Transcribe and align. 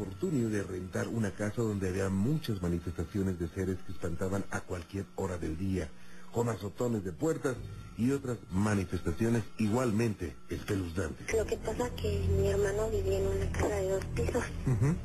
infortunio 0.00 0.48
de 0.48 0.62
rentar 0.62 1.08
una 1.08 1.30
casa 1.32 1.60
donde 1.62 1.88
había 1.90 2.08
muchas 2.08 2.62
manifestaciones 2.62 3.38
de 3.38 3.48
seres 3.48 3.76
que 3.86 3.92
espantaban 3.92 4.44
a 4.50 4.60
cualquier 4.62 5.04
hora 5.16 5.36
del 5.36 5.58
día, 5.58 5.88
con 6.32 6.48
azotones 6.48 7.04
de 7.04 7.12
puertas 7.12 7.56
y 7.98 8.10
otras 8.12 8.38
manifestaciones 8.50 9.42
igualmente 9.58 10.34
espeluznantes. 10.48 11.30
Lo 11.36 11.44
que 11.44 11.56
pasa 11.58 11.86
es 11.86 11.92
que 12.00 12.26
mi 12.38 12.48
hermano 12.48 12.88
vivía 12.90 13.18
en 13.18 13.26
una 13.26 13.52
casa 13.52 13.76
de 13.76 13.88
dos 13.90 14.04
pisos, 14.16 14.44
Ujú. 14.66 14.96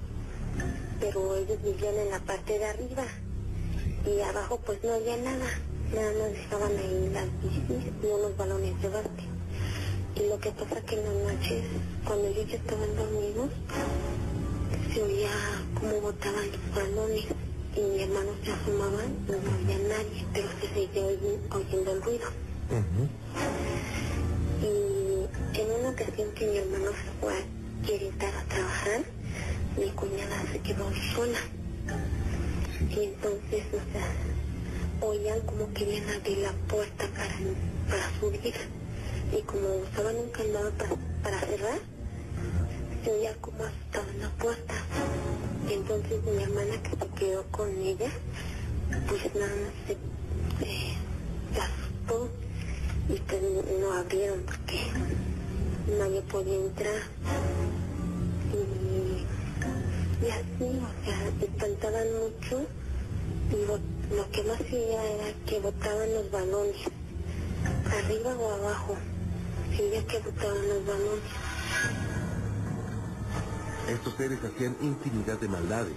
pero 1.02 1.36
ellos 1.36 1.62
vivían 1.62 1.96
en 1.96 2.10
la 2.12 2.20
parte 2.20 2.58
de 2.58 2.66
arriba 2.66 3.04
y 4.06 4.22
abajo 4.22 4.62
pues 4.66 4.82
no 4.84 4.94
había 4.94 5.18
nada, 5.18 5.46
nada 5.94 6.12
más 6.20 6.32
dejaban 6.32 6.72
ahí 6.78 7.10
las 7.12 7.28
bicis 7.44 7.92
y 8.02 8.06
unos 8.06 8.38
balones 8.38 8.82
de 8.82 8.88
básquet. 8.90 9.26
Y 10.16 10.30
lo 10.30 10.40
que 10.40 10.52
pasa 10.52 10.80
que 10.86 10.96
en 10.96 11.04
las 11.04 11.34
noches, 11.36 11.64
cuando 12.06 12.28
ellos 12.28 12.50
estaban 12.50 12.96
dormidos, 12.96 13.50
se 14.96 15.04
oía 15.04 15.30
como 15.78 16.00
botaban 16.00 16.48
los 16.52 16.74
balones 16.74 17.26
y 17.76 17.82
mi 17.82 18.04
hermano 18.04 18.32
se 18.46 18.52
asomaba 18.54 19.04
y 19.04 19.30
no 19.30 19.38
había 19.54 19.90
nadie, 19.90 20.26
pero 20.34 20.48
se 20.62 20.68
seguía 20.70 21.04
oyendo 21.52 21.92
el 21.92 22.02
ruido. 22.02 22.28
Ujú. 22.72 23.04
Y 24.64 25.60
en 25.60 25.72
una 25.80 25.90
ocasión 25.90 26.32
que 26.32 26.48
mi 26.48 26.58
hermano 26.60 26.92
se 26.92 27.12
fue 27.20 27.34
a 27.34 27.86
Querétaro 27.86 28.38
a 28.38 28.44
trabajar, 28.44 29.04
mi 29.78 29.90
cuñada 29.92 30.42
se 30.54 30.60
quedó 30.60 30.90
sola. 31.14 31.40
Y 32.90 33.04
entonces, 33.04 33.64
o 33.74 33.92
sea, 33.92 35.10
oían 35.10 35.42
como 35.42 35.74
querían 35.74 36.10
abrir 36.10 36.38
la 36.38 36.54
puerta 36.70 37.06
para, 37.08 37.36
para 37.90 38.20
subir. 38.22 38.54
Y 39.38 39.42
como 39.42 39.68
usaban 39.76 40.16
un 40.16 40.30
candado 40.30 40.72
para, 40.72 40.96
para 41.22 41.40
cerrar, 41.42 41.80
se 43.06 43.12
oía 43.12 43.36
como 43.40 43.64
asustaban 43.64 44.20
la 44.20 44.30
puerta. 44.32 44.74
Y 45.70 45.74
entonces 45.74 46.24
mi 46.24 46.42
hermana 46.42 46.82
que 46.82 46.90
se 46.90 47.08
quedó 47.14 47.44
con 47.52 47.70
ella, 47.70 48.10
pues 49.08 49.36
nada 49.36 49.56
más 49.56 49.74
se, 49.88 49.98
asustó 51.62 52.30
y 53.08 53.20
pues 53.20 53.42
no 53.80 53.94
abrieron 53.94 54.42
porque 54.44 54.88
nadie 56.00 56.22
podía 56.24 56.56
entrar. 56.56 57.02
Y, 58.52 60.26
y 60.26 60.30
así, 60.32 60.80
o 60.82 61.06
sea, 61.06 61.48
espantaban 61.48 62.08
mucho 62.20 62.66
y 63.52 64.16
lo 64.16 64.32
que 64.32 64.44
más 64.44 64.60
hacía 64.60 65.04
era 65.04 65.34
que 65.46 65.60
botaban 65.60 66.12
los 66.12 66.32
balones, 66.32 66.78
arriba 67.86 68.36
o 68.36 68.54
abajo, 68.54 68.96
se 69.76 69.84
veía 69.84 70.08
que 70.08 70.20
botaban 70.20 70.68
los 70.68 70.86
balones. 70.88 72.05
Estos 73.88 74.16
seres 74.16 74.40
hacían 74.44 74.76
infinidad 74.82 75.40
de 75.40 75.48
maldades. 75.48 75.96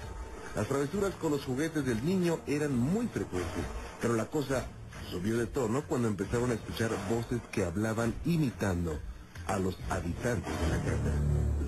Las 0.54 0.68
travesuras 0.68 1.14
con 1.14 1.32
los 1.32 1.44
juguetes 1.44 1.84
del 1.84 2.04
niño 2.04 2.40
eran 2.46 2.76
muy 2.76 3.06
frecuentes, 3.06 3.64
pero 4.00 4.14
la 4.14 4.26
cosa 4.26 4.66
subió 5.10 5.38
de 5.38 5.46
tono 5.46 5.82
cuando 5.86 6.08
empezaron 6.08 6.50
a 6.50 6.54
escuchar 6.54 6.90
voces 7.08 7.40
que 7.50 7.64
hablaban 7.64 8.14
imitando 8.26 8.98
a 9.46 9.58
los 9.58 9.76
habitantes 9.88 10.52
de 10.60 10.68
la 10.68 10.82
casa. 10.82 11.12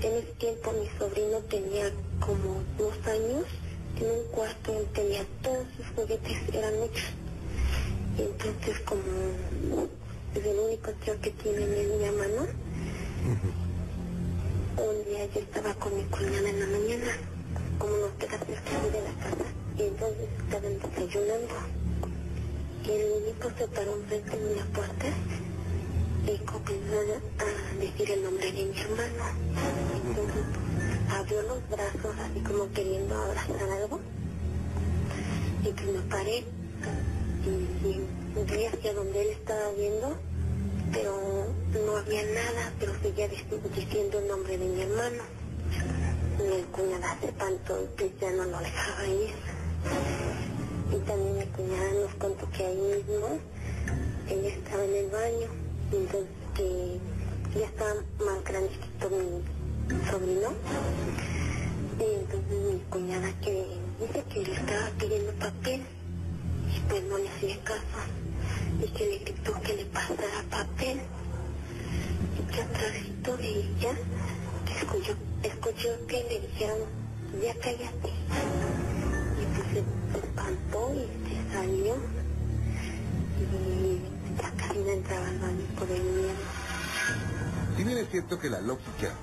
En 0.02 0.12
ese 0.14 0.32
tiempo 0.38 0.72
mi 0.72 0.88
sobrino 0.98 1.38
tenía 1.48 1.90
como 2.20 2.62
dos 2.76 2.94
años, 3.06 3.46
en 3.96 4.10
un 4.10 4.24
cuarto 4.30 4.78
él 4.78 4.86
tenía 4.92 5.24
todos 5.42 5.66
sus 5.76 5.86
juguetes, 5.96 6.36
eran 6.52 6.78
muchos. 6.80 7.04
Y 8.18 8.22
entonces 8.22 8.80
como 8.80 9.00
es 10.34 10.44
el 10.44 10.58
único 10.58 10.90
tío 11.04 11.20
que 11.20 11.30
tiene 11.30 11.64
es 11.64 11.88
mi 11.88 12.04
hermano, 12.04 12.46
un 14.76 15.04
día 15.04 15.26
yo 15.26 15.40
estaba 15.40 15.74
con 15.74 15.96
mi 15.96 16.04
cuñada 16.04 16.48
en 16.48 16.60
la 16.60 16.66
mañana, 16.66 17.12
como 17.78 17.96
nos 17.96 18.12
queda 18.12 18.38
cerca 18.38 18.76
aquí 18.76 18.90
de 18.90 19.02
la 19.02 19.14
casa, 19.22 19.44
y 19.76 19.82
entonces 19.82 20.28
estaban 20.38 20.78
desayunando. 20.78 21.54
Y 22.84 22.90
el 22.90 23.08
niñito 23.10 23.50
se 23.58 23.68
paró 23.68 23.94
enfrente 23.94 24.38
de 24.38 24.52
una 24.54 24.64
puerta 24.66 25.06
y 26.26 26.38
comenzó 26.44 27.00
a 27.38 27.80
decir 27.80 28.10
el 28.10 28.22
nombre 28.22 28.52
de 28.52 28.64
mi 28.64 28.80
hermano. 28.80 29.24
Entonces 30.06 30.44
abrió 31.10 31.42
los 31.42 31.68
brazos 31.68 32.14
así 32.18 32.40
como 32.40 32.72
queriendo 32.72 33.14
abrazar 33.16 33.70
algo. 33.70 34.00
Y 35.62 35.72
pues 35.72 35.86
me 35.86 36.00
paré 36.08 36.44
y, 37.44 37.48
y 37.48 38.44
vi 38.44 38.64
hacia 38.66 38.94
donde 38.94 39.22
él 39.22 39.28
estaba 39.28 39.72
viendo, 39.76 40.16
pero 40.92 41.46
no 41.86 41.96
había 41.96 42.22
nada, 42.24 42.72
pero 42.78 42.92
seguía 43.02 43.28
dic- 43.28 43.62
diciendo 43.74 44.18
el 44.18 44.28
nombre 44.28 44.58
de 44.58 44.64
mi 44.66 44.82
hermano. 44.82 45.22
Mi 46.38 46.62
cuñada 46.72 47.16
se 47.20 47.26
espantó 47.26 47.82
y 47.82 47.86
pues 47.98 48.10
ya 48.20 48.30
no 48.32 48.44
lo 48.44 48.58
dejaba 48.58 49.06
ir. 49.06 49.30
Y 50.92 50.96
también 51.06 51.38
mi 51.38 51.44
cuñada 51.46 51.92
nos 51.92 52.14
contó 52.14 52.50
que 52.50 52.64
ahí 52.64 52.76
mismo 52.76 53.38
ella 54.28 54.48
estaba 54.48 54.84
en 54.84 54.94
el 54.94 55.10
baño, 55.10 55.48
y 55.92 55.96
entonces 55.96 56.28
que 56.54 56.98
ya 57.58 57.66
estaba 57.66 57.94
más 58.24 58.44
grandecito 58.44 59.10
mi 59.10 60.00
sobrino. 60.10 60.50
Y 61.98 62.14
entonces 62.14 62.58
mi 62.72 62.80
cuñada 62.90 63.28
que 63.40 63.66
dice 64.00 64.24
que 64.32 64.40
le 64.42 64.52
estaba 64.54 64.90
pidiendo 64.98 65.32
papel, 65.32 65.82
y 66.74 66.80
pues 66.88 67.02
no 67.04 67.18
le 67.18 67.28
hacía 67.28 67.58
caso, 67.64 67.98
y 68.82 68.88
que 68.88 69.06
le 69.06 69.18
gritó 69.18 69.60
que 69.60 69.76
le 69.76 69.84
pasara 69.86 70.44
papel. 70.50 71.00
Que 72.52 72.62
atrásito 72.62 73.36
de 73.36 73.48
ella, 73.48 73.92
escuchó, 74.76 75.14
escuchó 75.42 75.88
que 76.08 76.24
le 76.24 76.40
dijeron, 76.40 76.78
ya 77.42 77.54
cállate. 77.54 78.10
Y 79.40 79.44
pues 79.54 79.68
se, 79.72 80.18
espantó 80.18 80.92
y 80.94 81.28
se 81.28 81.52
salió. 81.52 81.94
Y 83.38 84.40
ya 84.40 84.50
casi 84.56 84.78
no 84.78 84.90
entraba 84.90 85.28
al 85.28 85.38
baño 85.38 85.64
por 85.78 85.90
el 85.90 86.02
miedo. 86.02 86.42
Si 87.76 87.84
bien 87.84 87.98
es 87.98 88.10
cierto 88.10 88.38
que 88.38 88.50
la 88.50 88.60
lógica 88.60 89.14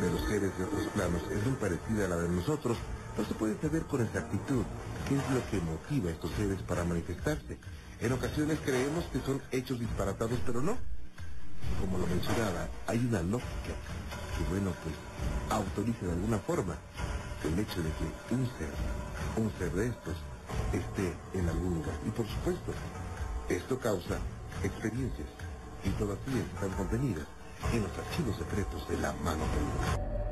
de 0.00 0.10
los 0.10 0.20
seres 0.28 0.58
de 0.58 0.64
otros 0.64 0.86
planos 0.94 1.22
es 1.30 1.46
muy 1.46 1.54
parecida 1.56 2.04
a 2.04 2.08
la 2.08 2.16
de 2.16 2.28
nosotros, 2.28 2.76
no 3.16 3.24
se 3.24 3.34
puede 3.34 3.58
saber 3.60 3.84
con 3.84 4.02
exactitud 4.02 4.64
qué 5.08 5.14
es 5.14 5.30
lo 5.30 5.50
que 5.50 5.64
motiva 5.64 6.10
a 6.10 6.12
estos 6.12 6.30
seres 6.32 6.60
para 6.62 6.84
manifestarse. 6.84 7.58
En 8.04 8.12
ocasiones 8.12 8.58
creemos 8.62 9.06
que 9.06 9.20
son 9.22 9.40
hechos 9.50 9.80
disparatados, 9.80 10.38
pero 10.44 10.60
no. 10.60 10.76
Como 11.80 11.96
lo 11.96 12.06
mencionaba, 12.06 12.68
hay 12.86 12.98
una 12.98 13.22
lógica 13.22 13.72
que, 14.36 14.44
bueno, 14.50 14.74
pues 14.82 14.94
autoriza 15.48 16.04
de 16.04 16.12
alguna 16.12 16.38
forma 16.38 16.76
el 17.44 17.58
hecho 17.58 17.82
de 17.82 17.88
que 17.88 18.34
un 18.34 18.44
ser, 18.58 18.68
un 19.38 19.50
ser 19.58 19.72
de 19.72 19.86
estos, 19.86 20.16
esté 20.74 21.16
en 21.32 21.48
algún 21.48 21.76
lugar. 21.76 21.98
Y 22.06 22.10
por 22.10 22.28
supuesto, 22.28 22.74
esto 23.48 23.78
causa 23.78 24.18
experiencias 24.62 25.28
y 25.82 25.88
todas 25.92 26.18
ellas 26.28 26.44
están 26.52 26.72
contenidas 26.72 27.26
en 27.72 27.84
los 27.84 27.98
archivos 27.98 28.36
secretos 28.36 28.86
de 28.86 28.98
la 28.98 29.14
mano 29.24 29.44
peluda. 29.46 30.23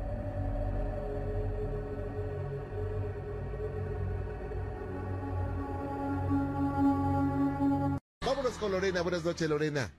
Con 8.63 8.71
Lorena. 8.71 9.01
Buenas 9.01 9.25
noches, 9.25 9.49
Lorena. 9.49 9.91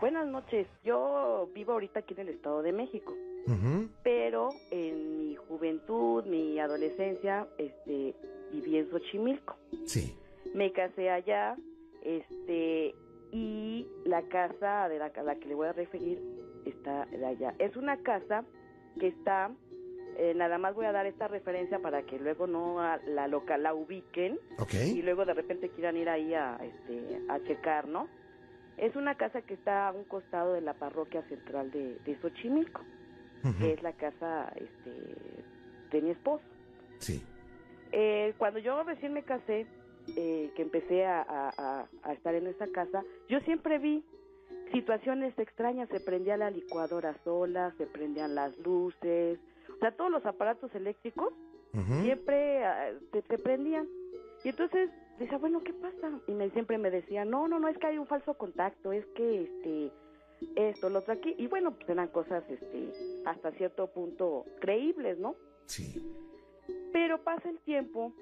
Buenas 0.00 0.24
noches, 0.28 0.68
yo 0.84 1.48
vivo 1.52 1.72
ahorita 1.72 1.98
aquí 1.98 2.14
en 2.14 2.20
el 2.20 2.28
Estado 2.28 2.62
de 2.62 2.72
México, 2.72 3.12
pero 4.04 4.50
en 4.70 5.18
mi 5.18 5.34
juventud, 5.34 6.24
mi 6.24 6.60
adolescencia, 6.60 7.48
este, 7.58 8.14
viví 8.52 8.78
en 8.78 8.88
Xochimilco. 8.88 9.56
Sí. 9.84 10.14
Me 10.54 10.70
casé 10.70 11.10
allá, 11.10 11.56
este, 12.02 12.94
y 13.32 13.88
la 14.04 14.22
casa 14.28 14.88
de 14.88 15.00
la, 15.00 15.06
a 15.06 15.22
la 15.24 15.34
que 15.34 15.48
le 15.48 15.56
voy 15.56 15.66
a 15.66 15.72
referir 15.72 16.22
está 16.66 17.06
de 17.06 17.26
allá. 17.26 17.56
Es 17.58 17.74
una 17.74 17.96
casa 17.96 18.44
que 19.00 19.08
está, 19.08 19.50
eh, 20.16 20.32
nada 20.34 20.58
más 20.58 20.74
voy 20.74 20.86
a 20.86 20.92
dar 20.92 21.06
esta 21.06 21.28
referencia 21.28 21.78
para 21.80 22.02
que 22.02 22.18
luego 22.18 22.46
no 22.46 22.80
a- 22.80 22.98
la 23.06 23.28
local 23.28 23.62
la 23.62 23.74
ubiquen 23.74 24.38
y 24.86 25.02
luego 25.02 25.24
de 25.24 25.34
repente 25.34 25.68
quieran 25.70 25.96
ir 25.96 26.08
ahí 26.08 26.34
a, 26.34 26.56
este, 26.62 27.20
a 27.28 27.40
checar, 27.44 27.88
¿no? 27.88 28.08
Es 28.76 28.96
una 28.96 29.14
casa 29.16 29.42
que 29.42 29.54
está 29.54 29.88
a 29.88 29.92
un 29.92 30.04
costado 30.04 30.52
de 30.54 30.60
la 30.60 30.74
parroquia 30.74 31.22
central 31.28 31.70
de, 31.70 31.96
de 32.04 32.16
Xochimilco, 32.20 32.82
que 33.58 33.72
es 33.74 33.82
la 33.82 33.92
casa 33.92 34.52
este, 34.56 34.90
de 35.90 36.02
mi 36.02 36.10
esposo. 36.10 36.42
Sí. 36.98 37.22
Eh, 37.92 38.34
cuando 38.38 38.58
yo 38.58 38.82
recién 38.82 39.12
me 39.12 39.22
casé, 39.22 39.66
eh, 40.16 40.50
que 40.56 40.62
empecé 40.62 41.04
a, 41.06 41.22
a- 41.28 42.12
estar 42.12 42.34
en 42.34 42.46
esa 42.48 42.66
casa, 42.68 43.02
yo 43.28 43.38
siempre 43.40 43.78
vi 43.78 44.04
situaciones 44.72 45.38
extrañas, 45.38 45.88
se 45.90 46.00
prendía 46.00 46.36
la 46.36 46.50
licuadora 46.50 47.14
sola, 47.22 47.72
se 47.78 47.86
prendían 47.86 48.34
las 48.34 48.56
luces, 48.58 49.38
sea, 49.84 49.96
todos 49.96 50.10
los 50.10 50.24
aparatos 50.24 50.74
eléctricos 50.74 51.32
siempre 52.02 52.62
se, 53.12 53.22
se 53.22 53.38
prendían. 53.38 53.88
Y 54.44 54.50
entonces 54.50 54.90
decía, 55.18 55.38
bueno, 55.38 55.60
¿qué 55.60 55.72
pasa? 55.72 56.20
Y 56.26 56.32
me, 56.32 56.50
siempre 56.50 56.78
me 56.78 56.90
decía, 56.90 57.24
no, 57.24 57.48
no, 57.48 57.58
no, 57.58 57.68
es 57.68 57.76
que 57.78 57.86
hay 57.88 57.98
un 57.98 58.06
falso 58.06 58.34
contacto, 58.34 58.92
es 58.92 59.04
que 59.16 59.42
este 59.42 59.92
esto, 60.56 60.90
lo 60.90 61.00
otro 61.00 61.14
aquí. 61.14 61.34
Y 61.38 61.46
bueno, 61.46 61.72
pues 61.72 61.88
eran 61.88 62.08
cosas 62.08 62.44
este, 62.48 62.92
hasta 63.24 63.50
cierto 63.52 63.86
punto 63.88 64.44
creíbles, 64.60 65.18
¿no? 65.18 65.34
Sí. 65.66 66.02
Pero 66.92 67.22
pasa 67.22 67.48
el 67.48 67.58
tiempo 67.60 68.12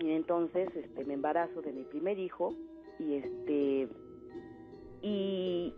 y 0.00 0.10
entonces 0.10 0.68
este, 0.74 1.04
me 1.04 1.14
embarazo 1.14 1.62
de 1.62 1.72
mi 1.72 1.84
primer 1.84 2.18
hijo 2.18 2.54
y 2.98 3.14
este 3.14 3.88
y, 5.02 5.74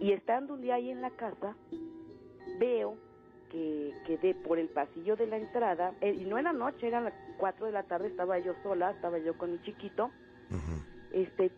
y 0.00 0.12
estando 0.12 0.54
un 0.54 0.62
día 0.62 0.74
ahí 0.74 0.90
en 0.90 1.00
la 1.00 1.10
casa 1.10 1.56
veo 2.58 2.96
que, 3.52 3.92
que 4.06 4.16
de 4.16 4.34
por 4.34 4.58
el 4.58 4.68
pasillo 4.68 5.14
de 5.14 5.26
la 5.26 5.36
entrada 5.36 5.94
eh, 6.00 6.16
y 6.18 6.24
no 6.24 6.38
era 6.38 6.52
noche 6.52 6.88
eran 6.88 7.04
las 7.04 7.14
4 7.36 7.66
de 7.66 7.72
la 7.72 7.82
tarde 7.84 8.08
estaba 8.08 8.38
yo 8.38 8.54
sola 8.62 8.90
estaba 8.90 9.18
yo 9.18 9.36
con 9.36 9.52
mi 9.52 9.62
chiquito. 9.62 10.10
Este 11.12 11.50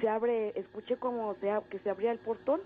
se 0.00 0.08
abre 0.08 0.52
escuché 0.58 0.96
como 0.96 1.34
se 1.40 1.52
que 1.68 1.80
se 1.80 1.90
abría 1.90 2.12
el 2.12 2.20
portón. 2.20 2.60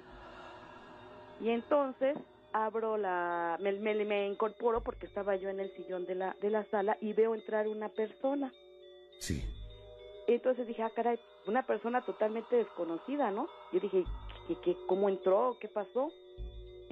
Y 1.41 1.50
entonces 1.50 2.17
abro 2.52 2.96
la 2.96 3.56
me, 3.61 3.73
me, 3.73 4.05
me 4.05 4.29
incorporo 4.29 4.82
porque 4.82 5.06
estaba 5.06 5.35
yo 5.37 5.49
en 5.49 5.58
el 5.58 5.75
sillón 5.75 6.05
de 6.05 6.14
la 6.14 6.37
de 6.41 6.50
la 6.50 6.64
sala 6.67 6.96
y 7.00 7.12
veo 7.14 7.35
entrar 7.35 7.67
una 7.67 7.88
persona. 7.88 8.52
Sí. 9.19 9.43
entonces 10.26 10.67
dije 10.67 10.82
ah 10.82 10.91
caray 10.94 11.19
una 11.46 11.62
persona 11.62 12.05
totalmente 12.05 12.56
desconocida 12.56 13.31
no 13.31 13.49
yo 13.73 13.81
dije 13.81 14.05
¿qué, 14.49 14.56
qué, 14.61 14.76
cómo 14.87 15.08
entró 15.08 15.56
qué 15.61 15.69
pasó 15.69 16.11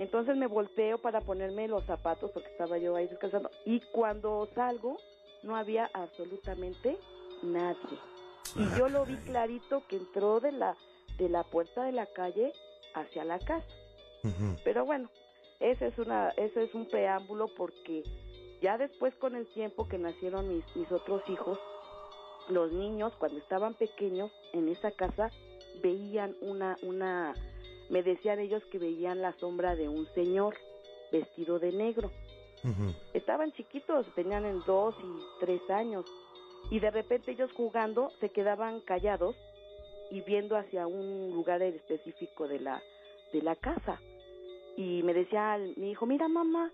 entonces 0.02 0.36
me 0.36 0.46
volteo 0.46 0.98
para 0.98 1.20
ponerme 1.20 1.68
los 1.68 1.84
zapatos 1.84 2.30
porque 2.32 2.48
estaba 2.48 2.78
yo 2.78 2.96
ahí 2.96 3.06
descansando 3.06 3.50
y 3.64 3.80
cuando 3.92 4.48
salgo 4.54 4.96
no 5.42 5.56
había 5.56 5.90
absolutamente 5.94 6.98
nadie. 7.42 7.98
Y 8.56 8.78
yo 8.78 8.88
lo 8.88 9.04
vi 9.04 9.16
clarito 9.16 9.82
que 9.88 9.96
entró 9.96 10.40
de 10.40 10.52
la 10.52 10.76
de 11.18 11.28
la 11.28 11.44
puerta 11.44 11.84
de 11.84 11.92
la 11.92 12.06
calle 12.06 12.52
hacia 12.94 13.24
la 13.24 13.38
casa. 13.38 13.66
Pero 14.64 14.84
bueno 14.84 15.08
ese 15.62 15.86
es 15.86 15.98
una 15.98 16.30
ese 16.30 16.64
es 16.64 16.74
un 16.74 16.86
preámbulo 16.86 17.48
porque 17.56 18.02
ya 18.60 18.78
después 18.78 19.14
con 19.16 19.36
el 19.36 19.46
tiempo 19.46 19.88
que 19.88 19.98
nacieron 19.98 20.48
mis 20.48 20.64
mis 20.76 20.90
otros 20.90 21.22
hijos 21.28 21.58
los 22.48 22.72
niños 22.72 23.12
cuando 23.18 23.38
estaban 23.38 23.74
pequeños 23.74 24.32
en 24.52 24.68
esa 24.68 24.90
casa 24.90 25.30
veían 25.80 26.34
una 26.40 26.76
una 26.82 27.34
me 27.92 28.02
decían 28.02 28.40
ellos 28.40 28.64
que 28.72 28.78
veían 28.78 29.22
la 29.22 29.32
sombra 29.38 29.76
de 29.76 29.88
un 29.88 30.06
señor 30.14 30.56
vestido 31.12 31.60
de 31.60 31.72
negro 31.72 32.10
estaban 33.12 33.52
chiquitos, 33.52 34.06
tenían 34.14 34.44
en 34.44 34.62
dos 34.66 34.94
y 35.02 35.40
tres 35.40 35.68
años, 35.70 36.06
y 36.70 36.78
de 36.78 36.90
repente 36.90 37.32
ellos 37.32 37.50
jugando 37.52 38.10
se 38.20 38.30
quedaban 38.30 38.80
callados 38.80 39.36
y 40.10 40.20
viendo 40.20 40.56
hacia 40.56 40.86
un 40.86 41.32
lugar 41.32 41.60
específico 41.62 42.46
de 42.46 42.60
la 42.60 42.80
de 43.32 43.42
la 43.42 43.56
casa. 43.56 44.00
Y 44.76 45.02
me 45.02 45.12
decía 45.12 45.58
mi 45.76 45.90
hijo, 45.90 46.06
mira 46.06 46.28
mamá, 46.28 46.70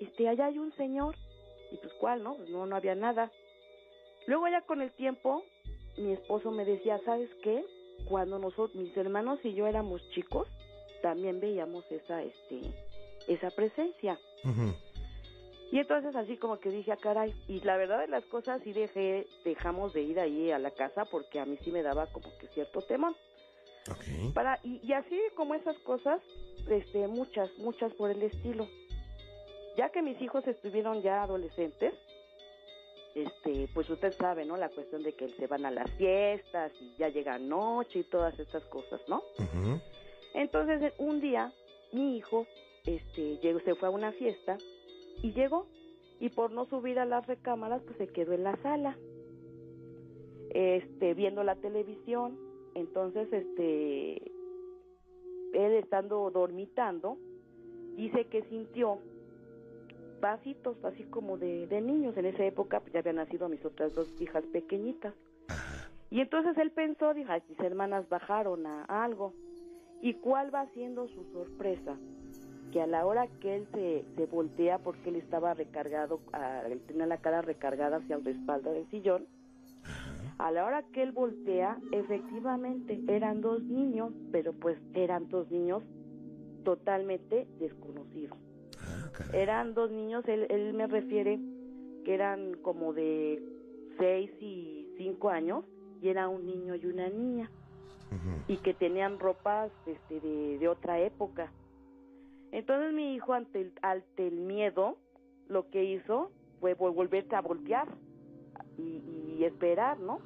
este 0.00 0.28
allá 0.28 0.46
hay 0.46 0.58
un 0.58 0.72
señor. 0.76 1.14
Y 1.70 1.76
pues 1.78 1.92
cuál, 1.94 2.22
¿no? 2.22 2.36
Pues 2.36 2.48
no, 2.48 2.64
no 2.64 2.76
había 2.76 2.94
nada. 2.94 3.30
Luego 4.26 4.48
ya 4.48 4.62
con 4.62 4.80
el 4.80 4.92
tiempo, 4.92 5.42
mi 5.98 6.12
esposo 6.12 6.50
me 6.50 6.64
decía, 6.64 7.00
¿sabes 7.04 7.28
qué? 7.42 7.64
Cuando 8.08 8.38
nosotros, 8.38 8.74
mis 8.76 8.96
hermanos 8.96 9.40
y 9.42 9.52
yo 9.54 9.66
éramos 9.66 10.00
chicos, 10.10 10.48
también 11.06 11.38
veíamos 11.38 11.84
esa, 11.92 12.20
este, 12.20 12.62
esa 13.28 13.48
presencia. 13.50 14.18
Y 15.70 15.78
entonces 15.78 16.16
así 16.16 16.36
como 16.36 16.58
que 16.58 16.68
dije, 16.68 16.90
ah, 16.90 16.96
caray, 16.96 17.32
y 17.46 17.60
la 17.60 17.76
verdad 17.76 18.00
de 18.00 18.08
las 18.08 18.24
cosas 18.24 18.60
sí 18.64 18.72
dejé, 18.72 19.24
dejamos 19.44 19.92
de 19.92 20.02
ir 20.02 20.18
ahí 20.18 20.50
a 20.50 20.58
la 20.58 20.72
casa 20.72 21.04
porque 21.04 21.38
a 21.38 21.44
mí 21.44 21.56
sí 21.62 21.70
me 21.70 21.84
daba 21.84 22.08
como 22.08 22.36
que 22.38 22.48
cierto 22.48 22.82
temor. 22.82 23.14
Para, 24.34 24.58
y, 24.64 24.80
y 24.84 24.94
así 24.94 25.16
como 25.36 25.54
esas 25.54 25.78
cosas, 25.78 26.20
este, 26.68 27.06
muchas, 27.06 27.56
muchas 27.58 27.94
por 27.94 28.10
el 28.10 28.20
estilo. 28.24 28.66
Ya 29.76 29.90
que 29.90 30.02
mis 30.02 30.20
hijos 30.20 30.44
estuvieron 30.48 31.02
ya 31.02 31.22
adolescentes, 31.22 31.94
este, 33.14 33.68
pues 33.72 33.88
usted 33.88 34.12
sabe, 34.18 34.44
¿no? 34.44 34.56
La 34.56 34.70
cuestión 34.70 35.04
de 35.04 35.14
que 35.14 35.28
se 35.28 35.46
van 35.46 35.66
a 35.66 35.70
las 35.70 35.88
fiestas 35.92 36.72
y 36.80 36.96
ya 36.98 37.10
llega 37.10 37.38
noche 37.38 38.00
y 38.00 38.04
todas 38.04 38.36
estas 38.40 38.64
cosas, 38.64 39.00
¿no? 39.06 39.22
Entonces, 40.36 40.92
un 40.98 41.20
día, 41.22 41.50
mi 41.92 42.18
hijo 42.18 42.46
este, 42.84 43.38
llegó, 43.38 43.58
se 43.60 43.74
fue 43.74 43.88
a 43.88 43.90
una 43.90 44.12
fiesta 44.12 44.58
y 45.22 45.32
llegó. 45.32 45.66
Y 46.20 46.28
por 46.28 46.50
no 46.52 46.66
subir 46.66 46.98
a 46.98 47.06
las 47.06 47.26
recámaras, 47.26 47.82
pues 47.82 47.96
se 47.96 48.08
quedó 48.08 48.32
en 48.32 48.44
la 48.44 48.56
sala, 48.62 48.96
este, 50.50 51.14
viendo 51.14 51.42
la 51.42 51.56
televisión. 51.56 52.38
Entonces, 52.74 53.32
este, 53.32 54.30
él 55.54 55.72
estando 55.72 56.30
dormitando, 56.30 57.16
dice 57.96 58.26
que 58.26 58.42
sintió 58.44 58.98
pasitos 60.20 60.76
así 60.84 61.04
como 61.04 61.38
de, 61.38 61.66
de 61.66 61.80
niños. 61.80 62.14
En 62.18 62.26
esa 62.26 62.44
época 62.44 62.80
pues, 62.80 62.92
ya 62.92 63.00
habían 63.00 63.16
nacido 63.16 63.48
mis 63.48 63.64
otras 63.64 63.94
dos 63.94 64.08
hijas 64.20 64.44
pequeñitas. 64.52 65.14
Ajá. 65.48 65.90
Y 66.10 66.20
entonces 66.20 66.56
él 66.58 66.70
pensó, 66.72 67.14
dijo, 67.14 67.32
"Ay, 67.32 67.42
mis 67.48 67.58
hermanas 67.60 68.06
bajaron 68.10 68.66
a 68.66 68.84
algo. 68.84 69.32
¿Y 70.02 70.14
cuál 70.14 70.54
va 70.54 70.66
siendo 70.74 71.08
su 71.08 71.24
sorpresa? 71.32 71.96
Que 72.72 72.80
a 72.80 72.86
la 72.86 73.06
hora 73.06 73.26
que 73.40 73.56
él 73.56 73.66
se, 73.72 74.04
se 74.16 74.26
voltea, 74.26 74.78
porque 74.78 75.08
él 75.08 75.16
estaba 75.16 75.54
recargado, 75.54 76.20
ah, 76.32 76.62
él 76.70 76.80
tenía 76.86 77.06
la 77.06 77.18
cara 77.18 77.42
recargada 77.42 77.98
hacia 77.98 78.16
el 78.16 78.24
respaldo 78.24 78.72
del 78.72 78.88
sillón, 78.90 79.26
a 80.38 80.50
la 80.50 80.66
hora 80.66 80.82
que 80.92 81.02
él 81.02 81.12
voltea, 81.12 81.78
efectivamente 81.92 83.00
eran 83.08 83.40
dos 83.40 83.62
niños, 83.62 84.12
pero 84.32 84.52
pues 84.52 84.76
eran 84.92 85.28
dos 85.28 85.50
niños 85.50 85.82
totalmente 86.62 87.46
desconocidos. 87.58 88.36
Ah. 88.78 89.10
Eran 89.32 89.72
dos 89.72 89.90
niños, 89.90 90.26
él, 90.28 90.46
él 90.50 90.74
me 90.74 90.86
refiere 90.86 91.40
que 92.04 92.14
eran 92.14 92.54
como 92.62 92.92
de 92.92 93.42
seis 93.98 94.30
y 94.40 94.86
cinco 94.98 95.30
años, 95.30 95.64
y 96.02 96.08
era 96.08 96.28
un 96.28 96.44
niño 96.44 96.74
y 96.74 96.84
una 96.84 97.08
niña, 97.08 97.50
Y 98.48 98.58
que 98.58 98.74
tenían 98.74 99.18
ropas 99.18 99.70
este, 99.86 100.20
de, 100.20 100.58
de 100.58 100.68
otra 100.68 101.00
época. 101.00 101.50
Entonces 102.52 102.92
mi 102.92 103.14
hijo, 103.14 103.32
ante 103.34 103.60
el, 103.60 103.72
ante 103.82 104.26
el 104.28 104.34
miedo, 104.40 104.96
lo 105.48 105.68
que 105.70 105.84
hizo 105.84 106.30
fue 106.60 106.76
vol- 106.76 106.94
volverse 106.94 107.34
a 107.34 107.40
voltear 107.40 107.88
y, 108.78 109.36
y 109.38 109.44
esperar, 109.44 109.98
¿no? 109.98 110.20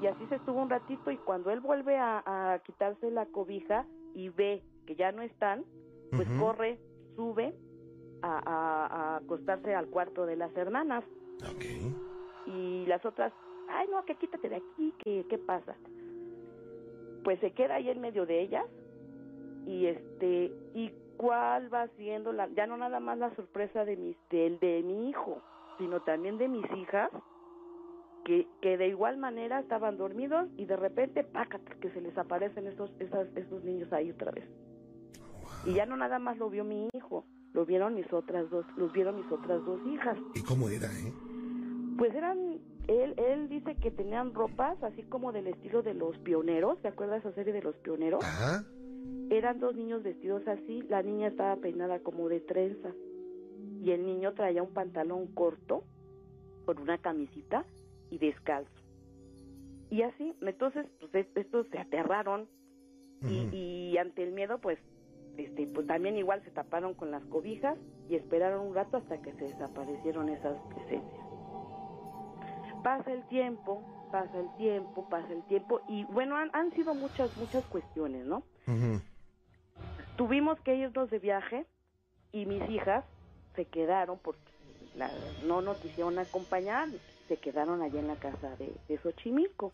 Y 0.00 0.06
así 0.06 0.26
se 0.26 0.36
estuvo 0.36 0.60
un 0.60 0.70
ratito 0.70 1.10
y 1.10 1.16
cuando 1.18 1.50
él 1.50 1.60
vuelve 1.60 1.96
a, 1.98 2.22
a 2.26 2.58
quitarse 2.60 3.10
la 3.10 3.26
cobija 3.26 3.86
y 4.14 4.28
ve 4.30 4.62
que 4.86 4.96
ya 4.96 5.12
no 5.12 5.22
están, 5.22 5.64
pues 6.10 6.28
corre, 6.40 6.78
sube 7.16 7.54
a, 8.22 8.38
a- 8.44 8.86
a 8.86 9.16
acostarse 9.16 9.74
al 9.74 9.86
cuarto 9.88 10.26
de 10.26 10.36
las 10.36 10.54
hermanas 10.56 11.04
y 12.46 12.86
las 12.86 13.04
otras, 13.04 13.32
ay 13.68 13.86
no, 13.90 14.04
que 14.04 14.14
quítate 14.16 14.48
de 14.48 14.56
aquí, 14.56 14.94
que 15.04 15.26
qué 15.28 15.38
pasa. 15.38 15.74
Pues 17.24 17.40
se 17.40 17.52
queda 17.52 17.76
ahí 17.76 17.90
en 17.90 18.00
medio 18.00 18.26
de 18.26 18.40
ellas 18.40 18.66
y 19.66 19.86
este 19.86 20.52
y 20.74 20.92
cuál 21.16 21.72
va 21.72 21.88
siendo 21.96 22.32
la 22.32 22.48
ya 22.54 22.66
no 22.66 22.76
nada 22.76 23.00
más 23.00 23.18
la 23.18 23.34
sorpresa 23.34 23.84
de 23.84 23.96
mis 23.96 24.16
del 24.30 24.58
de 24.60 24.82
mi 24.84 25.08
hijo, 25.08 25.40
sino 25.78 26.02
también 26.02 26.38
de 26.38 26.48
mis 26.48 26.70
hijas 26.76 27.10
que, 28.24 28.46
que 28.60 28.76
de 28.76 28.88
igual 28.88 29.16
manera 29.18 29.60
estaban 29.60 29.96
dormidos 29.96 30.48
y 30.56 30.66
de 30.66 30.76
repente 30.76 31.24
pácata 31.24 31.74
que 31.80 31.90
se 31.90 32.00
les 32.00 32.16
aparecen 32.16 32.66
esos 32.66 32.90
esas, 32.98 33.28
esos 33.36 33.64
niños 33.64 33.92
ahí 33.92 34.10
otra 34.10 34.30
vez. 34.30 34.48
Y 35.66 35.74
ya 35.74 35.86
no 35.86 35.96
nada 35.96 36.18
más 36.18 36.36
lo 36.38 36.50
vio 36.50 36.64
mi 36.64 36.88
hijo, 36.92 37.24
lo 37.52 37.64
vieron 37.64 37.94
mis 37.94 38.10
otras 38.12 38.50
dos, 38.50 38.66
los 38.76 38.92
vieron 38.92 39.16
mis 39.16 39.30
otras 39.30 39.64
dos 39.64 39.80
hijas. 39.86 40.18
¿Y 40.34 40.42
cómo 40.42 40.68
era, 40.68 40.86
eh? 40.88 41.12
Pues 41.96 42.14
eran, 42.14 42.58
él, 42.88 43.14
él 43.18 43.48
dice 43.48 43.76
que 43.76 43.90
tenían 43.90 44.34
ropas 44.34 44.82
así 44.82 45.02
como 45.04 45.32
del 45.32 45.46
estilo 45.46 45.82
de 45.82 45.94
los 45.94 46.16
pioneros, 46.18 46.78
¿se 46.82 46.88
acuerda 46.88 47.16
esa 47.16 47.32
serie 47.32 47.52
de 47.52 47.62
los 47.62 47.76
pioneros? 47.76 48.22
Ajá. 48.24 48.64
Eran 49.30 49.58
dos 49.60 49.74
niños 49.74 50.02
vestidos 50.02 50.46
así, 50.46 50.82
la 50.88 51.02
niña 51.02 51.28
estaba 51.28 51.56
peinada 51.56 51.98
como 52.00 52.28
de 52.28 52.40
trenza 52.40 52.90
y 53.82 53.90
el 53.90 54.04
niño 54.06 54.32
traía 54.34 54.62
un 54.62 54.72
pantalón 54.72 55.26
corto 55.28 55.82
con 56.66 56.78
una 56.78 56.98
camisita 56.98 57.64
y 58.10 58.18
descalzo. 58.18 58.70
Y 59.90 60.02
así, 60.02 60.34
entonces, 60.40 60.86
pues 61.00 61.14
es- 61.14 61.36
estos 61.36 61.66
se 61.68 61.78
aterraron 61.78 62.48
y, 63.22 63.56
y 63.92 63.98
ante 63.98 64.22
el 64.22 64.32
miedo, 64.32 64.58
pues, 64.58 64.78
este, 65.36 65.66
pues 65.68 65.86
también 65.86 66.16
igual 66.16 66.42
se 66.44 66.50
taparon 66.50 66.94
con 66.94 67.10
las 67.10 67.24
cobijas 67.26 67.78
y 68.08 68.16
esperaron 68.16 68.66
un 68.66 68.74
rato 68.74 68.98
hasta 68.98 69.20
que 69.22 69.32
se 69.32 69.44
desaparecieron 69.44 70.28
esas 70.28 70.56
presencias. 70.68 71.23
Pasa 72.84 73.10
el 73.12 73.22
tiempo, 73.28 73.82
pasa 74.12 74.38
el 74.38 74.48
tiempo, 74.58 75.08
pasa 75.08 75.32
el 75.32 75.42
tiempo 75.44 75.80
y 75.88 76.04
bueno, 76.04 76.36
han, 76.36 76.50
han 76.52 76.70
sido 76.74 76.94
muchas, 76.94 77.34
muchas 77.36 77.64
cuestiones, 77.66 78.24
¿no? 78.26 78.42
Tuvimos 80.16 80.60
que 80.60 80.76
irnos 80.76 81.10
de 81.10 81.18
viaje 81.18 81.66
y 82.30 82.46
mis 82.46 82.68
hijas 82.70 83.04
se 83.56 83.64
quedaron 83.64 84.18
porque 84.22 84.40
la- 84.96 85.10
no 85.44 85.62
nos 85.62 85.78
quisieron 85.78 86.18
acompañar, 86.18 86.88
se 87.26 87.36
quedaron 87.38 87.82
allá 87.82 87.98
en 88.00 88.06
la 88.06 88.16
casa 88.16 88.54
de, 88.56 88.72
de 88.88 88.98
Xochimilco. 88.98 89.72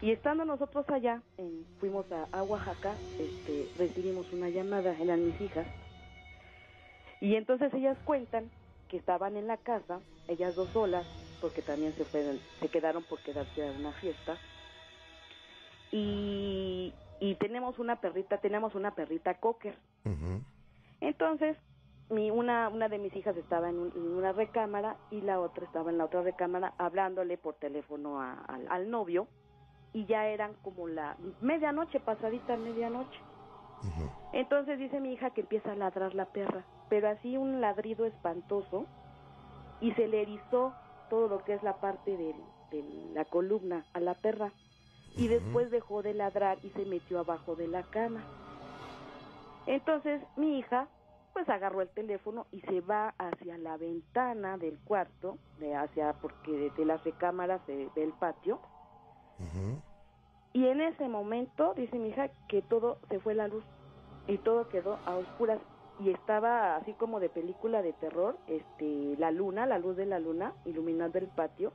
Y 0.00 0.12
estando 0.12 0.44
nosotros 0.44 0.88
allá, 0.90 1.22
en- 1.38 1.64
fuimos 1.80 2.10
a, 2.12 2.28
a 2.30 2.42
Oaxaca, 2.44 2.94
este, 3.18 3.68
recibimos 3.78 4.32
una 4.32 4.48
llamada, 4.48 4.94
eran 5.00 5.26
mis 5.26 5.40
hijas. 5.40 5.66
Y 7.20 7.34
entonces 7.34 7.74
ellas 7.74 7.98
cuentan 8.04 8.50
que 8.88 8.96
estaban 8.96 9.36
en 9.36 9.46
la 9.48 9.56
casa, 9.56 10.00
ellas 10.28 10.54
dos 10.54 10.68
solas, 10.72 11.04
porque 11.40 11.62
también 11.62 11.94
se 11.96 12.04
fueron, 12.06 12.40
se 12.60 12.68
quedaron 12.68 13.04
por 13.04 13.20
quedarse 13.20 13.66
a 13.66 13.72
una 13.72 13.92
fiesta. 13.94 14.38
Y, 15.90 16.94
y 17.20 17.34
tenemos 17.36 17.78
una 17.78 17.96
perrita, 18.00 18.38
tenemos 18.38 18.74
una 18.74 18.94
perrita 18.94 19.34
cocker. 19.34 19.76
Entonces, 21.00 21.56
mi, 22.08 22.30
una, 22.30 22.68
una 22.68 22.88
de 22.88 22.98
mis 22.98 23.14
hijas 23.16 23.36
estaba 23.36 23.68
en, 23.70 23.78
un- 23.78 23.92
en 23.94 24.16
una 24.16 24.32
recámara 24.32 24.96
y 25.10 25.20
la 25.20 25.40
otra 25.40 25.64
estaba 25.64 25.90
en 25.90 25.98
la 25.98 26.04
otra 26.04 26.22
recámara 26.22 26.74
hablándole 26.78 27.36
por 27.38 27.54
teléfono 27.56 28.20
a- 28.20 28.34
al, 28.46 28.66
al 28.68 28.90
novio 28.90 29.28
y 29.92 30.06
ya 30.06 30.28
eran 30.28 30.54
como 30.62 30.88
la 30.88 31.16
medianoche, 31.40 32.00
pasadita 32.00 32.56
medianoche. 32.56 33.18
Ujú. 33.82 34.10
Entonces 34.32 34.78
dice 34.78 35.00
mi 35.00 35.12
hija 35.12 35.30
que 35.30 35.42
empieza 35.42 35.72
a 35.72 35.76
ladrar 35.76 36.14
la 36.14 36.26
perra, 36.26 36.64
pero 36.88 37.08
así 37.08 37.36
un 37.36 37.60
ladrido 37.60 38.04
espantoso 38.06 38.86
y 39.80 39.92
se 39.92 40.06
le 40.08 40.22
erizó 40.22 40.74
todo 41.08 41.28
lo 41.28 41.44
que 41.44 41.54
es 41.54 41.62
la 41.62 41.80
parte 41.80 42.16
de 42.16 42.34
la 43.14 43.24
columna 43.24 43.84
a 43.92 44.00
la 44.00 44.14
perra. 44.14 44.52
Y 45.16 45.28
después 45.28 45.70
dejó 45.70 46.02
de 46.02 46.12
ladrar 46.12 46.58
y 46.62 46.70
se 46.70 46.84
metió 46.84 47.20
abajo 47.20 47.56
de 47.56 47.68
la 47.68 47.82
cama. 47.84 48.22
Entonces 49.66 50.22
mi 50.36 50.58
hija 50.58 50.88
pues 51.32 51.48
agarró 51.48 51.82
el 51.82 51.88
teléfono 51.90 52.46
y 52.50 52.60
se 52.62 52.80
va 52.80 53.14
hacia 53.18 53.58
la 53.58 53.76
ventana 53.76 54.56
del 54.56 54.78
cuarto, 54.78 55.36
de 55.58 55.74
hacia 55.74 56.14
porque 56.14 56.50
desde 56.50 56.86
las 56.86 57.04
recámaras 57.04 57.60
se 57.66 57.90
ve 57.94 58.04
el 58.04 58.12
patio 58.12 58.58
y 60.56 60.66
en 60.66 60.80
ese 60.80 61.06
momento, 61.08 61.74
dice 61.74 61.98
mi 61.98 62.08
hija, 62.08 62.28
que 62.48 62.62
todo 62.62 62.98
se 63.10 63.20
fue 63.20 63.34
la 63.34 63.46
luz 63.46 63.62
y 64.26 64.38
todo 64.38 64.68
quedó 64.68 64.98
a 65.04 65.16
oscuras 65.16 65.60
y 65.98 66.10
estaba 66.10 66.76
así 66.76 66.92
como 66.94 67.20
de 67.20 67.28
película 67.28 67.82
de 67.82 67.92
terror, 67.94 68.36
este, 68.46 69.16
la 69.18 69.30
luna, 69.30 69.66
la 69.66 69.78
luz 69.78 69.96
de 69.96 70.06
la 70.06 70.18
luna 70.18 70.52
iluminando 70.64 71.18
el 71.18 71.28
patio 71.28 71.72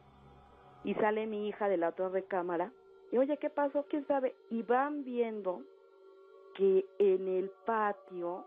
y 0.83 0.93
sale 0.95 1.27
mi 1.27 1.47
hija 1.47 1.67
de 1.69 1.77
la 1.77 1.89
otra 1.89 2.09
recámara 2.09 2.71
y 3.11 3.17
oye, 3.17 3.37
¿qué 3.37 3.49
pasó? 3.49 3.85
¿Quién 3.89 4.07
sabe? 4.07 4.35
Y 4.49 4.63
van 4.63 5.03
viendo 5.03 5.61
que 6.55 6.85
en 6.97 7.27
el 7.27 7.49
patio 7.65 8.45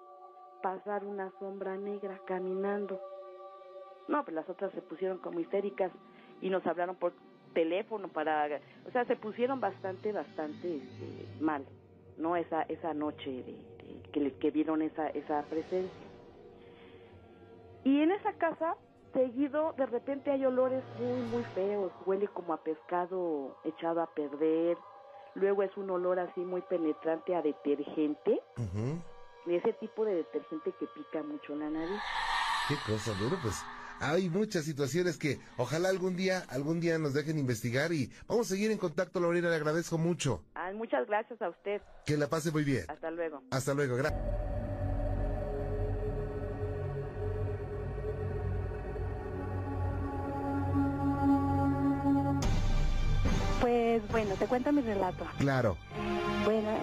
pasar 0.63 1.05
una 1.05 1.31
sombra 1.39 1.77
negra 1.77 2.19
caminando. 2.27 2.99
No, 4.09 4.25
pues 4.25 4.35
las 4.35 4.49
otras 4.49 4.73
se 4.73 4.81
pusieron 4.81 5.19
como 5.19 5.41
histéricas 5.41 5.93
y 6.41 6.49
nos 6.49 6.67
hablaron 6.67 6.97
por 6.97 7.13
teléfono 7.53 8.09
para, 8.09 8.61
o 8.87 8.91
sea, 8.91 9.05
se 9.05 9.17
pusieron 9.17 9.61
bastante, 9.61 10.13
bastante 10.13 10.77
este, 10.77 11.43
mal, 11.43 11.65
¿no? 12.17 12.37
Esa 12.37 12.63
esa 12.63 12.95
noche 12.95 13.31
de, 13.31 13.74
que, 14.15 14.33
que 14.39 14.51
vieron 14.51 14.81
esa 14.81 15.09
esa 15.09 15.43
presencia. 15.43 16.07
Y 17.83 18.01
en 18.01 18.13
esa 18.13 18.33
casa, 18.35 18.77
seguido, 19.13 19.75
de 19.77 19.85
repente 19.87 20.31
hay 20.31 20.47
olores 20.47 20.83
muy, 20.99 21.23
muy 21.31 21.45
feos, 21.55 21.93
huele 22.07 22.29
como 22.29 22.55
a 22.55 22.63
pescado 22.63 23.55
echado 23.65 24.01
a 24.01 24.07
perder, 24.07 24.79
luego 25.35 25.63
es 25.63 25.77
un 25.77 25.91
olor 25.91 26.19
así 26.19 26.41
muy 26.41 26.63
penetrante 26.63 27.35
a 27.35 27.43
detergente, 27.43 28.41
ese 29.47 29.73
tipo 29.75 30.05
de 30.07 30.15
detergente 30.15 30.73
que 30.81 30.87
pica 30.87 31.23
mucho 31.23 31.55
la 31.57 31.69
nariz. 31.69 32.01
Qué 32.69 32.77
cosa, 32.87 33.13
bueno, 33.21 33.37
pues 33.43 33.63
hay 34.01 34.29
muchas 34.29 34.65
situaciones 34.65 35.17
que 35.19 35.39
ojalá 35.57 35.89
algún 35.89 36.17
día, 36.17 36.45
algún 36.49 36.81
día 36.81 36.99
nos 36.99 37.15
dejen 37.15 37.39
investigar 37.39 37.93
y 37.93 38.11
vamos 38.27 38.47
a 38.47 38.51
seguir 38.51 38.71
en 38.71 38.79
contacto, 38.79 39.21
Lorena, 39.21 39.49
le 39.49 39.57
agradezco 39.57 39.99
mucho. 39.99 40.43
Ah, 40.55 40.71
muchas 40.75 41.07
gracias 41.07 41.41
a 41.43 41.49
usted. 41.49 41.81
Que 42.07 42.17
la 42.17 42.29
pase 42.29 42.51
muy 42.51 42.65
bien. 42.65 42.85
Hasta 42.89 43.11
luego. 43.11 43.43
Hasta 43.51 43.75
luego, 43.75 43.97
gracias. 43.97 44.21
Pues 53.61 54.07
bueno, 54.11 54.35
te 54.35 54.47
cuento 54.47 54.73
mi 54.73 54.83
relato. 54.83 55.27
Claro. 55.39 55.79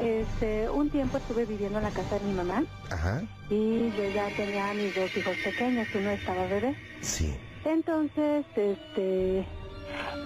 Este, 0.02 0.70
un 0.70 0.90
tiempo 0.90 1.18
estuve 1.18 1.46
viviendo 1.46 1.78
en 1.78 1.84
la 1.84 1.92
casa 1.92 2.18
de 2.18 2.26
mi 2.26 2.34
mamá 2.34 2.64
Ajá. 2.90 3.22
y 3.50 3.92
yo 3.92 4.10
ya 4.16 4.30
tenía 4.36 4.72
a 4.72 4.74
mis 4.74 4.96
dos 4.96 5.16
hijos 5.16 5.38
pequeños, 5.44 5.88
uno 5.94 6.10
estaba 6.12 6.48
bebé. 6.48 6.76
Sí. 7.02 7.36
Entonces, 7.66 8.46
este, 8.56 9.46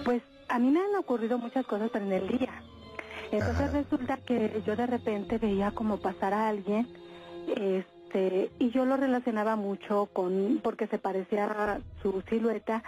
pues 0.04 0.22
a 0.48 0.58
mí 0.58 0.70
me 0.70 0.80
han 0.80 0.94
ocurrido 0.98 1.36
muchas 1.36 1.66
cosas 1.66 1.90
en 1.94 2.10
el 2.10 2.26
día. 2.26 2.62
Entonces 3.30 3.68
Ajá. 3.68 3.72
resulta 3.72 4.16
que 4.16 4.62
yo 4.66 4.76
de 4.76 4.86
repente 4.86 5.36
veía 5.36 5.70
como 5.72 5.98
pasar 5.98 6.32
a 6.32 6.48
alguien, 6.48 6.88
este, 7.54 8.50
y 8.58 8.70
yo 8.70 8.86
lo 8.86 8.96
relacionaba 8.96 9.56
mucho 9.56 10.08
con, 10.12 10.60
porque 10.62 10.86
se 10.86 10.98
parecía 10.98 11.80
su 12.02 12.22
silueta 12.30 12.82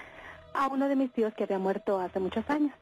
a 0.55 0.69
uno 0.69 0.89
de 0.89 0.97
mis 0.97 1.13
tíos 1.13 1.35
que 1.35 1.45
había 1.45 1.59
muerto 1.59 2.01
hace 2.01 2.19
muchos 2.19 2.49
años. 2.49 2.73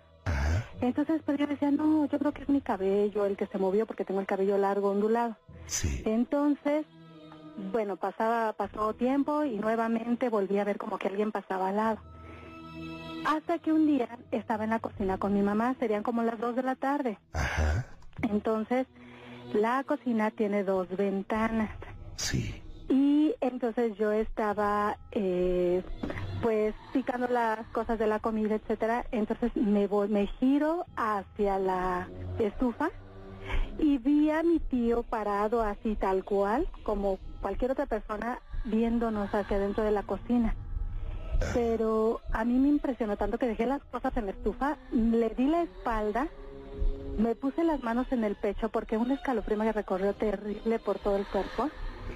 Entonces, 0.80 1.22
pues 1.24 1.38
yo 1.38 1.46
decía, 1.46 1.70
no, 1.70 2.06
yo 2.06 2.18
creo 2.18 2.32
que 2.32 2.42
es 2.42 2.48
mi 2.48 2.60
cabello 2.60 3.24
el 3.24 3.36
que 3.36 3.46
se 3.46 3.58
movió 3.58 3.86
porque 3.86 4.04
tengo 4.04 4.20
el 4.20 4.26
cabello 4.26 4.58
largo, 4.58 4.90
ondulado. 4.90 5.36
Sí. 5.66 6.02
Entonces, 6.04 6.84
bueno, 7.72 7.96
pasaba, 7.96 8.52
pasó 8.52 8.94
tiempo 8.94 9.44
y 9.44 9.56
nuevamente 9.56 10.28
volví 10.28 10.58
a 10.58 10.64
ver 10.64 10.78
como 10.78 10.98
que 10.98 11.08
alguien 11.08 11.32
pasaba 11.32 11.68
al 11.68 11.76
lado. 11.76 11.98
Hasta 13.26 13.58
que 13.58 13.72
un 13.72 13.86
día 13.86 14.18
estaba 14.30 14.64
en 14.64 14.70
la 14.70 14.78
cocina 14.78 15.18
con 15.18 15.34
mi 15.34 15.42
mamá, 15.42 15.74
serían 15.80 16.02
como 16.02 16.22
las 16.22 16.38
dos 16.38 16.54
de 16.54 16.62
la 16.62 16.76
tarde. 16.76 17.18
Ajá. 17.32 17.86
Entonces, 18.22 18.86
la 19.52 19.82
cocina 19.84 20.30
tiene 20.30 20.62
dos 20.62 20.88
ventanas. 20.96 21.70
Sí. 22.16 22.62
Y 22.88 23.34
entonces 23.40 23.96
yo 23.98 24.12
estaba, 24.12 24.96
eh, 25.12 25.82
pues, 26.42 26.74
picando 26.92 27.26
las 27.28 27.66
cosas 27.68 27.98
de 27.98 28.06
la 28.06 28.20
comida, 28.20 28.54
etcétera. 28.54 29.04
Entonces 29.10 29.54
me 29.56 29.86
voy, 29.86 30.08
me 30.08 30.26
giro 30.38 30.86
hacia 30.96 31.58
la 31.58 32.08
estufa 32.38 32.90
y 33.78 33.98
vi 33.98 34.30
a 34.30 34.42
mi 34.42 34.58
tío 34.58 35.02
parado 35.02 35.62
así 35.62 35.96
tal 35.96 36.24
cual, 36.24 36.66
como 36.84 37.18
cualquier 37.40 37.72
otra 37.72 37.86
persona, 37.86 38.38
viéndonos 38.64 39.32
hacia 39.34 39.58
dentro 39.58 39.84
de 39.84 39.90
la 39.90 40.02
cocina. 40.02 40.54
Pero 41.54 42.20
a 42.32 42.44
mí 42.44 42.54
me 42.54 42.68
impresionó 42.68 43.16
tanto 43.16 43.38
que 43.38 43.46
dejé 43.46 43.66
las 43.66 43.82
cosas 43.84 44.16
en 44.16 44.26
la 44.26 44.32
estufa, 44.32 44.78
le 44.90 45.28
di 45.30 45.46
la 45.46 45.62
espalda, 45.62 46.28
me 47.18 47.34
puse 47.34 47.64
las 47.64 47.82
manos 47.82 48.06
en 48.10 48.24
el 48.24 48.34
pecho 48.36 48.68
porque 48.68 48.96
un 48.96 49.10
escalofrío 49.10 49.58
me 49.58 49.72
recorrió 49.72 50.14
terrible 50.14 50.78
por 50.78 50.98
todo 50.98 51.16
el 51.16 51.26
cuerpo. 51.26 51.68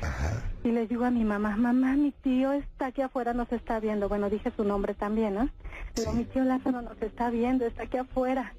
Ajá. 0.02 0.32
Y 0.62 0.73
le 0.73 0.87
digo 0.87 1.04
a 1.04 1.11
mi 1.11 1.25
mamá, 1.25 1.56
mamá, 1.56 1.94
mi 1.97 2.12
tío 2.12 2.52
está 2.52 2.87
aquí 2.87 3.00
afuera, 3.00 3.32
nos 3.32 3.50
está 3.52 3.80
viendo. 3.80 4.09
Bueno, 4.09 4.28
dije 4.28 4.52
su 4.56 4.64
nombre 4.64 4.94
también, 4.94 5.35
¿no? 5.35 5.49
Sí. 5.94 6.02
mi 6.14 6.25
tío 6.25 6.44
Lázaro 6.44 6.82
nos 6.82 7.00
está 7.00 7.30
viendo, 7.30 7.64
está 7.66 7.85
aquí 7.85 7.97
afuera. 7.97 8.54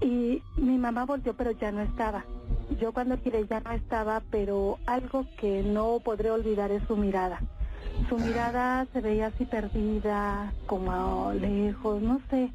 Y 0.00 0.42
mi 0.56 0.78
mamá 0.78 1.04
volvió, 1.04 1.34
pero 1.34 1.50
ya 1.52 1.70
no 1.72 1.80
estaba. 1.82 2.24
Yo 2.80 2.92
cuando 2.92 3.18
giré 3.18 3.46
ya 3.46 3.60
no 3.60 3.72
estaba, 3.72 4.22
pero 4.30 4.78
algo 4.86 5.26
que 5.38 5.62
no 5.62 6.00
podré 6.00 6.30
olvidar 6.30 6.70
es 6.70 6.82
su 6.84 6.96
mirada. 6.96 7.40
Su 8.08 8.16
mirada 8.18 8.86
se 8.92 9.00
veía 9.00 9.26
así 9.26 9.44
perdida, 9.44 10.52
como 10.66 11.28
a 11.28 11.34
lejos, 11.34 12.02
no 12.02 12.20
sé. 12.30 12.50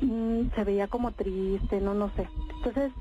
Mm, 0.00 0.50
se 0.54 0.64
veía 0.64 0.88
como 0.88 1.12
triste, 1.12 1.80
no, 1.80 1.94
no 1.94 2.10
sé. 2.16 2.28
Entonces, 2.56 2.92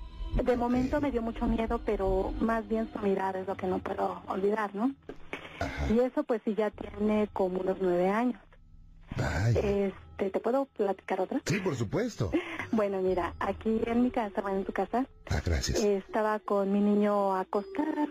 de 0.44 0.58
momento 0.58 1.02
me 1.02 1.12
dio 1.12 1.22
mucho 1.22 1.46
miedo, 1.48 1.80
pero 1.86 2.34
más 2.40 2.68
bien 2.68 2.90
su 2.94 3.00
mirada 3.00 3.40
es 3.40 3.48
lo 3.48 3.56
que 3.56 3.68
no 3.68 3.80
puedo 3.80 4.22
olvidar, 4.28 4.74
¿no? 4.76 4.92
Y 5.90 6.00
eso 6.00 6.24
pues 6.24 6.42
sí 6.46 6.54
ya 6.56 6.70
tiene 6.72 7.28
como 7.34 7.60
unos 7.62 7.78
nueve 7.82 8.10
años. 8.10 8.40
Vaya. 9.18 9.60
Este, 9.60 10.30
¿te 10.30 10.40
puedo 10.40 10.66
platicar 10.66 11.22
otra? 11.22 11.42
Sí, 11.46 11.60
por 11.60 11.76
supuesto. 11.76 12.32
Bueno, 12.70 13.02
mira, 13.02 13.34
aquí 13.40 13.80
en 13.86 14.04
mi 14.04 14.12
casa, 14.12 14.42
bueno, 14.42 14.58
en 14.58 14.66
tu 14.66 14.74
casa, 14.74 15.06
Ah, 15.30 15.42
gracias. 15.44 15.82
estaba 15.82 16.38
con 16.40 16.74
mi 16.74 16.82
niño 16.82 17.34
acostada. 17.34 18.10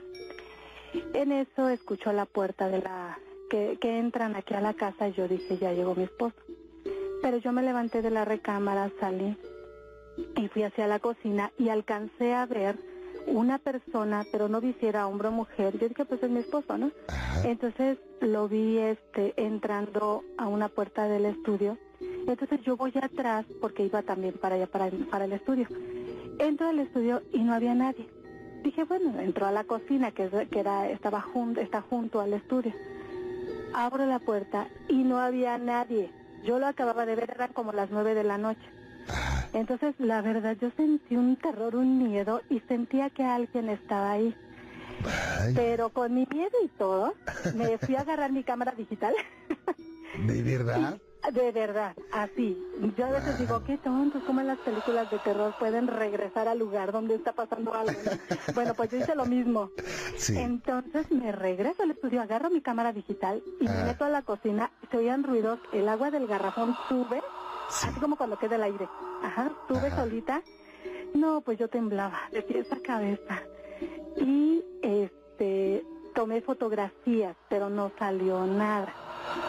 En 1.13 1.31
eso 1.31 1.69
escuchó 1.69 2.11
la 2.15 2.25
puerta 2.25 2.67
de 2.69 2.81
la 2.81 3.19
que, 3.51 3.77
que 3.79 3.99
entran 3.99 4.35
aquí 4.35 4.55
a 4.55 4.63
la 4.63 4.73
casa 4.73 5.09
y 5.09 5.13
yo 5.13 5.29
dije, 5.29 5.59
ya 5.59 5.75
llegó 5.75 5.95
mi 5.95 6.05
esposo. 6.05 6.35
Pero 7.21 7.37
yo 7.37 7.53
me 7.53 7.63
levanté 7.63 8.01
de 8.01 8.11
la 8.11 8.25
recámara, 8.25 8.91
salí 8.99 9.37
y 10.37 10.49
fui 10.49 10.63
hacia 10.63 10.87
la 10.87 10.99
cocina 10.99 11.53
y 11.59 11.69
alcancé 11.69 12.35
a 12.35 12.47
ver 12.47 12.77
una 13.27 13.59
persona, 13.59 14.25
pero 14.31 14.49
no 14.49 14.61
vi 14.61 14.75
si 14.75 14.87
era 14.87 15.07
hombre 15.07 15.29
o 15.29 15.33
mujer. 15.33 15.79
Yo 15.79 15.89
dije, 15.89 16.05
pues 16.05 16.23
es 16.23 16.31
mi 16.31 16.41
esposo, 16.41 16.79
¿no? 16.79 16.93
Ajá. 17.09 17.49
Entonces 17.49 17.99
lo 18.21 18.49
vi 18.49 18.79
este 18.79 19.35
entrando 19.37 20.23
a 20.39 20.47
una 20.49 20.69
puerta 20.69 21.09
del 21.09 21.27
estudio. 21.27 21.77
Entonces 22.01 22.61
yo 22.63 22.77
voy 22.77 22.93
atrás 23.01 23.47
porque 23.61 23.85
iba 23.85 24.03
también 24.03 24.35
para 24.35 24.57
allá 24.57 24.67
para, 24.67 24.91
para 25.11 25.25
el 25.25 25.33
estudio. 25.33 25.67
Entro 26.39 26.69
al 26.69 26.79
estudio 26.79 27.23
y 27.33 27.41
no 27.41 27.55
había 27.55 27.75
nadie. 27.75 28.09
Dije, 28.63 28.85
bueno, 28.85 29.19
entró 29.21 29.47
a 29.47 29.53
la 29.53 29.65
cocina 29.65 30.11
que, 30.11 30.29
que 30.51 30.61
era 30.61 30.89
estaba 30.91 31.21
junto 31.21 31.61
está 31.61 31.81
junto 31.83 32.21
al 32.21 32.33
estudio. 32.33 32.73
Abro 33.75 34.07
la 34.07 34.19
puerta 34.19 34.69
y 34.89 35.05
no 35.05 35.19
había 35.19 35.59
nadie. 35.59 36.11
Yo 36.45 36.59
lo 36.59 36.67
acababa 36.67 37.07
de 37.07 37.17
ver, 37.17 37.31
eran 37.31 37.53
como 37.53 37.73
las 37.73 37.91
nueve 37.91 38.15
de 38.15 38.25
la 38.25 38.39
noche. 38.39 38.76
Entonces, 39.53 39.95
la 39.99 40.21
verdad, 40.23 40.57
yo 40.61 40.71
sentí 40.77 41.17
un 41.17 41.37
terror, 41.37 41.77
un 41.77 41.99
miedo 42.03 42.41
y 42.51 42.61
sentía 42.61 43.11
que 43.11 43.25
alguien 43.25 43.69
estaba 43.71 44.13
ahí. 44.13 44.35
Ay, 45.41 45.53
Pero 45.55 45.91
con 45.91 46.15
mi 46.15 46.27
miedo 46.31 46.57
y 46.65 46.69
todo, 46.69 47.15
me 47.55 47.79
fui 47.79 47.95
a 47.97 48.01
agarrar 48.01 48.33
mi 48.33 48.43
cámara 48.45 48.73
digital. 48.77 49.15
¿De 50.27 50.43
verdad? 50.43 50.99
De 51.33 51.51
verdad, 51.51 51.93
así. 52.13 52.57
Yo 52.97 53.07
a 53.07 53.11
veces 53.11 53.37
digo, 53.41 53.65
qué 53.65 53.79
tontos, 53.79 54.23
como 54.25 54.41
en 54.43 54.47
las 54.47 54.59
películas 54.59 55.11
de 55.11 55.19
terror 55.19 55.55
pueden 55.59 55.89
regresar 55.89 56.47
al 56.47 56.59
lugar 56.61 56.93
donde 56.93 57.17
está 57.17 57.33
pasando 57.33 57.75
algo. 57.75 57.93
¿no? 58.05 58.55
bueno, 58.55 58.75
pues 58.75 58.91
yo 58.93 58.99
hice 58.99 59.17
lo 59.17 59.27
mismo. 59.27 59.71
Sí. 60.17 60.39
Entonces 60.39 61.11
me 61.11 61.33
regreso 61.33 61.83
al 61.83 61.91
estudio, 61.91 62.23
agarro 62.23 62.49
mi 62.51 62.61
cámara 62.61 62.93
digital 62.93 63.43
y 63.61 63.67
Ah. 63.67 63.73
me 63.73 63.85
meto 63.87 64.05
a 64.05 64.09
la 64.09 64.23
cocina. 64.23 64.71
Se 64.91 64.99
oían 64.99 65.25
ruidos, 65.25 65.59
el 65.73 65.89
agua 65.89 66.13
del 66.13 66.29
garrafón 66.29 66.77
sube, 66.89 67.21
Sí. 67.71 67.89
así 67.89 68.01
como 68.01 68.17
cuando 68.17 68.39
queda 68.39 68.57
el 68.57 68.63
aire. 68.63 68.89
Ajá, 69.23 69.51
Ajá. 69.69 69.97
solita. 69.97 70.43
No, 71.15 71.41
pues 71.41 71.59
yo 71.59 71.69
temblaba 71.69 72.19
de 72.33 72.43
pies 72.43 72.71
a 72.73 72.81
cabeza. 72.81 73.41
Y 74.17 74.65
este 74.83 75.85
tomé 76.15 76.41
fotografías, 76.41 77.37
pero 77.51 77.69
no 77.69 77.91
salió 77.99 78.47
nada. 78.47 78.93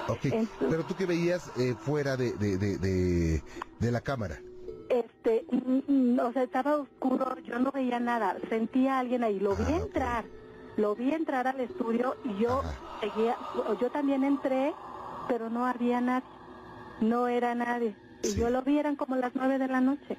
Ok, 0.10 0.20
Entonces- 0.26 0.50
pero 0.70 0.84
tú 0.84 0.96
qué 0.96 1.06
veías 1.06 1.50
eh, 1.58 1.76
fuera 1.80 2.18
de, 2.18 2.34
de, 2.34 2.58
de, 2.58 2.78
de, 2.78 3.44
de 3.80 3.92
la 3.92 4.02
cámara. 4.02 4.40
Este, 4.90 5.46
mm, 5.52 6.20
o 6.20 6.32
sea, 6.34 6.44
estaba 6.44 6.78
oscuro, 6.78 7.38
yo 7.40 7.60
no 7.60 7.72
veía 7.72 8.00
nada, 8.00 8.38
sentía 8.50 8.96
a 8.96 9.00
alguien 9.00 9.24
ahí, 9.24 9.40
lo 9.40 9.56
vi 9.56 9.66
Ah, 9.68 9.76
entrar, 9.78 10.26
lo 10.78 10.96
vi 10.96 11.14
entrar 11.14 11.48
al 11.48 11.60
estudio 11.60 12.16
y 12.26 12.38
yo 12.42 12.60
Ajá. 12.60 12.74
seguía, 13.02 13.38
yo 13.80 13.90
también 13.92 14.24
entré, 14.24 14.74
pero 15.28 15.50
no 15.50 15.66
había 15.66 16.00
nadie, 16.02 16.28
no 17.02 17.28
era 17.28 17.54
nadie, 17.54 17.96
y 18.24 18.28
Sí. 18.30 18.36
yo 18.36 18.50
lo 18.50 18.62
vi, 18.64 18.78
eran 18.80 18.96
como 18.96 19.16
las 19.16 19.34
nueve 19.36 19.58
de 19.60 19.68
la 19.68 19.82
noche, 19.82 20.18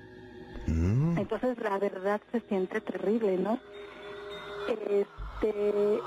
Mm, 0.67 1.19
entonces 1.19 1.59
la 1.61 1.79
verdad 1.79 2.21
se 2.31 2.41
siente 2.43 2.81
terrible, 2.83 3.39
¿no? 3.39 3.59
Este, 4.69 5.99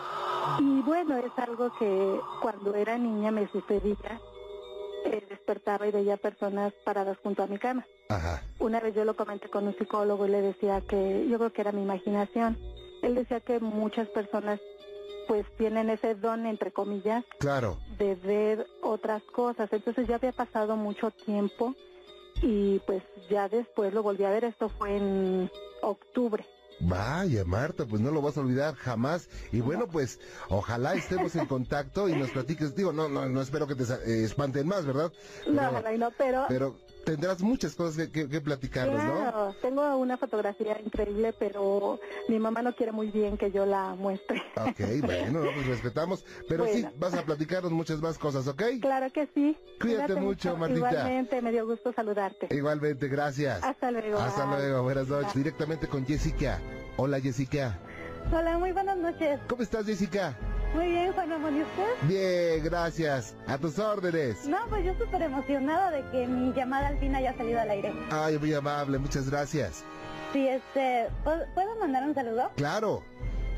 y 0.60 0.82
bueno, 0.82 1.18
es 1.18 1.32
algo 1.38 1.72
que 1.80 2.20
cuando 2.42 2.76
era 2.76 2.98
niña 2.98 3.32
me 3.32 3.48
sucedía, 3.48 4.20
eh, 5.06 5.26
despertaba 5.30 5.88
y 5.88 5.92
veía 5.92 6.18
personas 6.18 6.74
paradas 6.86 7.18
junto 7.24 7.42
a 7.44 7.48
mi 7.48 7.58
cama. 7.58 7.86
Ajá. 8.10 8.42
Una 8.60 8.80
vez 8.80 8.94
yo 8.94 9.04
lo 9.04 9.16
comenté 9.16 9.50
con 9.50 9.66
un 9.68 9.76
psicólogo 9.78 10.28
y 10.28 10.30
le 10.30 10.42
decía 10.42 10.82
que 10.82 11.28
yo 11.28 11.38
creo 11.40 11.54
que 11.54 11.62
era 11.62 11.72
mi 11.72 11.82
imaginación. 11.82 12.58
Él 13.02 13.16
decía 13.16 13.40
que 13.40 13.60
muchas 13.60 14.08
personas 14.10 14.60
pues 15.32 15.46
tienen 15.58 15.90
ese 15.90 16.14
don, 16.14 16.46
entre 16.46 16.74
comillas, 16.74 17.24
Claro. 17.40 17.78
de 17.98 18.16
ver 18.16 18.68
otras 18.84 19.24
cosas. 19.24 19.72
Entonces 19.72 20.06
ya 20.06 20.16
había 20.16 20.34
pasado 20.34 20.76
mucho 20.76 21.10
tiempo 21.10 21.74
y 22.42 22.80
pues 22.80 23.02
ya 23.30 23.48
después 23.48 23.94
lo 23.94 24.04
volví 24.04 24.26
a 24.26 24.30
ver. 24.30 24.44
Esto 24.44 24.68
fue 24.68 24.98
en 24.98 25.50
octubre. 25.82 26.46
Vaya, 26.82 27.46
Marta, 27.46 27.86
pues 27.86 28.02
no 28.02 28.12
lo 28.12 28.22
vas 28.22 28.36
a 28.38 28.42
olvidar 28.42 28.76
jamás. 28.76 29.30
Y 29.54 29.62
bueno, 29.62 29.88
pues 29.88 30.20
ojalá 30.50 30.96
estemos 30.96 31.34
en 31.38 31.46
contacto 31.46 32.10
y 32.10 32.14
nos 32.14 32.32
platiques. 32.32 32.76
Digo, 32.76 32.92
no, 32.92 33.08
no, 33.08 33.30
no 33.30 33.42
espero 33.42 33.68
que 33.68 33.76
te 33.76 33.84
eh, 33.84 34.26
espanten 34.26 34.68
más, 34.68 34.86
¿verdad? 34.86 35.14
No, 35.48 35.54
Pero- 35.62 35.70
ojalá 35.70 35.94
y 35.94 35.98
no, 35.98 36.12
pero... 36.18 36.46
Pero 36.50 36.76
tendrás 37.04 37.42
muchas 37.42 37.76
cosas 37.76 37.96
que, 37.98 38.12
que, 38.12 38.30
que 38.30 38.42
platicarnos, 38.42 39.04
¿no? 39.04 39.18
Claro, 39.20 39.56
tengo 39.62 39.98
una 39.98 40.18
fotografía 40.18 40.80
increíble, 40.84 41.34
pero 41.34 42.00
mi 42.28 42.40
mamá 42.40 42.62
no 42.62 42.76
quiere 42.76 42.92
muy 42.92 43.12
bien 43.12 43.38
que 43.38 43.52
yo 43.52 43.66
la 43.66 43.96
muestre. 43.96 44.42
Ok, 44.56 44.80
bueno, 45.04 45.40
no, 45.44 45.52
pues 45.54 45.68
respetamos. 45.68 46.24
Pero 46.48 46.66
sí, 46.66 46.82
Bueno. 46.82 46.92
vas 46.98 47.14
a 47.16 47.24
platicarnos 47.24 47.72
muchas 47.72 48.02
más 48.02 48.18
cosas, 48.18 48.48
¿ok? 48.48 48.62
Claro 48.82 49.12
que 49.12 49.28
sí. 49.34 49.58
Cuídate 49.80 50.16
mucho, 50.16 50.56
Martita. 50.58 50.90
Igualmente, 50.90 51.42
me 51.42 51.52
dio 51.52 51.66
gusto 51.68 51.94
saludarte. 51.94 52.48
Igualmente, 52.56 53.08
gracias. 53.08 53.64
Hasta 53.64 53.92
luego. 53.92 54.18
Hasta 54.20 54.46
bye. 54.46 54.58
luego, 54.58 54.84
buenas 54.84 55.08
noches. 55.08 55.34
Directamente 55.34 55.88
con 55.88 56.06
Jessica. 56.06 56.60
Hola, 56.98 57.20
Jessica. 57.20 57.80
Hola, 58.32 58.58
muy 58.58 58.72
buenas 58.72 58.98
noches. 58.98 59.40
¿Cómo 59.48 59.64
estás, 59.64 59.86
Jessica? 59.86 60.38
Muy 60.74 60.88
bien, 60.88 61.12
Juan 61.12 61.30
Ramón, 61.30 61.58
¿y 61.58 61.62
usted? 61.62 62.08
Bien, 62.08 62.64
gracias. 62.64 63.36
A 63.48 63.58
tus 63.58 63.78
órdenes. 63.78 64.46
No, 64.48 64.58
pues 64.70 64.86
yo 64.86 64.94
súper 64.98 65.22
emocionada 65.24 65.92
de 65.92 66.02
que 66.12 66.28
mi 66.28 66.54
llamada 66.54 66.88
al 66.88 66.98
fin 67.00 67.14
haya 67.14 67.36
salido 67.36 67.60
al 67.60 67.70
aire. 67.72 67.94
Ay, 68.10 68.38
muy 68.38 68.54
amable, 68.54 68.98
muchas 68.98 69.30
gracias. 69.30 69.84
Sí, 70.32 70.48
este, 70.48 71.10
¿puedo 71.26 71.76
mandar 71.80 72.04
un 72.08 72.16
saludo? 72.16 72.52
Claro. 72.56 73.04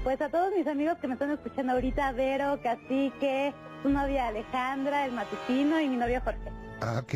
Pues 0.03 0.19
a 0.21 0.29
todos 0.29 0.51
mis 0.57 0.65
amigos 0.67 0.97
que 0.99 1.07
me 1.07 1.13
están 1.13 1.31
escuchando 1.31 1.73
ahorita, 1.73 2.11
Vero, 2.13 2.59
Cacique, 2.63 3.53
su 3.83 3.89
novia 3.89 4.27
Alejandra, 4.27 5.05
el 5.05 5.11
matutino 5.11 5.79
y 5.79 5.89
mi 5.89 5.97
novio 5.97 6.19
Jorge. 6.23 6.49
Ah, 6.81 6.99
Ok. 6.99 7.13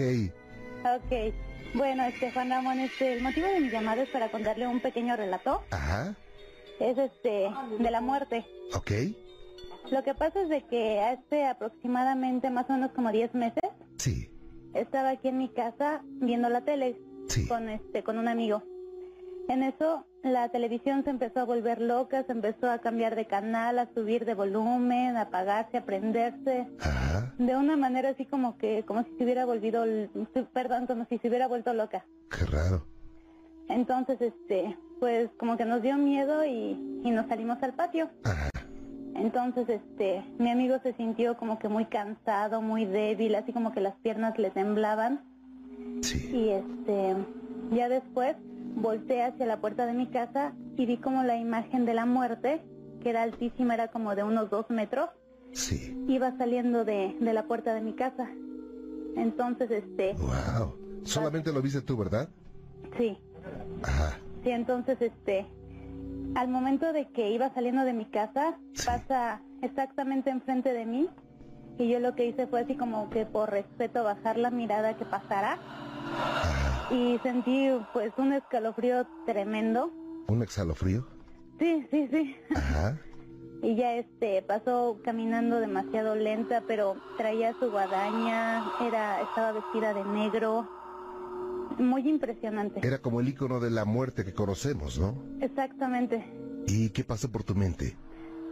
Ok, 0.86 1.34
bueno, 1.74 2.04
este, 2.06 2.32
Juan 2.32 2.50
Ramón, 2.52 2.80
este, 2.80 3.14
el 3.14 3.24
motivo 3.24 3.48
de 3.48 3.60
mi 3.60 3.70
llamada 3.70 4.04
es 4.04 4.10
para 4.10 4.30
contarle 4.30 4.68
un 4.68 4.80
pequeño 4.80 5.16
relato. 5.18 5.64
Ajá. 5.72 6.14
Es 6.80 6.98
este, 7.00 7.50
de 7.80 7.92
la 7.92 8.00
muerte. 8.00 8.46
Ok. 8.76 8.92
Lo 9.92 10.04
que 10.04 10.14
pasa 10.14 10.42
es 10.42 10.50
de 10.50 10.64
que 10.64 11.00
hace 11.02 11.46
aproximadamente 11.46 12.50
más 12.50 12.70
o 12.70 12.74
menos 12.74 12.92
como 12.92 13.12
10 13.12 13.34
meses, 13.34 13.64
Sí. 13.98 14.30
estaba 14.74 15.10
aquí 15.10 15.30
en 15.30 15.38
mi 15.38 15.50
casa 15.50 16.02
viendo 16.06 16.50
la 16.50 16.62
tele 16.62 16.98
Sí. 17.28 17.48
con 17.48 17.70
este 17.70 18.04
con 18.04 18.18
un 18.18 18.28
amigo. 18.28 18.64
En 19.50 19.64
eso 19.64 20.06
la 20.24 20.50
televisión 20.50 21.04
se 21.06 21.10
empezó 21.10 21.40
a 21.40 21.46
volver 21.46 21.80
loca, 21.82 22.24
se 22.24 22.34
empezó 22.34 22.70
a 22.70 22.80
cambiar 22.80 23.16
de 23.16 23.26
canal, 23.28 23.80
a 23.80 23.88
subir 23.94 24.26
de 24.26 24.34
volumen, 24.34 25.16
a 25.16 25.22
apagarse, 25.22 25.78
a 25.78 25.86
prenderse, 25.86 26.68
Ajá. 26.82 27.34
de 27.38 27.56
una 27.56 27.78
manera 27.78 28.10
así 28.10 28.26
como 28.26 28.58
que 28.58 28.84
como 28.84 29.04
si 29.04 29.12
se 29.18 29.24
hubiera 29.24 29.46
volvido, 29.46 29.86
perdón, 30.54 30.86
como 30.86 31.06
si 31.06 31.18
se 31.20 31.30
hubiera 31.30 31.48
vuelto 31.48 31.74
loca. 31.74 32.06
Qué 32.30 32.46
raro. 32.46 32.86
Entonces, 33.70 34.20
este, 34.22 34.78
pues 35.00 35.30
como 35.38 35.56
que 35.58 35.66
nos 35.66 35.82
dio 35.82 35.98
miedo 35.98 36.44
y, 36.46 37.02
y 37.04 37.12
nos 37.12 37.28
salimos 37.28 37.62
al 37.64 37.74
patio. 37.74 38.10
Ajá. 38.24 38.50
Entonces, 39.18 39.68
este, 39.68 40.24
mi 40.38 40.50
amigo 40.52 40.78
se 40.84 40.94
sintió 40.94 41.38
como 41.38 41.58
que 41.60 41.68
muy 41.70 41.86
cansado, 41.86 42.62
muy 42.62 42.86
débil, 42.86 43.36
así 43.36 43.52
como 43.52 43.72
que 43.72 43.82
las 43.82 43.96
piernas 43.96 44.38
le 44.38 44.52
temblaban. 44.52 45.22
Sí. 46.02 46.30
Y 46.34 46.50
este, 46.50 47.16
ya 47.72 47.90
después 47.90 48.36
volteé 48.76 49.24
hacia 49.24 49.46
la 49.48 49.60
puerta 49.60 49.86
de 49.88 49.94
mi 49.94 50.08
casa 50.08 50.54
y 50.76 50.86
vi 50.86 50.98
como 50.98 51.24
la 51.24 51.36
imagen 51.38 51.86
de 51.86 51.96
la 51.96 52.06
muerte, 52.06 52.62
que 53.02 53.10
era 53.10 53.24
altísima, 53.24 53.74
era 53.74 53.88
como 53.88 54.14
de 54.16 54.24
unos 54.24 54.50
dos 54.50 54.70
metros, 54.70 55.10
Sí. 55.54 55.98
iba 56.08 56.38
saliendo 56.38 56.86
de, 56.86 57.16
de 57.20 57.34
la 57.34 57.44
puerta 57.46 57.74
de 57.74 57.82
mi 57.82 57.94
casa. 57.94 58.30
Entonces, 59.16 59.72
este, 59.72 60.14
Wow. 60.14 60.76
Solamente 61.04 61.52
lo 61.52 61.62
viste 61.62 61.82
tú, 61.82 61.98
¿verdad? 61.98 62.28
sí, 62.98 63.18
Ajá. 63.82 64.18
sí, 64.44 64.50
entonces, 64.52 65.02
este, 65.02 65.46
al 66.36 66.48
momento 66.48 66.94
de 66.94 67.08
que 67.10 67.32
iba 67.32 67.54
saliendo 67.54 67.84
de 67.84 67.94
mi 67.94 68.06
casa, 68.06 68.58
Sí. 68.74 68.86
pasa 68.86 69.42
exactamente 69.62 70.30
enfrente 70.30 70.74
de 70.74 70.86
mí. 70.86 71.10
Y 71.80 71.90
yo 71.90 72.00
lo 72.00 72.16
que 72.16 72.26
hice 72.26 72.48
fue 72.48 72.62
así 72.62 72.76
como 72.76 73.10
que 73.10 73.26
por 73.26 73.52
respeto 73.52 74.04
bajar 74.04 74.38
la 74.38 74.50
mirada 74.50 74.96
que 74.98 75.06
pasara. 75.06 75.58
Y 76.90 77.20
sentí 77.22 77.70
pues 77.94 78.12
un 78.18 78.34
escalofrío 78.34 79.06
tremendo. 79.26 79.92
¿Un 80.28 80.42
exhalofrío? 80.42 81.06
Sí, 81.60 81.88
sí, 81.92 82.08
sí. 82.12 82.36
Ajá. 82.56 82.98
Y 83.64 83.74
ya 83.76 83.96
este 83.96 84.44
pasó 84.44 85.00
caminando 85.04 85.60
demasiado 85.60 86.14
lenta, 86.16 86.62
pero 86.68 86.96
traía 87.18 87.56
su 87.60 87.72
guadaña, 87.72 88.64
era 88.80 89.20
estaba 89.22 89.52
vestida 89.52 89.96
de 89.96 90.04
negro. 90.06 90.70
Muy 91.78 92.08
impresionante. 92.10 92.86
Era 92.86 93.00
como 93.00 93.20
el 93.20 93.28
icono 93.30 93.60
de 93.60 93.70
la 93.70 93.86
muerte 93.86 94.26
que 94.26 94.34
conocemos, 94.34 95.00
¿no? 95.00 95.16
Exactamente. 95.42 96.26
¿Y 96.68 96.90
qué 96.90 97.04
pasó 97.04 97.32
por 97.32 97.44
tu 97.44 97.56
mente? 97.56 97.96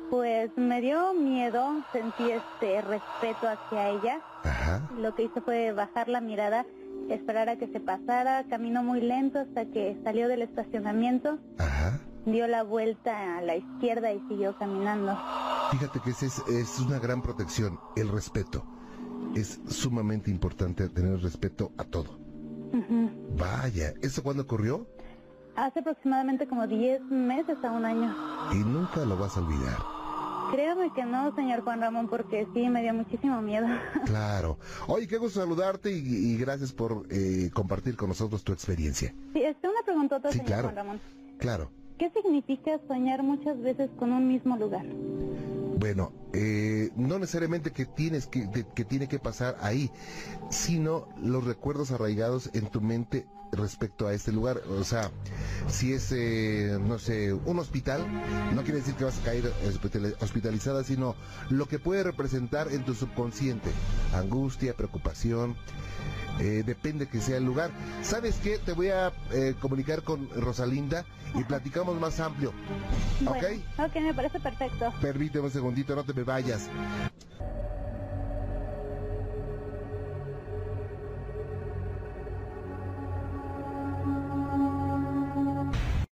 Pues 0.09 0.51
me 0.55 0.81
dio 0.81 1.13
miedo, 1.13 1.83
sentí 1.91 2.29
este 2.29 2.81
respeto 2.81 3.47
hacia 3.47 3.89
ella. 3.89 4.21
Ajá. 4.43 4.89
Lo 4.99 5.15
que 5.15 5.23
hice 5.23 5.41
fue 5.41 5.71
bajar 5.71 6.07
la 6.07 6.21
mirada, 6.21 6.65
esperar 7.09 7.49
a 7.49 7.57
que 7.57 7.67
se 7.67 7.79
pasara, 7.79 8.45
caminó 8.47 8.83
muy 8.83 9.01
lento 9.01 9.39
hasta 9.39 9.65
que 9.65 9.97
salió 10.03 10.27
del 10.27 10.43
estacionamiento, 10.43 11.39
Ajá. 11.57 11.99
dio 12.25 12.47
la 12.47 12.61
vuelta 12.63 13.37
a 13.37 13.41
la 13.41 13.55
izquierda 13.55 14.13
y 14.13 14.19
siguió 14.29 14.55
caminando. 14.57 15.17
Fíjate 15.71 15.99
que 15.99 16.11
ese 16.11 16.27
es, 16.27 16.39
es 16.47 16.79
una 16.79 16.99
gran 16.99 17.23
protección, 17.23 17.79
el 17.95 18.09
respeto. 18.09 18.63
Es 19.35 19.59
sumamente 19.67 20.29
importante 20.29 20.87
tener 20.89 21.19
respeto 21.21 21.71
a 21.77 21.83
todo. 21.83 22.19
Vaya, 23.37 23.93
¿eso 24.01 24.23
cuándo 24.23 24.43
ocurrió? 24.43 24.87
Hace 25.55 25.79
aproximadamente 25.79 26.47
como 26.47 26.67
10 26.67 27.01
meses 27.09 27.57
a 27.63 27.71
un 27.71 27.85
año. 27.85 28.13
Y 28.51 28.57
nunca 28.57 29.05
lo 29.05 29.17
vas 29.17 29.37
a 29.37 29.39
olvidar. 29.39 29.77
Créame 30.51 30.91
que 30.93 31.03
no, 31.05 31.33
señor 31.35 31.61
Juan 31.61 31.81
Ramón, 31.81 32.07
porque 32.07 32.45
sí 32.53 32.69
me 32.69 32.81
dio 32.83 32.93
muchísimo 32.93 33.41
miedo. 33.41 33.67
Claro. 34.05 34.57
Oye, 34.87 35.07
qué 35.07 35.17
gusto 35.17 35.39
saludarte 35.39 35.91
y, 35.91 35.97
y 35.97 36.37
gracias 36.37 36.71
por 36.71 37.07
eh, 37.09 37.49
compartir 37.53 37.95
con 37.95 38.09
nosotros 38.09 38.43
tu 38.43 38.51
experiencia. 38.53 39.13
Sí, 39.33 39.41
este, 39.41 39.67
una 39.67 39.81
preguntota, 39.83 40.29
Sí, 40.31 40.37
señor 40.37 40.47
claro. 40.47 40.63
Juan 40.63 40.75
Ramón. 40.75 40.99
Claro. 41.39 41.71
¿Qué 41.97 42.11
significa 42.11 42.71
soñar 42.87 43.23
muchas 43.23 43.59
veces 43.61 43.89
con 43.97 44.11
un 44.11 44.27
mismo 44.27 44.57
lugar? 44.57 44.85
Bueno, 45.85 46.11
eh, 46.33 46.89
no 46.95 47.19
necesariamente 47.19 47.69
que 47.69 47.85
tienes 47.85 48.25
que, 48.25 48.65
que 48.73 48.85
tiene 48.85 49.07
que 49.07 49.19
pasar 49.19 49.55
ahí, 49.59 49.91
sino 50.49 51.07
los 51.21 51.43
recuerdos 51.43 51.91
arraigados 51.91 52.49
en 52.55 52.65
tu 52.71 52.81
mente 52.81 53.27
respecto 53.51 54.07
a 54.07 54.13
este 54.13 54.31
lugar. 54.31 54.61
O 54.69 54.83
sea, 54.83 55.09
si 55.67 55.93
es, 55.93 56.11
eh, 56.11 56.77
no 56.79 56.99
sé, 56.99 57.33
un 57.33 57.59
hospital, 57.59 58.05
no 58.53 58.63
quiere 58.63 58.79
decir 58.79 58.95
que 58.95 59.05
vas 59.05 59.19
a 59.19 59.23
caer 59.23 59.51
hospitalizada, 60.19 60.83
sino 60.83 61.15
lo 61.49 61.67
que 61.67 61.79
puede 61.79 62.03
representar 62.03 62.71
en 62.71 62.83
tu 62.83 62.93
subconsciente. 62.93 63.69
Angustia, 64.13 64.73
preocupación. 64.73 65.55
Eh, 66.39 66.63
depende 66.65 67.07
que 67.07 67.21
sea 67.21 67.37
el 67.37 67.45
lugar. 67.45 67.71
¿Sabes 68.01 68.35
qué? 68.43 68.57
Te 68.57 68.73
voy 68.73 68.89
a 68.89 69.13
eh, 69.31 69.55
comunicar 69.59 70.03
con 70.03 70.29
Rosalinda 70.31 71.05
y 71.33 71.43
platicamos 71.43 71.99
más 71.99 72.19
amplio. 72.19 72.51
¿Ok? 73.25 73.43
Ok, 73.79 73.95
me 74.01 74.13
parece 74.13 74.39
perfecto. 74.39 74.93
Permíteme 75.01 75.45
un 75.45 75.51
segundito, 75.51 75.95
no 75.95 76.03
te 76.03 76.13
me 76.13 76.23
vayas. 76.23 76.67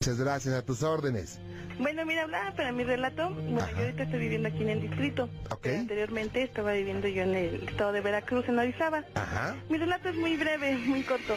Muchas 0.02 0.18
gracias, 0.18 0.56
a 0.56 0.66
tus 0.66 0.82
órdenes. 0.82 1.40
Bueno, 1.78 2.04
mira, 2.08 2.24
hablaba 2.24 2.56
para 2.56 2.72
mi 2.72 2.84
relato. 2.84 3.30
Bueno, 3.30 3.60
yo 3.78 3.84
ahorita 3.84 4.02
estoy 4.02 4.20
viviendo 4.20 4.50
aquí 4.50 4.64
en 4.64 4.70
el 4.70 4.82
distrito. 4.82 5.30
anteriormente 5.64 6.42
estaba 6.42 6.74
viviendo 6.74 7.08
yo 7.08 7.22
en 7.22 7.36
el 7.36 7.70
estado 7.70 7.92
de 7.92 8.02
Veracruz, 8.02 8.50
en 8.50 8.58
Orizaba. 8.58 9.06
Ajá. 9.14 9.56
Mi 9.70 9.78
relato 9.78 10.10
es 10.10 10.16
muy 10.16 10.38
breve, 10.38 10.76
muy 10.88 11.04
corto. 11.04 11.36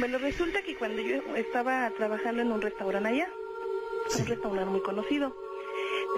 Bueno, 0.00 0.18
resulta 0.18 0.60
que 0.60 0.76
cuando 0.76 1.00
yo 1.00 1.16
estaba 1.34 1.90
trabajando 1.96 2.42
en 2.42 2.52
un 2.52 2.60
restaurante 2.60 3.08
allá, 3.08 3.28
un 4.20 4.26
restaurante 4.26 4.70
muy 4.70 4.82
conocido, 4.82 5.34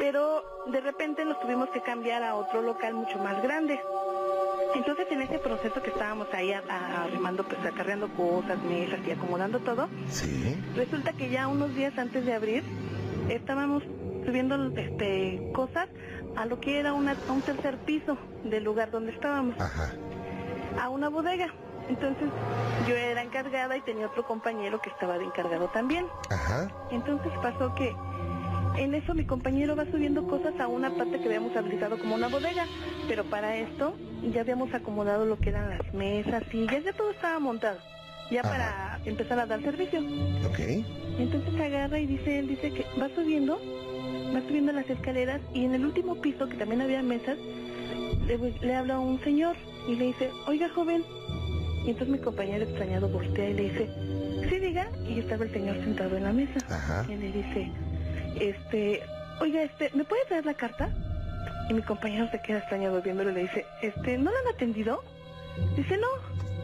pero 0.01 0.43
de 0.67 0.81
repente 0.81 1.25
nos 1.25 1.39
tuvimos 1.39 1.69
que 1.71 1.83
cambiar 1.83 2.25
a 2.25 2.35
otro 2.35 2.63
local 2.63 2.95
mucho 2.95 3.17
más 3.19 3.41
grande. 3.45 3.79
Entonces 4.77 5.07
en 5.11 5.23
ese 5.23 5.39
proceso 5.39 5.83
que 5.83 5.89
estábamos 5.91 6.29
ahí 6.35 6.53
arrimando, 6.53 7.45
pues 7.45 7.59
acarreando 7.65 8.09
cosas, 8.09 8.63
mesas 8.65 9.01
y 9.07 9.11
acomodando 9.11 9.59
todo, 9.61 9.89
sí. 10.09 10.55
resulta 10.75 11.13
que 11.15 11.31
ya 11.31 11.49
unos 11.49 11.75
días 11.75 11.97
antes 11.97 12.27
de 12.27 12.35
abrir 12.35 12.63
estábamos 13.31 13.83
subiendo 14.27 14.57
este, 14.77 15.51
cosas 15.55 15.89
a 16.37 16.45
lo 16.45 16.61
que 16.61 16.79
era 16.79 16.93
una, 16.93 17.17
un 17.29 17.41
tercer 17.41 17.79
piso 17.79 18.19
del 18.45 18.65
lugar 18.65 18.91
donde 18.91 19.13
estábamos, 19.13 19.59
Ajá. 19.59 19.93
a 20.81 20.89
una 20.91 21.09
bodega. 21.09 21.49
Entonces 21.89 22.29
yo 22.87 22.95
era 22.95 23.23
encargada 23.23 23.77
y 23.77 23.81
tenía 23.81 24.07
otro 24.07 24.27
compañero 24.27 24.81
que 24.81 24.91
estaba 24.91 25.19
de 25.19 25.25
encargado 25.25 25.69
también. 25.69 26.07
Ajá. 26.31 26.69
Entonces 26.91 27.33
pasó 27.41 27.75
que 27.75 27.95
en 28.79 28.95
eso 28.95 29.15
mi 29.15 29.25
compañero 29.25 29.77
va 29.77 29.85
subiendo 29.91 30.27
cosas 30.27 30.59
a 30.61 30.69
una 30.69 30.91
parte 30.91 31.19
que 31.19 31.27
habíamos 31.27 31.57
habilitado 31.57 31.99
como 31.99 32.15
una 32.15 32.29
bodega, 32.29 32.67
pero 33.09 33.25
para 33.25 33.57
esto 33.57 33.97
ya 34.33 34.43
habíamos 34.43 34.73
acomodado 34.75 35.27
lo 35.27 35.39
que 35.39 35.51
eran 35.51 35.71
las 35.71 35.95
mesas 35.95 36.43
y 36.53 36.67
ya, 36.67 36.81
todo 36.93 37.11
estaba 37.11 37.39
montado, 37.39 37.79
ya 38.31 38.43
para 38.43 39.01
empezar 39.05 39.39
a 39.39 39.47
dar 39.47 39.63
servicio. 39.63 40.01
Ok. 40.47 40.85
Entonces 41.19 41.61
agarra 41.61 41.99
y 41.99 42.07
dice, 42.07 42.39
él 42.39 42.49
dice 42.49 42.73
que 42.73 42.85
va 43.01 43.09
subiendo, 43.15 43.59
va 44.35 44.41
subiendo 44.47 44.73
las 44.73 44.89
escaleras 44.91 45.41
y 45.55 45.65
en 45.65 45.75
el 45.75 45.85
último 45.85 46.17
piso, 46.17 46.49
que 46.49 46.57
también 46.57 46.83
había 46.83 47.03
mesas, 47.03 47.39
le, 48.27 48.39
le 48.39 48.75
habla 48.75 48.95
a 48.95 48.99
un 48.99 49.21
señor 49.23 49.57
y 49.89 49.97
le 49.97 50.07
dice, 50.07 50.31
oiga 50.47 50.69
joven, 50.69 51.05
y 51.87 51.91
entonces 51.91 52.09
mi 52.09 52.19
compañero 52.19 52.65
extrañado 52.65 53.09
voltea 53.09 53.49
y 53.49 53.55
le 53.55 53.63
dice, 53.71 53.89
sí 54.51 54.59
diga, 54.59 54.89
y 55.09 55.21
estaba 55.21 55.45
el 55.45 55.53
señor 55.53 55.77
sentado 55.77 56.17
en 56.17 56.25
la 56.25 56.33
mesa. 56.33 56.59
Ajá. 56.69 57.07
Y 57.09 57.17
le 57.17 57.33
dice, 57.33 57.71
este, 58.41 59.03
oiga, 59.41 59.63
este, 59.63 59.91
¿me 59.95 60.05
puede 60.05 60.25
traer 60.27 60.47
la 60.47 60.55
carta? 60.55 60.89
Y 61.69 61.75
mi 61.75 61.83
compañero 61.83 62.29
se 62.31 62.41
queda 62.41 62.59
extrañado 62.59 63.03
viéndolo 63.03 63.31
y 63.31 63.35
le 63.35 63.43
dice, 63.43 63.67
este, 63.83 64.19
¿no 64.19 64.31
la 64.31 64.39
han 64.39 64.55
atendido? 64.55 65.03
Dice, 65.77 65.97
no. 65.97 66.07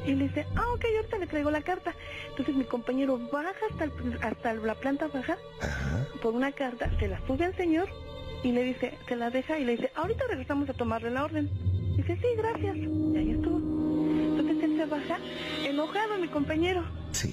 Y 0.07 0.15
le 0.15 0.29
dice, 0.29 0.47
ah, 0.57 0.65
ok, 0.75 0.85
ahorita 0.97 1.19
le 1.19 1.27
traigo 1.27 1.51
la 1.51 1.63
carta. 1.63 1.95
Entonces 2.31 2.55
mi 2.55 2.65
compañero 2.65 3.19
baja 3.31 3.53
hasta, 3.71 3.89
hasta 4.27 4.55
la 4.55 4.75
planta 4.75 5.09
baja 5.09 5.37
por 6.21 6.35
una 6.35 6.53
carta, 6.53 6.91
se 6.99 7.09
la 7.09 7.25
sube 7.27 7.45
al 7.45 7.57
señor 7.57 7.89
y 8.43 8.53
le 8.53 8.65
dice, 8.65 8.99
se 9.07 9.17
la 9.17 9.31
deja 9.31 9.59
y 9.59 9.65
le 9.65 9.77
dice, 9.77 9.93
ahorita 9.95 10.25
regresamos 10.29 10.69
a 10.69 10.75
tomarle 10.75 11.11
la 11.11 11.25
orden. 11.25 11.49
Dice, 11.97 12.17
sí, 12.17 12.27
gracias. 12.37 12.77
Y 12.77 13.17
ahí 13.17 13.31
estuvo. 13.31 13.59
Entonces 13.59 14.63
él 14.65 14.77
se 14.77 14.87
baja 14.87 15.19
enojado, 15.65 16.19
mi 16.19 16.29
compañero. 16.29 16.83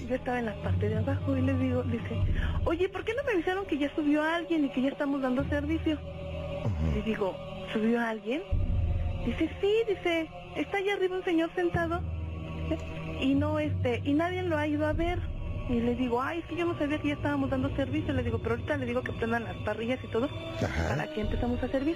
Yo 0.08 0.15
estaba 0.15 0.39
en 0.39 0.46
la 0.46 0.56
parte 0.62 0.89
de 0.89 0.98
abajo 0.98 1.38
y 1.38 1.42
le 1.42 1.54
digo, 1.54 1.84
dice, 1.84 2.22
oye, 2.65 2.89
¿por 2.89 3.04
qué 3.06 3.13
no 3.13 3.24
me 3.24 3.34
avisaron 3.34 3.65
que 3.65 3.78
ya 3.78 3.94
subió 3.96 4.22
alguien 4.24 4.65
y 4.65 4.70
que 4.70 4.82
ya 4.82 4.89
estamos 4.89 5.22
dando 5.22 5.44
servicio? 5.50 5.98
Le 6.94 7.02
digo, 7.04 7.36
¿subió 7.74 8.02
alguien? 8.02 8.42
Dice, 9.26 9.50
sí, 9.62 9.74
dice, 9.88 10.30
está 10.56 10.78
allá 10.78 10.94
arriba 10.94 11.18
un 11.18 11.24
señor 11.24 11.50
sentado 11.56 12.02
y 13.20 13.36
no, 13.36 13.60
este, 13.60 14.02
y 14.04 14.13
nadie 14.13 14.44
lo 14.44 14.58
ha 14.58 14.68
ido 14.68 14.86
a 14.86 14.94
ver. 14.94 15.20
Y 15.70 15.80
le 15.80 15.96
digo, 15.96 16.22
ay, 16.22 16.39
es 16.39 16.46
que 16.46 16.56
yo 16.56 16.65
no 16.65 16.78
sabía 16.80 17.00
que 17.00 17.10
ya 17.10 17.13
estábamos 17.13 17.52
dando 17.52 17.74
servicio. 17.76 18.12
Le 18.13 18.24
digo, 18.24 18.39
pero 18.39 18.56
ahorita 18.56 18.78
le 18.78 18.88
digo 18.88 19.04
que 19.04 19.12
prendan 19.12 19.44
las 19.44 19.56
parrillas 19.58 20.00
y 20.04 20.08
todo 20.08 20.28
para 20.89 21.08
que 21.13 21.22
empezamos 21.22 21.62
a 21.62 21.68
servir. 21.68 21.96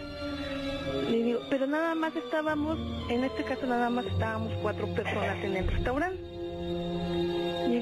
Le 1.09 1.23
digo, 1.23 1.39
pero 1.49 1.65
nada 1.65 1.95
más 1.95 2.15
estábamos, 2.15 2.77
en 3.09 3.23
este 3.23 3.43
caso 3.43 3.65
nada 3.65 3.89
más 3.89 4.05
estábamos 4.05 4.53
cuatro 4.61 4.85
personas 4.93 5.43
en 5.43 5.55
el 5.55 5.67
restaurante. 5.67 6.32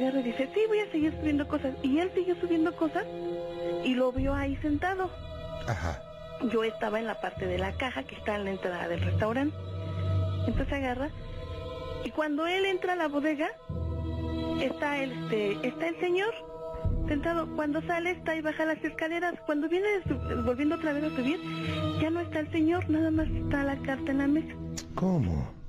Y 0.02 0.04
agarra 0.04 0.22
y 0.22 0.24
dice, 0.24 0.50
sí, 0.52 0.62
voy 0.68 0.80
a 0.80 0.92
seguir 0.92 1.16
subiendo 1.20 1.48
cosas. 1.48 1.76
Y 1.84 2.00
él 2.00 2.12
siguió 2.16 2.36
subiendo 2.42 2.76
cosas 2.76 3.06
y 3.86 3.94
lo 3.94 4.12
vio 4.12 4.34
ahí 4.34 4.56
sentado. 4.58 5.12
Ajá. 5.68 6.02
Yo 6.52 6.64
estaba 6.64 7.00
en 7.00 7.06
la 7.06 7.22
parte 7.22 7.46
de 7.46 7.60
la 7.60 7.72
caja 7.74 8.02
que 8.02 8.16
está 8.16 8.36
en 8.36 8.46
la 8.46 8.52
entrada 8.52 8.88
del 8.88 9.02
restaurante. 9.02 9.56
Entonces 10.48 10.74
agarra 10.74 11.12
y 12.04 12.10
cuando 12.10 12.48
él 12.48 12.66
entra 12.66 12.94
a 12.94 12.96
la 12.96 13.10
bodega, 13.10 13.50
está 14.60 14.98
el, 14.98 15.12
este, 15.12 15.68
está 15.68 15.90
el 15.90 16.00
señor 16.00 16.34
sentado. 17.08 17.48
Cuando 17.56 17.80
sale 17.84 18.10
está 18.10 18.36
y 18.36 18.42
baja 18.42 18.66
las 18.66 18.84
escaleras. 18.84 19.36
Cuando 19.46 19.70
viene 19.70 19.88
volviendo 20.44 20.78
otra 20.78 20.94
vez 20.94 21.04
a 21.04 21.16
subir, 21.16 21.40
ya 22.02 22.10
no 22.10 22.22
está 22.22 22.40
el 22.40 22.52
señor, 22.52 22.90
nada 22.90 23.12
más 23.12 23.28
está 23.28 23.64
la 23.64 23.76
carta 23.84 24.10
en 24.10 24.18
la 24.18 24.28
mesa. 24.28 24.56
¿Cómo? 24.96 25.61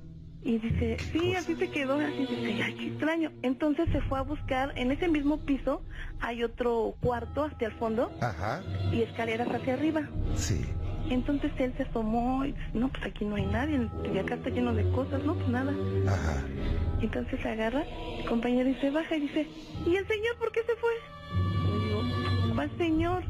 Y 0.44 0.59
dice, 0.59 0.96
sí, 1.12 1.35
así 1.35 1.55
se 1.55 1.70
quedó, 1.70 1.98
así 1.98 2.26
dice, 2.26 2.62
ay, 2.62 2.74
qué 2.74 2.87
extraño. 2.88 3.31
Entonces 3.42 3.88
se 3.92 4.00
fue 4.02 4.18
a 4.18 4.22
buscar, 4.22 4.72
en 4.76 4.90
ese 4.90 5.07
mismo 5.09 5.38
piso 5.38 5.83
hay 6.20 6.42
otro 6.42 6.96
cuarto 7.00 7.44
hacia 7.44 7.68
el 7.68 7.74
fondo 7.74 8.11
Ajá. 8.20 8.61
y 8.92 9.02
escaleras 9.02 9.48
hacia 9.48 9.74
arriba. 9.74 10.02
Sí. 10.35 10.64
Entonces 11.11 11.52
él 11.59 11.72
se 11.76 11.85
asomó 11.85 12.44
y 12.44 12.52
dice, 12.52 12.61
no, 12.74 12.88
pues 12.88 13.05
aquí 13.05 13.24
no 13.24 13.37
hay 13.37 13.46
nadie, 13.46 13.88
y 14.12 14.18
acá 14.18 14.35
está 14.35 14.50
lleno 14.50 14.74
de 14.74 14.88
cosas, 14.90 15.22
no, 15.24 15.35
pues 15.35 15.48
nada. 15.48 15.72
Ajá. 16.09 16.42
Entonces 17.00 17.40
se 17.40 17.48
agarra, 17.48 17.85
el 18.18 18.24
compañero 18.24 18.72
se 18.81 18.90
baja 18.90 19.16
y 19.16 19.20
dice, 19.20 19.46
¿y 19.87 19.96
el 19.96 20.07
señor 20.09 20.37
por 20.38 20.50
qué 20.52 20.61
se 20.62 20.74
fue? 20.76 20.92
Y 21.68 21.87
digo, 21.87 22.55
¿cuál 22.55 22.70
señor? 22.78 23.24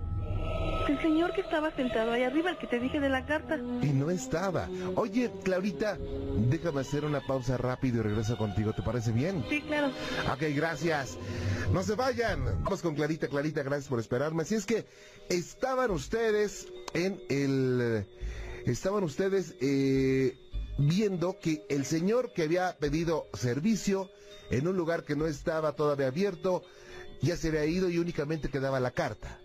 El 0.88 1.00
señor 1.00 1.32
que 1.32 1.42
estaba 1.42 1.70
sentado 1.76 2.12
ahí 2.12 2.22
arriba, 2.24 2.50
el 2.50 2.58
que 2.58 2.66
te 2.66 2.80
dije 2.80 2.98
de 2.98 3.08
la 3.08 3.24
carta. 3.24 3.56
Y 3.56 3.90
no 3.92 4.10
estaba. 4.10 4.68
Oye, 4.96 5.30
Clarita, 5.44 5.96
déjame 6.50 6.80
hacer 6.80 7.04
una 7.04 7.20
pausa 7.20 7.56
rápido 7.56 8.00
y 8.00 8.02
regreso 8.02 8.36
contigo. 8.36 8.72
¿Te 8.72 8.82
parece 8.82 9.12
bien? 9.12 9.44
Sí, 9.48 9.60
claro. 9.62 9.88
Ok, 10.32 10.42
gracias. 10.54 11.16
No 11.72 11.82
se 11.82 11.94
vayan. 11.94 12.44
Vamos 12.64 12.82
con 12.82 12.94
Clarita, 12.94 13.28
Clarita, 13.28 13.62
gracias 13.62 13.88
por 13.88 14.00
esperarme. 14.00 14.42
Así 14.42 14.56
es 14.56 14.66
que 14.66 14.84
estaban 15.28 15.90
ustedes 15.90 16.66
en 16.94 17.20
el... 17.28 18.06
Estaban 18.66 19.04
ustedes 19.04 19.54
eh, 19.60 20.36
viendo 20.78 21.38
que 21.38 21.64
el 21.68 21.84
señor 21.84 22.32
que 22.32 22.42
había 22.42 22.76
pedido 22.78 23.26
servicio 23.34 24.08
en 24.50 24.68
un 24.68 24.76
lugar 24.76 25.04
que 25.04 25.16
no 25.16 25.26
estaba 25.26 25.72
todavía 25.72 26.08
abierto, 26.08 26.62
ya 27.20 27.36
se 27.36 27.48
había 27.48 27.64
ido 27.66 27.88
y 27.88 27.98
únicamente 27.98 28.48
quedaba 28.48 28.80
la 28.80 28.90
carta. 28.90 29.41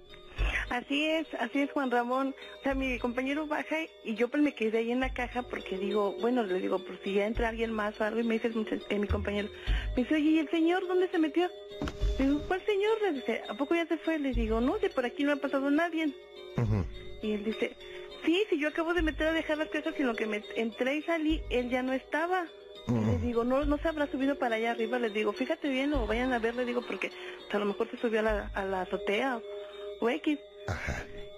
Así 0.70 1.06
es, 1.06 1.34
así 1.36 1.62
es 1.62 1.72
Juan 1.72 1.92
Ramón. 1.92 2.36
O 2.60 2.64
sea, 2.64 2.74
mi 2.76 3.00
compañero 3.00 3.48
baja 3.48 3.78
y 4.04 4.16
yo 4.16 4.28
pues 4.28 4.44
me 4.44 4.54
quedé 4.54 4.80
ahí 4.80 4.92
en 4.92 5.00
la 5.00 5.14
caja 5.14 5.44
porque 5.44 5.78
digo, 5.78 6.16
bueno, 6.20 6.44
le 6.44 6.60
digo, 6.60 6.80
por 6.80 7.00
si 7.04 7.14
ya 7.14 7.26
entra 7.26 7.50
alguien 7.50 7.72
más 7.72 8.00
o 8.02 8.04
algo 8.04 8.20
y 8.20 8.24
me 8.24 8.38
dice 8.38 8.52
eh, 8.90 9.00
mi 9.00 9.08
compañero, 9.08 9.48
me 9.96 10.04
dice, 10.04 10.16
oye, 10.16 10.30
¿y 10.32 10.40
el 10.40 10.50
señor 10.50 10.86
dónde 10.88 11.08
se 11.08 11.20
metió? 11.20 11.50
Le 12.20 12.26
digo, 12.26 12.42
¿cuál 12.48 12.66
señor? 12.66 13.02
Le 13.02 13.14
dice, 13.14 13.42
¿a 13.48 13.54
poco 13.54 13.76
ya 13.76 13.86
se 13.86 13.98
fue? 13.98 14.20
Le 14.20 14.34
digo, 14.34 14.60
no, 14.60 14.78
si 14.80 14.90
por 14.90 15.06
aquí 15.06 15.24
no 15.24 15.32
ha 15.32 15.38
pasado 15.38 15.70
nadie. 15.72 16.14
Y 17.22 17.32
él 17.32 17.46
dice, 17.46 17.76
sí, 18.26 18.44
si 18.50 18.60
yo 18.60 18.68
acabo 18.68 18.94
de 18.94 19.02
meter 19.02 19.28
a 19.28 19.34
dejar 19.34 19.58
las 19.58 19.70
cosas, 19.70 19.94
sino 19.96 20.16
que 20.16 20.26
me 20.26 20.44
entré 20.56 20.98
y 20.98 21.02
salí, 21.04 21.42
él 21.50 21.70
ya 21.70 21.82
no 21.82 21.94
estaba. 21.94 22.46
Le 22.88 23.18
digo, 23.18 23.44
no, 23.44 23.66
no 23.66 23.78
se 23.78 23.88
habrá 23.90 24.08
subido 24.08 24.38
para 24.38 24.56
allá 24.56 24.72
arriba. 24.72 24.98
Les 24.98 25.14
digo, 25.14 25.34
fíjate 25.34 25.68
bien 25.70 25.94
o 25.94 26.08
vayan 26.08 26.32
a 26.32 26.40
ver, 26.40 26.56
le 26.56 26.64
digo, 26.64 26.82
porque 26.82 27.12
a 27.52 27.58
lo 27.58 27.66
mejor 27.66 27.90
se 27.90 27.98
subió 27.98 28.20
a 28.22 28.24
la, 28.24 28.52
a 28.54 28.64
la 28.64 28.82
azotea 28.82 29.42
o 30.00 30.10
X. 30.10 30.40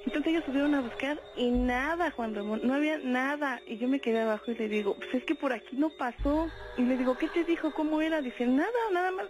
Entonces 0.06 0.32
ellos 0.32 0.46
subieron 0.46 0.74
a 0.74 0.82
buscar 0.82 1.22
y 1.36 1.52
nada, 1.52 2.10
Juan 2.12 2.34
Ramón, 2.34 2.62
no 2.64 2.74
había 2.74 2.98
nada. 2.98 3.62
Y 3.68 3.78
yo 3.78 3.88
me 3.88 4.00
quedé 4.00 4.22
abajo 4.22 4.50
y 4.52 4.56
le 4.56 4.68
digo, 4.68 4.96
pues 4.96 5.14
es 5.14 5.24
que 5.26 5.36
por 5.36 5.54
aquí 5.54 5.76
no 5.76 5.90
pasó. 5.90 6.50
Y 6.78 6.84
le 6.84 6.98
digo, 6.98 7.18
¿qué 7.18 7.28
te 7.28 7.44
dijo? 7.44 7.72
¿Cómo 7.74 8.02
era? 8.02 8.22
Dice, 8.22 8.48
nada, 8.48 8.72
nada 8.92 9.12
más, 9.12 9.28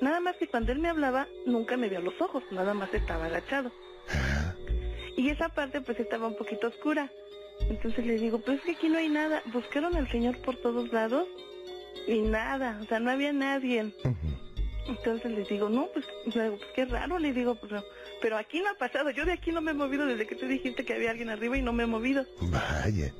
nada 0.00 0.20
más 0.20 0.36
que 0.36 0.48
cuando 0.48 0.72
él 0.72 0.80
me 0.80 0.88
hablaba, 0.88 1.26
nunca 1.46 1.76
me 1.76 1.88
vio 1.88 2.00
los 2.00 2.20
ojos, 2.20 2.42
nada 2.50 2.74
más 2.74 2.92
estaba 2.92 3.26
agachado. 3.26 3.72
Y 5.16 5.30
esa 5.30 5.48
parte 5.48 5.80
pues 5.80 5.98
estaba 5.98 6.26
un 6.26 6.36
poquito 6.36 6.68
oscura. 6.68 7.10
Entonces 7.70 8.06
le 8.06 8.18
digo, 8.18 8.40
pues 8.40 8.58
es 8.58 8.64
que 8.64 8.72
aquí 8.72 8.88
no 8.88 8.98
hay 8.98 9.08
nada. 9.08 9.42
Buscaron 9.52 9.96
al 9.96 10.08
señor 10.10 10.36
por 10.42 10.56
todos 10.56 10.92
lados 10.92 11.26
y 12.06 12.20
nada, 12.20 12.78
o 12.82 12.84
sea, 12.84 13.00
no 13.00 13.10
había 13.10 13.32
nadie. 13.32 13.92
Entonces 14.88 15.30
les 15.30 15.48
digo, 15.48 15.68
no, 15.68 15.88
pues, 15.92 16.06
yo 16.26 16.42
digo, 16.42 16.56
pues 16.56 16.70
qué 16.74 16.84
raro, 16.86 17.18
le 17.18 17.32
digo, 17.32 17.54
pues 17.56 17.70
no. 17.70 17.84
Pero 18.22 18.36
aquí 18.38 18.60
no 18.60 18.70
ha 18.70 18.74
pasado, 18.74 19.10
yo 19.10 19.24
de 19.24 19.32
aquí 19.32 19.52
no 19.52 19.60
me 19.60 19.72
he 19.72 19.74
movido 19.74 20.06
desde 20.06 20.26
que 20.26 20.34
tú 20.34 20.46
dijiste 20.46 20.84
que 20.84 20.94
había 20.94 21.10
alguien 21.10 21.28
arriba 21.28 21.56
y 21.56 21.62
no 21.62 21.72
me 21.72 21.84
he 21.84 21.86
movido. 21.86 22.24
Vaya. 22.40 23.12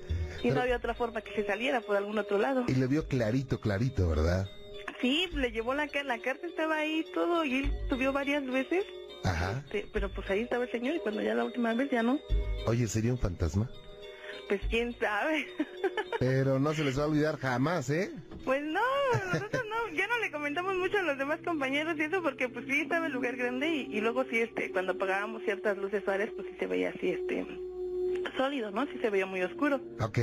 Y 0.43 0.51
no 0.51 0.61
había 0.61 0.77
otra 0.77 0.95
forma 0.95 1.21
que 1.21 1.35
se 1.35 1.47
saliera 1.47 1.81
por 1.81 1.97
algún 1.97 2.19
otro 2.19 2.39
lado. 2.39 2.65
Y 2.69 2.75
le 2.75 2.87
vio 2.87 3.07
clarito, 3.07 3.61
clarito, 3.61 4.09
¿verdad? 4.09 4.47
Sí, 5.01 5.29
le 5.35 5.53
llevó 5.53 5.75
la 5.75 5.87
carta, 5.89 6.05
la 6.05 6.19
carta 6.19 6.47
estaba 6.47 6.77
ahí 6.79 7.05
todo 7.15 7.45
y 7.45 7.59
él 7.59 7.73
subió 7.89 8.13
varias 8.13 8.45
veces. 8.47 8.85
Ajá. 9.25 9.63
Este, 9.65 9.89
pero 9.93 10.09
pues 10.13 10.29
ahí 10.31 10.41
estaba 10.41 10.65
el 10.65 10.71
señor 10.71 10.97
y 10.97 11.01
cuando 11.01 11.23
ya 11.23 11.35
la 11.35 11.45
última 11.45 11.75
vez 11.75 11.91
ya 11.91 12.03
no. 12.03 12.19
Oye, 12.67 12.87
¿sería 12.87 13.13
un 13.13 13.19
fantasma? 13.19 13.69
Pues 14.49 14.63
quién 14.71 14.99
sabe. 14.99 15.47
Pero 16.19 16.59
no 16.59 16.73
se 16.73 16.83
les 16.83 16.99
va 16.99 17.05
a 17.05 17.07
olvidar 17.07 17.39
jamás, 17.39 17.91
¿eh? 17.91 18.11
Pues 18.45 18.63
no, 18.63 18.81
nosotros 19.33 19.63
no, 19.69 19.95
ya 19.95 20.07
no 20.07 20.19
le 20.19 20.31
comentamos 20.31 20.77
mucho 20.77 20.99
a 20.99 21.03
los 21.03 21.19
demás 21.19 21.41
compañeros 21.45 21.97
y 21.99 22.03
eso 22.03 22.23
porque 22.23 22.49
pues 22.49 22.65
sí 22.67 22.81
estaba 22.81 23.07
el 23.07 23.13
lugar 23.13 23.37
grande 23.37 23.69
y, 23.69 23.97
y 23.97 24.01
luego 24.01 24.25
sí, 24.25 24.41
este, 24.41 24.71
cuando 24.71 24.93
apagábamos 24.93 25.43
ciertas 25.45 25.77
luces 25.79 26.05
suaves 26.05 26.31
pues 26.35 26.47
sí 26.49 26.55
se 26.59 26.67
veía 26.67 26.91
así, 26.91 27.11
este, 27.11 27.47
sólido, 28.37 28.71
¿no? 28.71 28.87
Sí 28.87 28.99
se 29.01 29.11
veía 29.11 29.27
muy 29.27 29.43
oscuro. 29.43 29.81
Ok. 30.01 30.19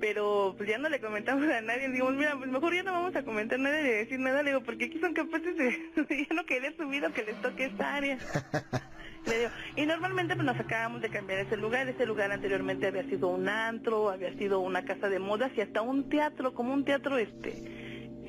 Pero 0.00 0.54
pues 0.56 0.68
ya 0.68 0.78
no 0.78 0.88
le 0.88 1.00
comentamos 1.00 1.46
a 1.46 1.60
nadie, 1.60 1.88
dijimos, 1.88 2.14
mira, 2.14 2.34
pues 2.38 2.50
mejor 2.50 2.74
ya 2.74 2.82
no 2.82 2.92
vamos 2.92 3.14
a 3.14 3.22
comentar 3.22 3.58
nada 3.58 3.82
ni 3.82 3.88
decir 3.90 4.18
nada, 4.18 4.42
le 4.42 4.50
digo, 4.50 4.62
porque 4.62 4.86
aquí 4.86 4.98
son 4.98 5.12
capaces 5.12 5.56
de, 5.56 6.26
ya 6.28 6.34
no 6.34 6.46
querer 6.46 6.74
subido 6.76 7.12
que 7.12 7.24
les 7.24 7.40
toque 7.42 7.64
esta 7.66 7.96
área. 7.96 8.18
Le 9.26 9.38
digo, 9.38 9.50
y 9.76 9.84
normalmente 9.84 10.34
pues 10.34 10.46
nos 10.46 10.58
acabamos 10.58 11.02
de 11.02 11.10
cambiar 11.10 11.40
ese 11.40 11.58
lugar, 11.58 11.86
ese 11.86 12.06
lugar 12.06 12.32
anteriormente 12.32 12.86
había 12.86 13.04
sido 13.04 13.28
un 13.28 13.50
antro, 13.50 14.08
había 14.08 14.32
sido 14.38 14.60
una 14.60 14.86
casa 14.86 15.10
de 15.10 15.18
modas 15.18 15.52
y 15.54 15.60
hasta 15.60 15.82
un 15.82 16.08
teatro, 16.08 16.54
como 16.54 16.72
un 16.72 16.86
teatro 16.86 17.18
este 17.18 17.79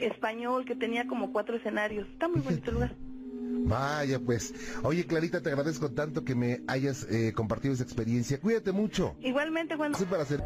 español 0.02 0.66
que 0.66 0.76
tenía 0.76 1.08
como 1.08 1.32
cuatro 1.32 1.56
escenarios. 1.58 2.08
Está 2.10 2.28
muy 2.28 2.42
bonito 2.42 2.70
el 2.70 2.74
lugar. 2.76 2.96
Vaya, 3.64 4.20
pues. 4.20 4.54
Oye, 4.84 5.06
Clarita, 5.06 5.42
te 5.42 5.50
agradezco 5.50 5.92
tanto 5.92 6.24
que 6.24 6.36
me 6.36 6.62
hayas 6.68 7.08
eh, 7.10 7.32
compartido 7.34 7.74
esa 7.74 7.84
experiencia. 7.84 8.40
Cuídate 8.40 8.72
mucho. 8.72 9.16
Igualmente, 9.22 9.76
Juan. 9.76 9.94
Para 10.10 10.24
hacer... 10.24 10.42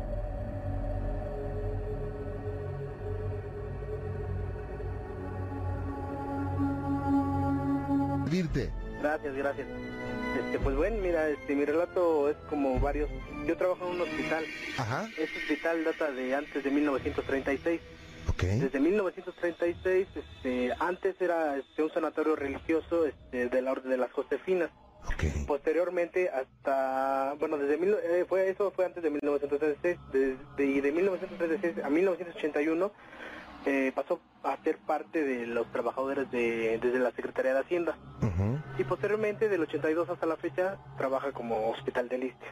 Gracias, 9.01 9.35
gracias. 9.35 9.67
Este, 10.37 10.59
pues 10.59 10.75
bueno, 10.75 10.97
mira, 11.01 11.29
este, 11.29 11.55
mi 11.55 11.63
relato 11.63 12.29
es 12.29 12.35
como 12.49 12.79
varios. 12.79 13.09
Yo 13.47 13.55
trabajo 13.55 13.85
en 13.87 13.95
un 13.95 14.01
hospital. 14.01 14.43
Ajá. 14.77 15.07
Este 15.17 15.39
hospital 15.39 15.83
data 15.83 16.11
de 16.11 16.35
antes 16.35 16.63
de 16.63 16.71
1936. 16.71 17.79
Ok. 18.29 18.43
Desde 18.43 18.79
1936, 18.79 20.07
este, 20.15 20.73
antes 20.79 21.19
era 21.21 21.57
este, 21.57 21.83
un 21.83 21.91
sanatorio 21.91 22.35
religioso 22.35 23.05
este, 23.05 23.49
de 23.49 23.61
la 23.61 23.71
Orden 23.71 23.91
de 23.91 23.97
las 23.97 24.11
Josefinas. 24.11 24.69
Posteriormente, 25.47 26.29
hasta, 26.29 27.35
bueno, 27.39 27.57
desde 27.57 27.77
mil- 27.77 27.95
eh, 28.03 28.25
fue 28.27 28.49
eso 28.49 28.71
fue 28.71 28.85
antes 28.85 29.03
de 29.03 29.09
1936, 29.11 29.97
desde, 30.11 30.65
y 30.65 30.81
de 30.81 30.91
1936 30.91 31.83
a 31.85 31.89
1981 31.89 32.91
eh, 33.67 33.91
pasó 33.95 34.19
a 34.43 34.57
ser 34.63 34.77
parte 34.77 35.23
de 35.23 35.45
los 35.47 35.71
trabajadores 35.71 36.29
de, 36.31 36.79
desde 36.81 36.99
la 36.99 37.11
Secretaría 37.11 37.53
de 37.53 37.59
Hacienda. 37.59 37.95
Y 38.77 38.83
posteriormente, 38.83 39.47
del 39.47 39.61
82 39.61 40.09
hasta 40.09 40.25
la 40.25 40.35
fecha, 40.35 40.77
trabaja 40.97 41.31
como 41.31 41.69
hospital 41.69 42.09
de 42.09 42.17
liste. 42.17 42.45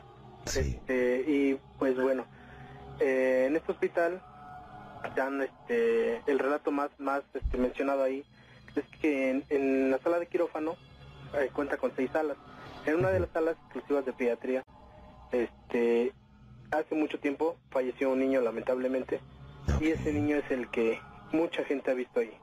Sí. 0.46 0.60
Este, 0.60 1.24
y 1.28 1.60
pues 1.80 1.96
bueno, 2.00 2.26
eh, 3.00 3.46
en 3.50 3.56
este 3.58 3.72
hospital, 3.74 4.22
dan 5.16 5.42
este, 5.42 6.22
el 6.28 6.40
relato 6.40 6.72
más, 6.72 6.90
más 7.00 7.24
este, 7.34 7.58
mencionado 7.58 8.04
ahí, 8.04 8.24
es 8.76 8.86
que 9.02 9.30
en, 9.30 9.46
en 9.50 9.92
la 9.92 10.00
sala 10.00 10.20
de 10.20 10.28
quirófano 10.28 10.76
eh, 11.36 11.50
cuenta 11.54 11.78
con 11.78 11.92
seis 11.96 12.10
salas. 12.12 12.38
En 12.86 12.96
una 12.96 13.10
de 13.10 13.20
las 13.20 13.30
salas 13.30 13.56
exclusivas 13.64 14.06
de 14.06 14.14
pediatría, 14.14 14.64
este, 15.32 16.14
hace 16.72 16.96
mucho 16.96 17.20
tiempo 17.20 17.56
falleció 17.70 18.12
un 18.12 18.20
niño 18.20 18.42
lamentablemente, 18.42 19.20
y 19.80 19.90
ese 19.90 20.12
niño 20.12 20.38
es 20.38 20.52
el 20.52 20.70
que 20.70 21.00
mucha 21.32 21.64
gente 21.64 21.92
ha 21.92 21.94
visto 21.94 22.20
ahí. 22.20 22.34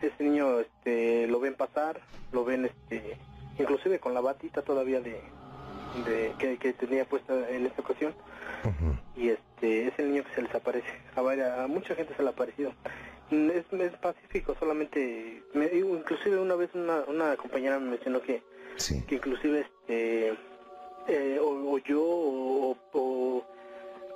Ese 0.00 0.24
niño 0.24 0.60
este, 0.60 1.26
lo 1.28 1.40
ven 1.40 1.54
pasar, 1.54 2.00
lo 2.32 2.44
ven 2.44 2.66
este, 2.66 3.18
inclusive 3.58 3.98
con 3.98 4.14
la 4.14 4.20
batita 4.20 4.62
todavía 4.62 5.00
de, 5.00 5.20
de 5.94 6.34
que, 6.38 6.58
que 6.58 6.72
tenía 6.72 7.04
puesta 7.04 7.48
en 7.50 7.66
esta 7.66 7.82
ocasión 7.82 8.14
y 9.16 9.28
este 9.28 9.86
es 9.88 9.98
el 9.98 10.10
niño 10.10 10.24
que 10.24 10.34
se 10.34 10.42
les 10.42 10.54
aparece 10.54 10.88
a, 11.14 11.20
varias- 11.22 11.58
a 11.58 11.66
mucha 11.68 11.94
gente 11.94 12.14
se 12.16 12.22
le 12.22 12.28
ha 12.28 12.32
aparecido 12.32 12.72
es, 13.30 13.64
es 13.72 13.92
pacífico 13.98 14.56
solamente 14.58 15.42
me, 15.54 15.66
inclusive 15.66 16.38
una 16.40 16.56
vez 16.56 16.70
una, 16.74 17.00
una 17.06 17.36
compañera 17.36 17.78
me 17.78 17.90
mencionó 17.90 18.20
que, 18.22 18.42
Sí. 18.76 19.04
que 19.06 19.14
inclusive 19.16 19.60
este 19.60 20.34
eh, 21.06 21.38
o, 21.40 21.74
o 21.74 21.78
yo 21.78 22.02
o, 22.02 22.76
o, 22.92 23.44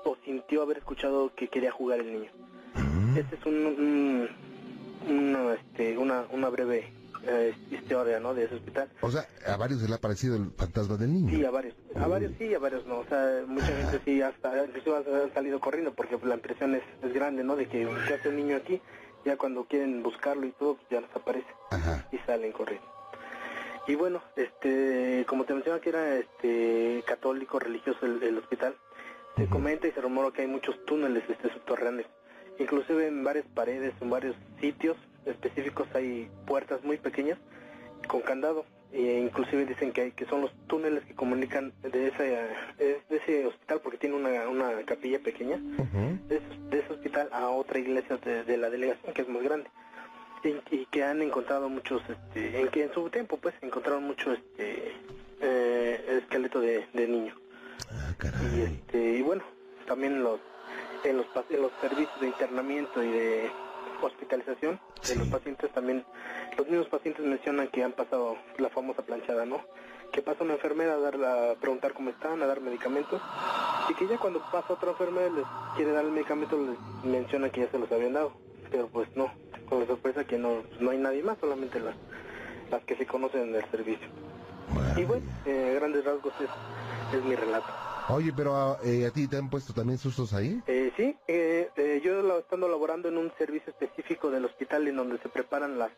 o 0.05 0.17
sintió 0.25 0.63
haber 0.63 0.79
escuchado 0.79 1.33
que 1.35 1.49
quería 1.49 1.71
jugar 1.71 2.01
el 2.01 2.13
niño 2.13 2.31
Mm. 2.75 3.17
este 3.17 3.35
es 3.37 3.47
un, 3.47 3.55
un- 3.67 4.29
una, 5.09 5.55
este, 5.55 5.97
una, 5.97 6.27
una 6.33 6.49
breve 6.49 6.93
eh, 7.29 7.55
historia 7.71 8.19
¿no? 8.21 8.35
de 8.35 8.45
ese 8.45 8.55
hospital 8.55 8.89
O 9.03 9.11
sea, 9.11 9.27
a 9.47 9.57
varios 9.57 9.81
se 9.81 9.89
le 9.89 9.95
ha 9.95 9.99
parecido 9.99 10.37
el 10.37 10.51
fantasma 10.53 10.97
del 10.97 11.13
niño. 11.13 11.31
Sí, 11.31 11.45
a 11.45 11.51
varios. 11.51 11.75
A 11.95 12.07
varios 12.07 12.33
sí, 12.39 12.55
a 12.55 12.59
varios 12.59 12.87
no. 12.87 13.01
O 13.01 13.05
sea, 13.07 13.43
mucha 13.47 13.67
gente 13.67 14.01
sí, 14.05 14.23
hasta 14.23 14.65
incluso 14.65 14.97
han 14.97 15.35
salido 15.35 15.61
corriendo 15.61 15.93
porque 15.93 16.19
la 16.25 16.35
impresión 16.35 16.75
es, 16.75 16.83
es 17.03 17.13
grande, 17.13 17.45
¿no? 17.45 17.57
De 17.57 17.67
que 17.67 17.89
¿qué 18.07 18.15
hace 18.15 18.29
un 18.29 18.37
niño 18.37 18.57
aquí? 18.57 18.81
Ya 19.25 19.37
cuando 19.37 19.65
quieren 19.65 20.03
buscarlo 20.03 20.47
y 20.47 20.53
todo, 20.53 20.77
pues 20.77 20.89
ya 20.91 21.01
desaparece 21.01 21.49
Ajá. 21.71 22.09
y 22.13 22.19
salen 22.19 22.53
corriendo. 22.53 22.87
Y 23.87 23.95
bueno, 23.95 24.23
este, 24.37 25.25
como 25.27 25.45
te 25.45 25.55
mencionaba 25.55 25.81
que 25.81 25.89
era 25.89 26.17
este 26.17 27.03
católico 27.07 27.59
religioso 27.59 28.05
el, 28.05 28.23
el 28.23 28.39
hospital, 28.39 28.77
se 29.37 29.47
comenta 29.47 29.87
y 29.87 29.93
se 29.93 30.01
rumora 30.01 30.31
que 30.31 30.43
hay 30.43 30.49
muchos 30.49 30.85
túneles 30.85 31.25
este, 31.29 31.53
subterráneos. 31.53 32.09
Inclusive 32.59 33.07
en 33.07 33.23
varias 33.23 33.47
paredes, 33.47 33.95
en 34.01 34.11
varios 34.11 34.37
sitios 34.61 34.97
específicos 35.29 35.87
hay 35.95 36.29
puertas 36.47 36.83
muy 36.83 36.97
pequeñas 36.97 37.39
con 38.07 38.21
candado. 38.21 38.65
E 38.91 39.19
inclusive 39.19 39.67
dicen 39.67 39.93
que 39.93 40.01
hay, 40.01 40.13
que 40.13 40.25
son 40.25 40.41
los 40.41 40.51
túneles 40.67 41.05
que 41.05 41.15
comunican 41.15 41.75
de 41.83 42.09
ese, 42.09 42.25
de 42.79 43.17
ese 43.17 43.45
hospital 43.45 43.81
porque 43.83 43.99
tiene 43.99 44.17
una, 44.17 44.49
una 44.49 44.83
capilla 44.87 45.19
pequeña 45.19 45.59
de 46.27 46.37
ese, 46.37 46.47
de 46.71 46.79
ese 46.79 46.93
hospital 46.95 47.29
a 47.31 47.51
otra 47.51 47.79
iglesia 47.79 48.17
de, 48.17 48.45
de 48.45 48.57
la 48.57 48.71
delegación 48.71 49.13
que 49.13 49.23
es 49.23 49.29
más 49.29 49.43
grande. 49.43 49.69
Y, 50.43 50.75
y 50.75 50.87
que 50.87 51.03
han 51.03 51.21
encontrado 51.21 51.69
muchos 51.69 52.01
este 52.09 52.61
en 52.61 52.69
que 52.69 52.85
en 52.85 52.93
su 52.95 53.11
tiempo 53.11 53.37
pues 53.37 53.55
encontraron 53.61 54.05
mucho 54.05 54.33
este 54.33 54.93
eh, 55.41 56.21
esqueleto 56.23 56.61
de, 56.61 56.87
de 56.95 57.09
niño. 57.09 57.35
Ah, 57.91 58.15
y 58.55 58.61
este 58.61 59.19
y 59.19 59.23
bueno 59.23 59.43
también 59.87 60.23
los 60.23 60.41
en 61.05 61.17
los 61.17 61.27
en 61.51 61.61
los 61.61 61.73
servicios 61.81 62.21
de 62.21 62.29
internamiento 62.29 63.03
y 63.03 63.11
de 63.11 63.51
hospitalización 64.03 64.79
de 65.07 65.15
los 65.17 65.29
pacientes 65.29 65.71
también 65.73 66.05
los 66.57 66.67
mismos 66.69 66.89
pacientes 66.89 67.25
mencionan 67.25 67.69
que 67.69 67.83
han 67.85 67.93
pasado 67.93 68.37
la 68.59 68.69
famosa 68.71 69.03
planchada 69.03 69.45
no 69.45 69.61
que 70.13 70.23
pasa 70.23 70.43
una 70.45 70.55
enfermera 70.55 70.95
a, 70.95 70.99
dar 70.99 71.17
la- 71.17 71.51
a 71.53 71.55
preguntar 71.57 71.93
cómo 71.93 72.11
están 72.11 72.43
a 72.43 72.47
dar 72.47 72.61
medicamentos 72.61 73.21
y 73.91 73.95
que 73.95 74.07
ya 74.07 74.19
cuando 74.19 74.41
pasa 74.51 74.73
otra 74.75 74.91
enfermera 74.91 75.29
les 75.31 75.45
quiere 75.77 75.93
dar 75.93 76.05
el 76.05 76.13
medicamento 76.13 76.57
les 76.57 77.05
mencionan 77.05 77.51
que 77.51 77.61
ya 77.63 77.71
se 77.71 77.79
los 77.79 77.91
habían 77.93 78.15
dado 78.15 78.33
pero 78.71 78.87
pues 78.89 79.09
no 79.17 79.31
con 79.69 79.81
la 79.81 79.87
sorpresa 79.87 80.25
que 80.25 80.39
no 80.39 80.63
no 80.81 80.91
hay 80.91 80.99
nadie 80.99 81.23
más 81.23 81.39
solamente 81.39 81.79
las 81.81 81.95
las 82.71 82.83
que 82.85 82.97
se 82.97 83.07
conocen 83.07 83.51
del 83.53 83.65
servicio. 83.71 84.07
Y 84.97 85.05
bueno 85.05 85.25
eh, 85.47 85.73
grandes 85.79 86.05
rasgos 86.05 86.35
es, 86.41 87.17
es 87.19 87.25
mi 87.25 87.35
relato 87.35 87.67
Oye, 88.11 88.33
pero 88.35 88.57
ah, 88.57 88.79
eh, 88.83 89.07
a 89.07 89.11
ti 89.11 89.29
te 89.29 89.37
han 89.37 89.51
puesto 89.51 89.73
también 89.75 89.99
sustos 89.99 90.33
ahí. 90.33 90.63
Eh, 90.67 90.93
sí, 90.97 91.17
eh, 91.29 91.71
eh, 91.77 92.01
yo 92.03 92.23
lo, 92.23 92.39
estando 92.39 92.67
laborando 92.69 93.09
en 93.09 93.19
un 93.19 93.31
servicio 93.37 93.71
específico 93.71 94.31
del 94.31 94.45
hospital 94.47 94.89
en 94.89 94.97
donde 94.97 95.19
se 95.19 95.29
preparan 95.29 95.79
las, 95.79 95.91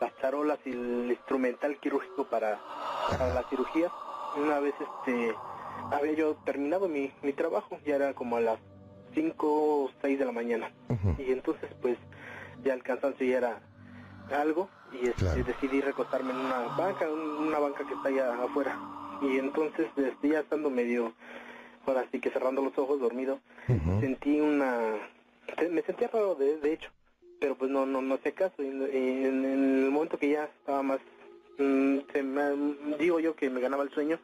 las 0.00 0.14
charolas 0.20 0.58
y 0.66 0.70
el 0.70 1.06
instrumental 1.10 1.78
quirúrgico 1.80 2.24
para, 2.24 2.60
para 3.08 3.32
la 3.32 3.42
cirugía. 3.48 3.90
Una 4.36 4.60
vez 4.60 4.74
este 4.78 5.34
había 5.90 6.12
yo 6.12 6.36
terminado 6.44 6.86
mi, 6.88 7.10
mi 7.22 7.32
trabajo, 7.32 7.78
ya 7.86 7.96
era 7.96 8.12
como 8.12 8.36
a 8.36 8.40
las 8.40 8.58
5 9.14 9.46
o 9.84 9.90
6 10.02 10.18
de 10.18 10.24
la 10.26 10.32
mañana. 10.32 10.70
Y 11.16 11.32
entonces 11.32 11.70
pues 11.80 11.96
ya 12.62 12.74
el 12.74 12.82
cansancio 12.82 13.26
ya 13.26 13.38
era 13.38 13.60
algo 14.30 14.68
y 14.92 15.06
este, 15.06 15.14
Claro. 15.14 15.44
decidí 15.44 15.80
recostarme 15.80 16.30
en 16.32 16.36
una 16.40 16.58
banca, 16.76 17.10
un- 17.10 17.46
una 17.48 17.58
banca 17.58 17.84
que 17.86 17.94
está 17.94 18.08
allá 18.10 18.42
afuera. 18.44 18.78
Y 19.22 19.38
entonces 19.38 19.86
desde 19.96 20.28
ya 20.28 20.40
estando 20.40 20.70
medio, 20.70 21.12
ahora 21.86 22.06
sí 22.12 22.20
que 22.20 22.30
cerrando 22.30 22.62
los 22.62 22.76
ojos, 22.78 23.00
dormido, 23.00 23.40
sentí 24.00 24.40
una 24.40 24.94
me 25.70 25.82
sentía 25.82 26.08
raro 26.08 26.34
de, 26.34 26.58
de 26.58 26.72
hecho 26.74 26.90
pero 27.40 27.54
pues 27.54 27.70
no 27.70 27.86
no 27.86 28.02
no 28.02 28.14
hacía 28.16 28.32
caso 28.32 28.62
y, 28.62 28.66
y 28.66 29.24
en, 29.24 29.44
en 29.44 29.84
el 29.84 29.90
momento 29.90 30.18
que 30.18 30.28
ya 30.30 30.44
estaba 30.44 30.82
más 30.82 31.00
mm, 31.58 31.98
se 32.12 32.22
me- 32.22 32.96
digo 32.98 33.18
yo 33.20 33.34
que 33.34 33.48
me 33.48 33.60
ganaba 33.60 33.82
el 33.84 33.90
sueño 33.90 34.18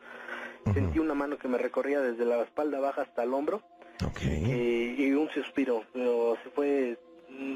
sentí 0.75 0.99
una 0.99 1.15
mano 1.15 1.39
que 1.39 1.49
me 1.49 1.57
recorría 1.59 2.01
desde 2.01 2.25
la 2.27 2.43
espalda 2.43 2.79
baja 2.81 3.03
hasta 3.03 3.23
el 3.23 3.33
hombro 3.33 3.63
Ok. 4.07 4.21
y, 4.23 5.03
y 5.07 5.13
un 5.13 5.31
suspiro 5.31 5.85
pero 5.93 6.37
se 6.43 6.51
fue 6.51 6.99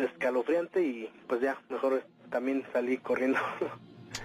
escalofriante 0.01 0.83
y 0.83 1.11
pues 1.27 1.41
ya 1.43 1.61
mejor 1.69 2.03
también 2.31 2.65
salí 2.73 2.97
corriendo. 2.99 3.39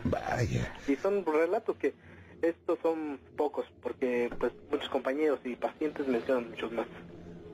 Vaya. 0.05 0.73
y 0.87 0.95
son 0.97 1.25
relatos 1.25 1.75
que 1.77 1.93
estos 2.43 2.77
son 2.81 3.19
pocos, 3.37 3.65
porque 3.81 4.29
pues 4.39 4.51
muchos 4.69 4.89
compañeros 4.89 5.39
y 5.43 5.55
pacientes 5.55 6.07
mencionan 6.07 6.49
muchos 6.51 6.71
más. 6.71 6.87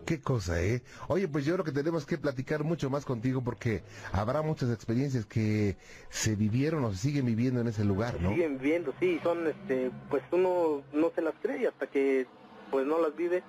Qué 0.06 0.19
cosa, 0.19 0.60
¿eh? 0.63 0.82
Oye, 1.08 1.28
pues 1.28 1.45
yo 1.45 1.54
creo 1.54 1.63
que 1.63 1.71
tenemos 1.71 2.04
que 2.08 2.17
platicar 2.17 2.63
mucho 2.63 2.89
más 2.89 3.06
contigo 3.06 3.43
porque 3.43 3.84
habrá 4.12 4.41
muchas 4.41 4.71
experiencias 4.71 5.28
que 5.28 5.78
se 6.10 6.36
vivieron 6.36 6.84
o 6.84 6.91
se 6.91 6.97
siguen 6.97 7.28
viviendo 7.28 7.62
en 7.62 7.67
ese 7.67 7.86
lugar, 7.86 8.19
¿no? 8.19 8.30
Siguen 8.32 8.58
viendo, 8.58 8.91
sí, 8.99 9.19
son, 9.21 9.45
este, 9.47 9.91
pues 10.10 10.23
uno 10.32 10.82
no 10.93 11.12
se 11.13 11.21
las 11.21 11.36
cree 11.41 11.67
hasta 11.67 11.86
que 11.86 12.25
pues 12.71 12.88
no 12.88 12.99
las 12.99 13.15
vive 13.15 13.43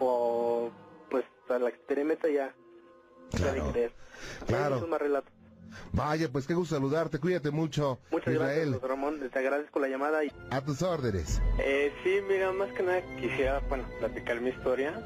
o 0.00 0.70
pues 1.10 1.24
a 1.50 1.58
la 1.58 1.68
experimenta 1.68 2.28
ya 2.28 2.54
Claro. 3.32 3.72
creer. 3.72 3.92
Claro. 4.46 4.76
Es 4.76 5.00
relato. 5.00 5.30
Vaya, 5.92 6.28
pues 6.30 6.46
qué 6.46 6.54
gusto 6.54 6.74
saludarte, 6.76 7.18
cuídate 7.18 7.50
mucho, 7.50 7.98
Muchas 8.10 8.34
gracias, 8.34 8.52
Israel. 8.52 8.72
doctor 8.72 8.90
Ramón, 8.90 9.30
te 9.30 9.38
agradezco 9.38 9.78
la 9.80 9.88
llamada 9.88 10.24
y 10.24 10.30
A 10.50 10.60
tus 10.60 10.82
órdenes. 10.82 11.40
Eh, 11.58 11.92
sí, 12.02 12.18
mira, 12.28 12.52
más 12.52 12.70
que 12.72 12.82
nada 12.82 13.02
quisiera, 13.20 13.60
bueno, 13.68 13.84
platicar 13.98 14.40
mi 14.40 14.50
historia. 14.50 15.00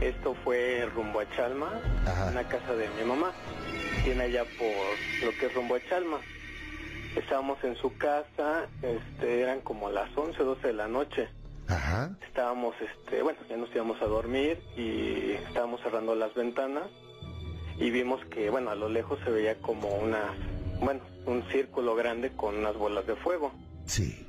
Esto 0.00 0.34
fue 0.44 0.86
rumbo 0.94 1.20
a 1.20 1.30
Chalma, 1.30 1.80
Ajá. 2.06 2.26
una 2.30 2.46
casa 2.48 2.74
de 2.74 2.88
mi 2.90 3.04
mamá. 3.04 3.32
Tiene 4.04 4.24
allá 4.24 4.44
por 4.58 5.24
lo 5.26 5.38
que 5.38 5.46
es 5.46 5.54
rumbo 5.54 5.74
a 5.74 5.80
Chalma. 5.88 6.18
Estábamos 7.16 7.62
en 7.64 7.76
su 7.76 7.96
casa, 7.96 8.66
este, 8.82 9.40
eran 9.40 9.62
como 9.62 9.90
las 9.90 10.14
11, 10.16 10.42
12 10.42 10.66
de 10.66 10.72
la 10.74 10.86
noche. 10.86 11.28
Ajá. 11.68 12.10
Estábamos, 12.26 12.74
este, 12.80 13.22
bueno, 13.22 13.38
ya 13.48 13.56
nos 13.56 13.74
íbamos 13.74 14.00
a 14.02 14.04
dormir 14.06 14.60
y 14.76 15.32
estábamos 15.32 15.80
cerrando 15.82 16.14
las 16.14 16.34
ventanas 16.34 16.84
y 17.78 17.90
vimos 17.90 18.24
que, 18.26 18.50
bueno, 18.50 18.70
a 18.70 18.74
lo 18.74 18.88
lejos 18.88 19.18
se 19.24 19.30
veía 19.30 19.56
como 19.56 19.88
una, 19.96 20.34
bueno, 20.80 21.00
un 21.26 21.42
círculo 21.50 21.94
grande 21.94 22.32
con 22.32 22.56
unas 22.56 22.76
bolas 22.76 23.06
de 23.06 23.16
fuego. 23.16 23.52
Sí. 23.86 24.26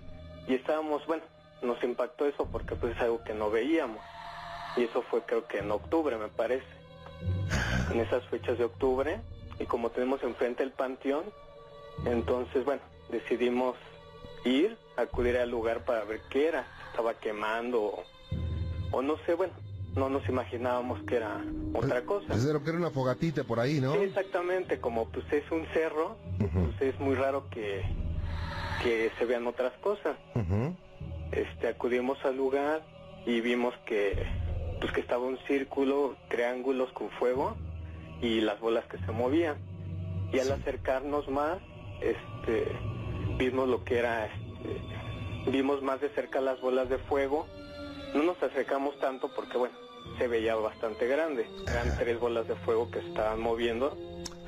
Y 0.48 0.56
estábamos, 0.56 1.06
bueno, 1.08 1.24
nos 1.62 1.82
impactó 1.84 2.26
eso 2.26 2.48
porque 2.52 2.76
pues 2.76 2.96
es 2.96 3.02
algo 3.02 3.24
que 3.24 3.34
no 3.34 3.50
veíamos. 3.50 4.02
Y 4.76 4.84
eso 4.84 5.02
fue 5.04 5.22
creo 5.22 5.48
que 5.48 5.60
en 5.60 5.72
octubre 5.72 6.18
me 6.18 6.28
parece. 6.28 6.66
En 7.92 8.00
esas 8.00 8.24
fechas 8.26 8.58
de 8.58 8.66
octubre. 8.66 9.20
Y 9.60 9.66
como 9.66 9.90
tenemos 9.90 10.22
enfrente 10.22 10.62
el 10.62 10.72
panteón, 10.72 11.24
entonces 12.06 12.64
bueno, 12.64 12.82
decidimos 13.10 13.76
ir, 14.46 14.78
acudir 14.98 15.38
al 15.38 15.50
lugar 15.50 15.84
para 15.84 16.04
ver 16.04 16.22
qué 16.30 16.48
era. 16.48 16.68
Estaba 16.92 17.16
quemando 17.16 17.82
o, 17.82 18.04
o 18.92 19.02
no 19.02 19.18
sé, 19.26 19.34
bueno, 19.34 19.54
no 19.98 20.10
nos 20.10 20.28
imaginábamos 20.30 21.00
que 21.04 21.16
era 21.18 21.44
otra 21.74 22.04
cosa. 22.06 22.28
Pues 22.30 22.46
era 22.46 22.60
que 22.60 22.70
era 22.70 22.78
una 22.78 22.92
fogatita 22.92 23.44
por 23.44 23.60
ahí, 23.60 23.80
¿no? 23.82 23.94
Sí, 23.94 24.00
exactamente, 24.00 24.80
como 24.80 25.10
pues 25.10 25.26
es 25.34 25.50
un 25.52 25.66
cerro, 25.74 26.18
Ujú. 26.40 26.72
pues 26.78 26.94
es 26.94 27.00
muy 27.00 27.16
raro 27.16 27.50
que, 27.50 27.82
que 28.82 29.12
se 29.18 29.26
vean 29.26 29.48
otras 29.48 29.74
cosas 29.82 30.18
Ujú. 30.36 30.76
este 31.32 31.68
acudimos 31.68 32.18
al 32.24 32.38
lugar 32.38 32.84
y 33.26 33.42
vimos 33.42 33.74
que 33.86 34.24
pues 34.80 34.92
que 34.94 35.02
estaba 35.02 35.26
un 35.26 35.38
círculo 35.48 36.16
triángulos 36.30 36.92
con 36.94 37.10
fuego 37.12 37.56
y 38.22 38.42
las 38.42 38.60
bolas 38.60 38.86
que 38.86 38.98
se 39.00 39.12
movían 39.12 39.58
y 40.32 40.40
al 40.40 40.52
acercarnos 40.52 41.28
más 41.30 41.58
este 42.02 42.72
vimos 43.40 43.68
lo 43.68 43.84
que 43.84 43.98
era 44.00 44.28
este, 44.28 45.52
vimos 45.52 45.82
más 45.82 46.00
de 46.02 46.10
cerca 46.10 46.40
las 46.40 46.62
bolas 46.62 46.88
de 46.90 47.00
fuego 47.00 47.48
no 48.14 48.24
nos 48.24 48.42
acercamos 48.44 48.98
tanto 49.00 49.30
porque 49.36 49.58
bueno 49.58 49.76
se 50.18 50.28
veía 50.28 50.56
bastante 50.56 51.08
grande 51.08 51.46
eran 51.68 51.96
tres 51.98 52.20
bolas 52.20 52.48
de 52.48 52.56
fuego 52.56 52.90
que 52.92 53.02
se 53.02 53.08
estaban 53.10 53.40
moviendo 53.40 53.98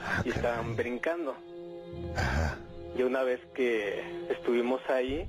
Ah, 0.01 0.21
y 0.23 0.29
estaban 0.29 0.75
brincando 0.77 1.35
Ajá. 2.15 2.57
y 2.97 3.03
una 3.03 3.23
vez 3.23 3.39
que 3.53 4.01
estuvimos 4.29 4.79
ahí, 4.89 5.27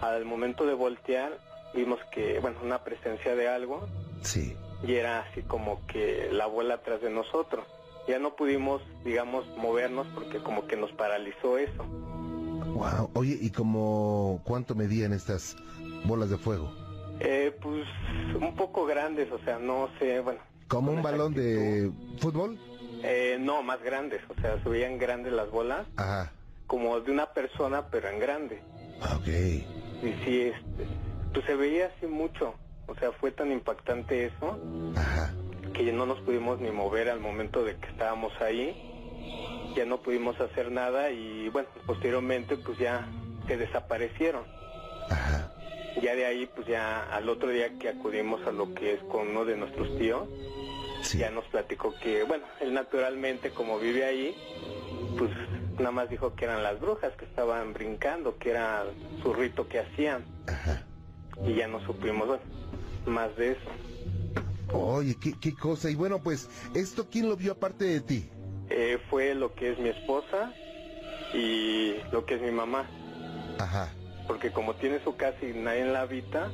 al 0.00 0.24
momento 0.24 0.64
de 0.64 0.74
voltear, 0.74 1.36
vimos 1.74 1.98
que, 2.12 2.38
bueno, 2.40 2.58
una 2.62 2.84
presencia 2.84 3.34
de 3.34 3.48
algo 3.48 3.86
Sí. 4.22 4.56
y 4.86 4.94
era 4.94 5.20
así 5.22 5.42
como 5.42 5.84
que 5.88 6.28
la 6.32 6.46
bola 6.46 6.74
atrás 6.74 7.00
de 7.02 7.10
nosotros. 7.10 7.64
Ya 8.08 8.18
no 8.18 8.34
pudimos, 8.34 8.80
digamos, 9.04 9.44
movernos 9.56 10.06
porque 10.14 10.38
como 10.38 10.66
que 10.66 10.76
nos 10.76 10.90
paralizó 10.92 11.58
eso. 11.58 11.84
Wow. 11.84 13.10
Oye, 13.14 13.36
¿y 13.40 13.50
como 13.50 14.40
cuánto 14.44 14.74
medían 14.74 15.12
estas 15.12 15.56
bolas 16.04 16.30
de 16.30 16.38
fuego? 16.38 16.72
Eh, 17.20 17.54
pues 17.60 17.84
un 18.40 18.54
poco 18.56 18.86
grandes, 18.86 19.30
o 19.30 19.38
sea, 19.44 19.58
no 19.58 19.88
sé, 19.98 20.20
bueno. 20.20 20.40
¿Como 20.68 20.92
un 20.92 21.02
balón 21.02 21.34
de 21.34 21.90
fútbol? 22.18 22.58
Eh, 23.02 23.36
no, 23.40 23.62
más 23.62 23.82
grandes, 23.82 24.20
o 24.28 24.40
sea, 24.40 24.62
se 24.62 24.68
veían 24.68 24.98
grandes 24.98 25.32
las 25.32 25.50
bolas, 25.50 25.86
Ajá. 25.96 26.32
como 26.66 27.00
de 27.00 27.10
una 27.10 27.26
persona, 27.32 27.86
pero 27.90 28.08
en 28.08 28.18
grande. 28.20 28.62
Ah, 29.02 29.16
Ok. 29.16 29.26
Y 29.28 30.14
sí, 30.24 30.40
este, 30.42 30.86
pues 31.34 31.44
se 31.44 31.54
veía 31.56 31.90
así 31.94 32.06
mucho, 32.06 32.54
o 32.86 32.94
sea, 32.94 33.12
fue 33.12 33.30
tan 33.32 33.52
impactante 33.52 34.26
eso 34.26 34.58
Ajá. 34.96 35.34
que 35.74 35.92
no 35.92 36.06
nos 36.06 36.20
pudimos 36.20 36.58
ni 36.60 36.70
mover 36.70 37.10
al 37.10 37.20
momento 37.20 37.64
de 37.64 37.76
que 37.76 37.88
estábamos 37.88 38.32
ahí, 38.40 38.74
ya 39.76 39.84
no 39.84 39.98
pudimos 40.02 40.40
hacer 40.40 40.70
nada 40.72 41.10
y 41.10 41.48
bueno, 41.50 41.68
posteriormente 41.86 42.56
pues 42.56 42.78
ya 42.78 43.06
se 43.46 43.56
desaparecieron. 43.58 44.44
Ajá. 45.10 45.52
Ya 46.02 46.14
de 46.14 46.24
ahí 46.26 46.46
pues 46.54 46.66
ya 46.66 47.02
al 47.14 47.28
otro 47.28 47.48
día 47.50 47.78
que 47.78 47.88
acudimos 47.88 48.46
a 48.46 48.52
lo 48.52 48.72
que 48.74 48.94
es 48.94 49.00
con 49.10 49.28
uno 49.28 49.44
de 49.44 49.56
nuestros 49.56 49.96
tíos, 49.98 50.28
Sí. 51.02 51.18
ya 51.18 51.30
nos 51.30 51.44
platicó 51.46 51.94
que 52.02 52.24
bueno, 52.24 52.44
él 52.60 52.74
naturalmente 52.74 53.50
como 53.50 53.78
vive 53.78 54.04
ahí, 54.04 54.36
pues 55.18 55.30
nada 55.78 55.90
más 55.90 56.10
dijo 56.10 56.34
que 56.34 56.44
eran 56.44 56.62
las 56.62 56.78
brujas 56.80 57.12
que 57.16 57.24
estaban 57.24 57.72
brincando, 57.72 58.36
que 58.38 58.50
era 58.50 58.84
su 59.22 59.32
rito 59.32 59.66
que 59.66 59.80
hacían 59.80 60.24
Ajá. 60.46 60.84
y 61.46 61.54
ya 61.54 61.68
no 61.68 61.84
supimos 61.86 62.26
bueno, 62.28 62.42
más 63.06 63.34
de 63.36 63.52
eso. 63.52 63.70
Oye, 64.72 65.16
qué, 65.20 65.32
qué 65.40 65.54
cosa. 65.54 65.90
Y 65.90 65.94
bueno, 65.96 66.22
pues, 66.22 66.48
¿esto 66.74 67.08
quién 67.10 67.28
lo 67.28 67.36
vio 67.36 67.52
aparte 67.52 67.84
de 67.86 68.00
ti? 68.00 68.30
Eh, 68.68 68.98
fue 69.10 69.34
lo 69.34 69.52
que 69.54 69.72
es 69.72 69.78
mi 69.80 69.88
esposa 69.88 70.52
y 71.34 71.94
lo 72.12 72.24
que 72.24 72.34
es 72.36 72.42
mi 72.42 72.50
mamá. 72.52 72.88
Ajá. 73.58 73.92
Porque 74.30 74.52
como 74.52 74.76
tiene 74.76 75.02
su 75.02 75.16
casa 75.16 75.44
y 75.44 75.52
nadie 75.52 75.84
la 75.86 76.02
habita, 76.02 76.52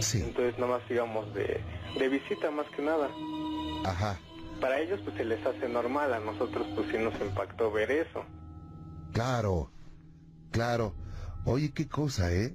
Sí. 0.00 0.20
entonces 0.20 0.58
nada 0.58 0.72
más 0.78 0.90
íbamos 0.90 1.32
de, 1.32 1.58
de 1.98 2.08
visita 2.10 2.50
más 2.50 2.66
que 2.76 2.82
nada. 2.82 3.08
Ajá. 3.86 4.20
Para 4.60 4.78
ellos 4.78 5.00
pues 5.04 5.16
se 5.16 5.24
les 5.24 5.40
hace 5.46 5.66
normal, 5.70 6.12
a 6.12 6.20
nosotros 6.20 6.66
pues 6.74 6.86
sí 6.92 6.98
nos 6.98 7.18
impactó 7.22 7.72
ver 7.72 7.90
eso. 7.90 8.22
Claro. 9.14 9.70
Claro. 10.50 10.92
Oye, 11.46 11.72
qué 11.72 11.88
cosa, 11.88 12.30
¿eh? 12.30 12.54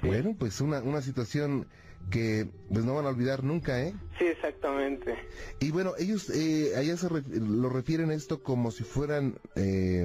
Sí. 0.00 0.08
Bueno, 0.08 0.34
pues 0.36 0.60
una, 0.60 0.80
una 0.80 1.00
situación 1.00 1.68
que 2.10 2.48
pues 2.72 2.84
no 2.84 2.94
van 2.96 3.06
a 3.06 3.10
olvidar 3.10 3.44
nunca, 3.44 3.80
¿eh? 3.84 3.94
Sí, 4.18 4.24
exactamente. 4.24 5.14
Y 5.60 5.70
bueno, 5.70 5.92
ellos 5.96 6.28
eh, 6.30 6.72
allá 6.76 6.96
se 6.96 7.08
ref- 7.08 7.28
lo 7.28 7.68
refieren 7.68 8.10
a 8.10 8.14
esto 8.14 8.42
como 8.42 8.72
si 8.72 8.82
fueran 8.82 9.38
eh, 9.54 10.04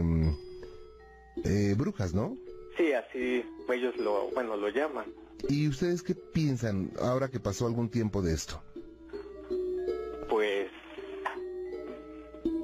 eh, 1.43 1.73
brujas, 1.75 2.13
¿no? 2.13 2.37
Sí, 2.77 2.93
así 2.93 3.45
ellos 3.69 3.95
lo, 3.97 4.29
bueno, 4.31 4.55
lo 4.57 4.69
llaman. 4.69 5.05
¿Y 5.49 5.67
ustedes 5.67 6.01
qué 6.01 6.15
piensan 6.15 6.91
ahora 6.99 7.29
que 7.29 7.39
pasó 7.39 7.67
algún 7.67 7.89
tiempo 7.89 8.21
de 8.21 8.33
esto? 8.33 8.61
Pues, 10.29 10.69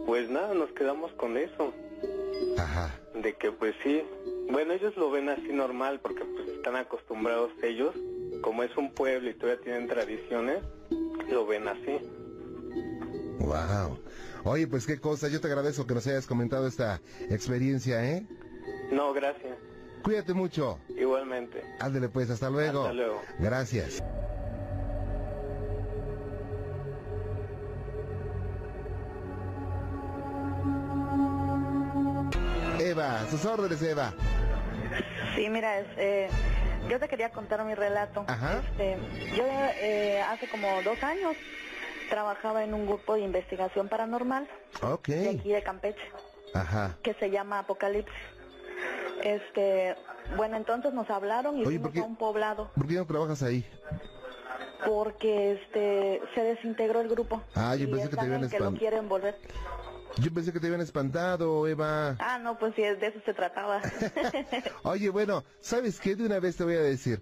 pues 0.06 0.30
nada, 0.30 0.54
nos 0.54 0.72
quedamos 0.72 1.12
con 1.14 1.38
eso. 1.38 1.74
Ajá. 2.58 3.00
De 3.14 3.34
que 3.34 3.52
pues 3.52 3.76
sí, 3.84 4.02
bueno, 4.50 4.74
ellos 4.74 4.96
lo 4.98 5.12
ven 5.12 5.30
así 5.30 5.50
normal 5.54 6.00
porque 6.02 6.26
pues 6.26 6.48
están 6.50 6.76
acostumbrados 6.76 7.52
ellos, 7.62 7.94
como 8.42 8.64
es 8.64 8.76
un 8.78 8.92
pueblo 8.94 9.30
y 9.30 9.34
todavía 9.34 9.62
tienen 9.62 9.88
tradiciones, 9.88 10.64
lo 11.30 11.46
ven 11.46 11.68
así. 11.68 12.00
Wow. 13.40 14.00
Oye, 14.44 14.68
pues 14.68 14.88
qué 14.88 15.00
cosa. 15.00 15.28
Yo 15.28 15.40
te 15.40 15.48
agradezco 15.48 15.86
que 15.86 15.94
nos 15.94 16.08
hayas 16.08 16.26
comentado 16.26 16.68
esta 16.68 17.02
experiencia, 17.30 18.04
¿eh? 18.04 18.26
No, 18.92 19.14
gracias. 19.14 19.58
Cuídate 20.04 20.34
mucho. 20.34 20.80
Igualmente. 20.90 21.64
Ándale 21.80 22.10
pues, 22.10 22.30
hasta 22.30 22.50
luego. 22.50 22.82
Hasta 22.82 22.94
luego. 22.94 23.22
Gracias. 23.40 24.02
Eva, 32.80 33.26
sus 33.30 33.46
órdenes, 33.46 33.82
Eva. 33.82 34.14
Sí, 35.36 35.50
mira, 35.50 35.80
es, 35.80 35.88
eh, 35.98 36.30
yo 36.90 37.00
te 37.00 37.08
quería 37.08 37.30
contar 37.30 37.64
mi 37.64 37.76
relato. 37.76 38.26
Ajá. 38.28 38.60
Este, 38.72 38.98
yo 39.36 39.44
eh, 39.48 40.22
hace 40.22 40.48
como 40.50 40.68
dos 40.84 41.02
años 41.04 41.36
trabajaba 42.10 42.64
en 42.64 42.74
un 42.74 42.86
grupo 42.88 43.16
de 43.16 43.22
investigación 43.22 43.88
paranormal 43.88 44.48
Ok. 44.82 45.08
de 45.08 45.30
aquí 45.30 45.50
de 45.52 45.64
Campeche, 45.64 46.02
Ajá. 46.54 46.98
que 47.04 47.14
se 47.16 47.30
llama 47.30 47.60
Apocalipsis. 47.60 48.14
Este, 49.24 49.96
bueno, 50.36 50.58
entonces 50.58 50.94
nos 50.94 51.10
hablaron 51.10 51.58
y 51.58 51.66
Oye, 51.66 51.80
fuimos 51.80 51.98
a 51.98 52.04
un 52.08 52.16
poblado 52.16 52.72
¿Por 52.76 52.88
qué 52.88 52.96
no 52.96 53.06
trabajas 53.06 53.44
ahí? 53.44 53.66
porque 54.86 55.54
este 55.54 56.22
se 56.34 56.42
desintegró 56.42 57.02
el 57.02 57.10
grupo. 57.10 57.42
Ah, 57.54 57.76
yo 57.76 57.90
pensé 57.90 58.10
que 58.10 58.16
te 58.16 58.22
habían 58.22 58.50
que 58.50 58.60
lo 58.60 58.74
quieren 58.74 59.08
volver. 59.08 59.38
Yo 60.18 60.34
pensé 60.34 60.52
que 60.52 60.60
te 60.60 60.68
habían 60.68 60.82
espantado, 60.82 61.68
Eva. 61.68 62.16
Ah, 62.20 62.40
no, 62.40 62.58
pues 62.58 62.74
sí, 62.76 62.82
de 62.82 63.08
eso 63.08 63.20
se 63.24 63.34
trataba. 63.34 63.80
Oye, 64.84 65.10
bueno, 65.10 65.44
¿sabes 65.60 66.00
qué? 66.00 66.16
De 66.16 66.26
una 66.26 66.40
vez 66.40 66.58
te 66.58 66.64
voy 66.64 66.76
a 66.76 66.82
decir. 66.82 67.22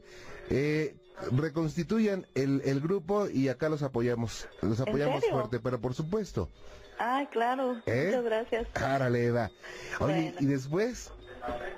Eh, 0.49 0.95
reconstituyan 1.31 2.25
el, 2.33 2.61
el 2.65 2.79
grupo 2.79 3.27
y 3.27 3.49
acá 3.49 3.69
los 3.69 3.83
apoyamos. 3.83 4.47
Los 4.61 4.79
apoyamos 4.79 5.23
fuerte, 5.29 5.59
pero 5.59 5.79
por 5.79 5.93
supuesto. 5.93 6.49
ah, 6.97 7.25
claro. 7.29 7.79
¿Eh? 7.85 8.05
Muchas 8.07 8.23
gracias. 8.23 8.67
Árale, 8.73 9.25
Eva. 9.25 9.51
Oye, 9.99 10.13
Bueno. 10.31 10.37
¿y 10.39 10.45
después? 10.45 11.11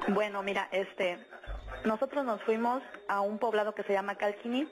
Bueno, 0.09 0.43
mira, 0.43 0.68
este, 0.72 1.18
nosotros 1.86 2.26
nos 2.26 2.41
fuimos 2.43 2.82
a 3.07 3.22
un 3.22 3.38
poblado 3.39 3.74
que 3.74 3.84
se 3.84 3.93
llama 3.93 4.16
Calquini. 4.16 4.68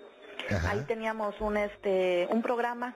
Ajá. 0.49 0.71
Ahí 0.71 0.81
teníamos 0.87 1.39
un, 1.41 1.57
este, 1.57 2.27
un 2.31 2.41
programa 2.41 2.95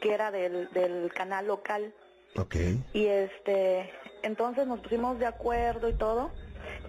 que 0.00 0.12
era 0.14 0.30
del, 0.30 0.70
del 0.72 1.12
canal 1.12 1.46
local. 1.46 1.92
Ok. 2.36 2.56
Y 2.92 3.06
este, 3.06 3.90
entonces 4.22 4.66
nos 4.66 4.80
pusimos 4.80 5.18
de 5.18 5.26
acuerdo 5.26 5.88
y 5.88 5.94
todo, 5.94 6.30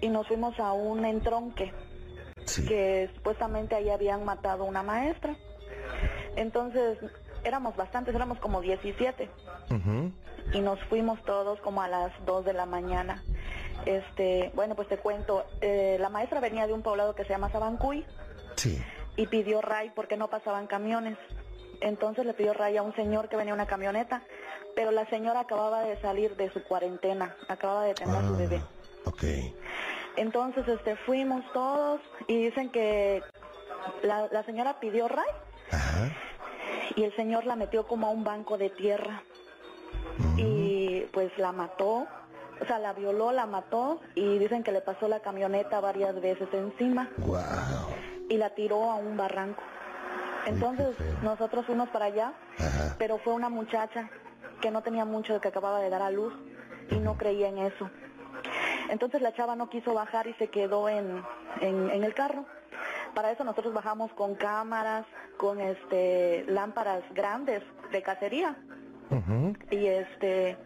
y 0.01 0.09
nos 0.09 0.27
fuimos 0.27 0.59
a 0.59 0.73
un 0.73 1.05
entronque, 1.05 1.73
Sí. 2.45 2.65
que 2.67 3.09
supuestamente 3.15 3.75
ahí 3.75 3.89
habían 3.89 4.23
matado 4.25 4.63
una 4.65 4.83
maestra. 4.83 5.35
Entonces, 6.35 6.97
éramos 7.45 7.75
bastantes, 7.75 8.13
éramos 8.15 8.39
como 8.39 8.59
17, 8.61 9.29
Ujú. 9.71 10.11
y 10.53 10.59
nos 10.61 10.79
fuimos 10.85 11.23
todos 11.23 11.59
como 11.61 11.81
a 11.81 11.87
las 11.87 12.11
2 12.25 12.43
de 12.45 12.53
la 12.53 12.65
mañana. 12.65 13.23
Este, 13.85 14.51
bueno, 14.55 14.75
pues 14.75 14.87
te 14.87 14.97
cuento, 14.97 15.45
eh, 15.61 15.97
la 15.99 16.09
maestra 16.09 16.39
venía 16.39 16.67
de 16.67 16.73
un 16.73 16.81
poblado 16.81 17.13
que 17.15 17.23
se 17.23 17.29
llama 17.29 17.51
Sabancuy, 17.51 18.05
Sí. 18.55 18.81
y 19.15 19.27
pidió 19.27 19.61
ray 19.61 19.91
porque 19.95 20.17
no 20.17 20.29
pasaban 20.29 20.67
camiones. 20.67 21.17
Entonces 21.81 22.25
le 22.25 22.33
pidió 22.33 22.53
ray 22.53 22.77
a 22.77 22.81
un 22.83 22.95
señor 22.95 23.27
que 23.29 23.35
venía 23.35 23.51
en 23.53 23.59
una 23.59 23.67
camioneta, 23.67 24.21
pero 24.75 24.91
la 24.91 25.05
señora 25.09 25.41
acababa 25.41 25.81
de 25.83 25.99
salir 26.01 26.35
de 26.35 26.49
su 26.51 26.63
cuarentena, 26.63 27.35
acababa 27.47 27.83
de 27.83 27.93
tener 27.93 28.15
a 28.15 28.21
su 28.27 28.33
Ah, 28.33 28.37
bebé. 28.37 28.61
ok. 29.05 29.23
Entonces 30.17 30.65
este 30.67 30.95
fuimos 31.05 31.43
todos 31.53 31.99
y 32.27 32.45
dicen 32.45 32.69
que 32.71 33.21
la, 34.03 34.27
la 34.31 34.43
señora 34.43 34.79
pidió 34.79 35.07
ray 35.09 35.27
Ajá. 35.71 36.09
Y 36.95 37.03
el 37.03 37.15
señor 37.15 37.45
la 37.45 37.55
metió 37.55 37.87
como 37.87 38.07
a 38.07 38.09
un 38.11 38.23
banco 38.23 38.57
de 38.57 38.69
tierra 38.69 39.23
y 40.37 41.01
pues 41.11 41.37
la 41.37 41.51
mató, 41.51 42.07
o 42.61 42.65
sea, 42.67 42.79
la 42.79 42.93
violó, 42.93 43.31
la 43.31 43.45
mató 43.45 43.99
y 44.15 44.37
dicen 44.37 44.63
que 44.63 44.71
le 44.71 44.81
pasó 44.81 45.07
la 45.07 45.19
camioneta 45.19 45.79
varias 45.79 46.19
veces 46.21 46.47
encima. 46.53 47.09
Wow. 47.17 47.39
y 48.29 48.37
la 48.37 48.51
tiró 48.55 48.89
a 48.89 48.95
un 48.95 49.17
barranco. 49.17 49.61
Entonces 50.45 50.95
nosotros 51.21 51.65
fuimos 51.65 51.89
para 51.89 52.05
allá, 52.05 52.33
Ajá. 52.57 52.95
pero 52.97 53.17
fue 53.17 53.33
una 53.33 53.49
muchacha 53.49 54.09
que 54.61 54.71
no 54.71 54.81
tenía 54.83 55.05
mucho 55.05 55.33
de 55.33 55.39
que 55.39 55.47
acababa 55.49 55.79
de 55.79 55.89
dar 55.89 56.01
a 56.01 56.11
luz 56.11 56.33
y 56.89 56.95
no 56.99 57.17
creía 57.17 57.49
en 57.49 57.57
eso. 57.59 57.89
Entonces 58.89 59.21
la 59.21 59.33
chava 59.33 59.55
no 59.55 59.69
quiso 59.69 59.93
bajar 59.93 60.27
y 60.27 60.33
se 60.35 60.47
quedó 60.47 60.87
en, 60.87 61.23
en, 61.61 61.89
en 61.89 62.03
el 62.03 62.13
carro. 62.13 62.45
Para 63.15 63.31
eso 63.31 63.43
nosotros 63.43 63.73
bajamos 63.73 64.11
con 64.13 64.35
cámaras, 64.35 65.05
con 65.37 65.59
este 65.61 66.43
lámparas 66.47 67.01
grandes 67.13 67.63
de 67.91 68.01
cacería 68.03 68.55
y 69.71 69.85
este 69.87 70.57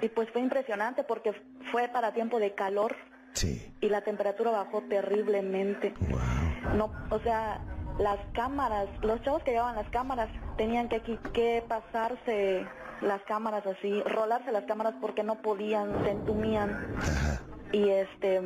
y 0.00 0.08
pues 0.08 0.30
fue 0.30 0.40
impresionante 0.40 1.04
porque 1.04 1.32
fue 1.70 1.88
para 1.88 2.12
tiempo 2.12 2.38
de 2.40 2.54
calor 2.54 2.96
Sí. 3.34 3.72
y 3.80 3.88
la 3.90 4.00
temperatura 4.00 4.50
bajó 4.50 4.82
terriblemente. 4.88 5.94
Wow. 6.08 6.76
No, 6.76 6.90
o 7.10 7.20
sea, 7.20 7.60
las 7.98 8.18
cámaras, 8.32 8.88
los 9.02 9.22
chavos 9.22 9.42
que 9.44 9.52
llevaban 9.52 9.76
las 9.76 9.88
cámaras 9.90 10.28
tenían 10.56 10.88
que, 10.88 11.00
que 11.32 11.62
pasarse 11.68 12.66
las 13.02 13.22
cámaras 13.22 13.64
así, 13.66 14.02
rolarse 14.02 14.50
las 14.52 14.64
cámaras 14.64 14.94
porque 15.00 15.22
no 15.22 15.36
podían, 15.42 16.02
se 16.04 16.10
entumían. 16.10 16.96
Ajá. 16.98 17.40
Y 17.72 17.88
este, 17.88 18.40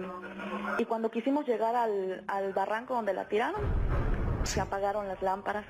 y 0.79 0.85
cuando 0.85 1.11
quisimos 1.11 1.47
llegar 1.47 1.75
al, 1.77 2.25
al 2.27 2.53
barranco 2.53 2.95
donde 2.95 3.15
la 3.15 3.27
tiraron, 3.29 3.63
se 4.43 4.61
apagaron 4.61 5.09
las 5.09 5.23
lámparas 5.23 5.65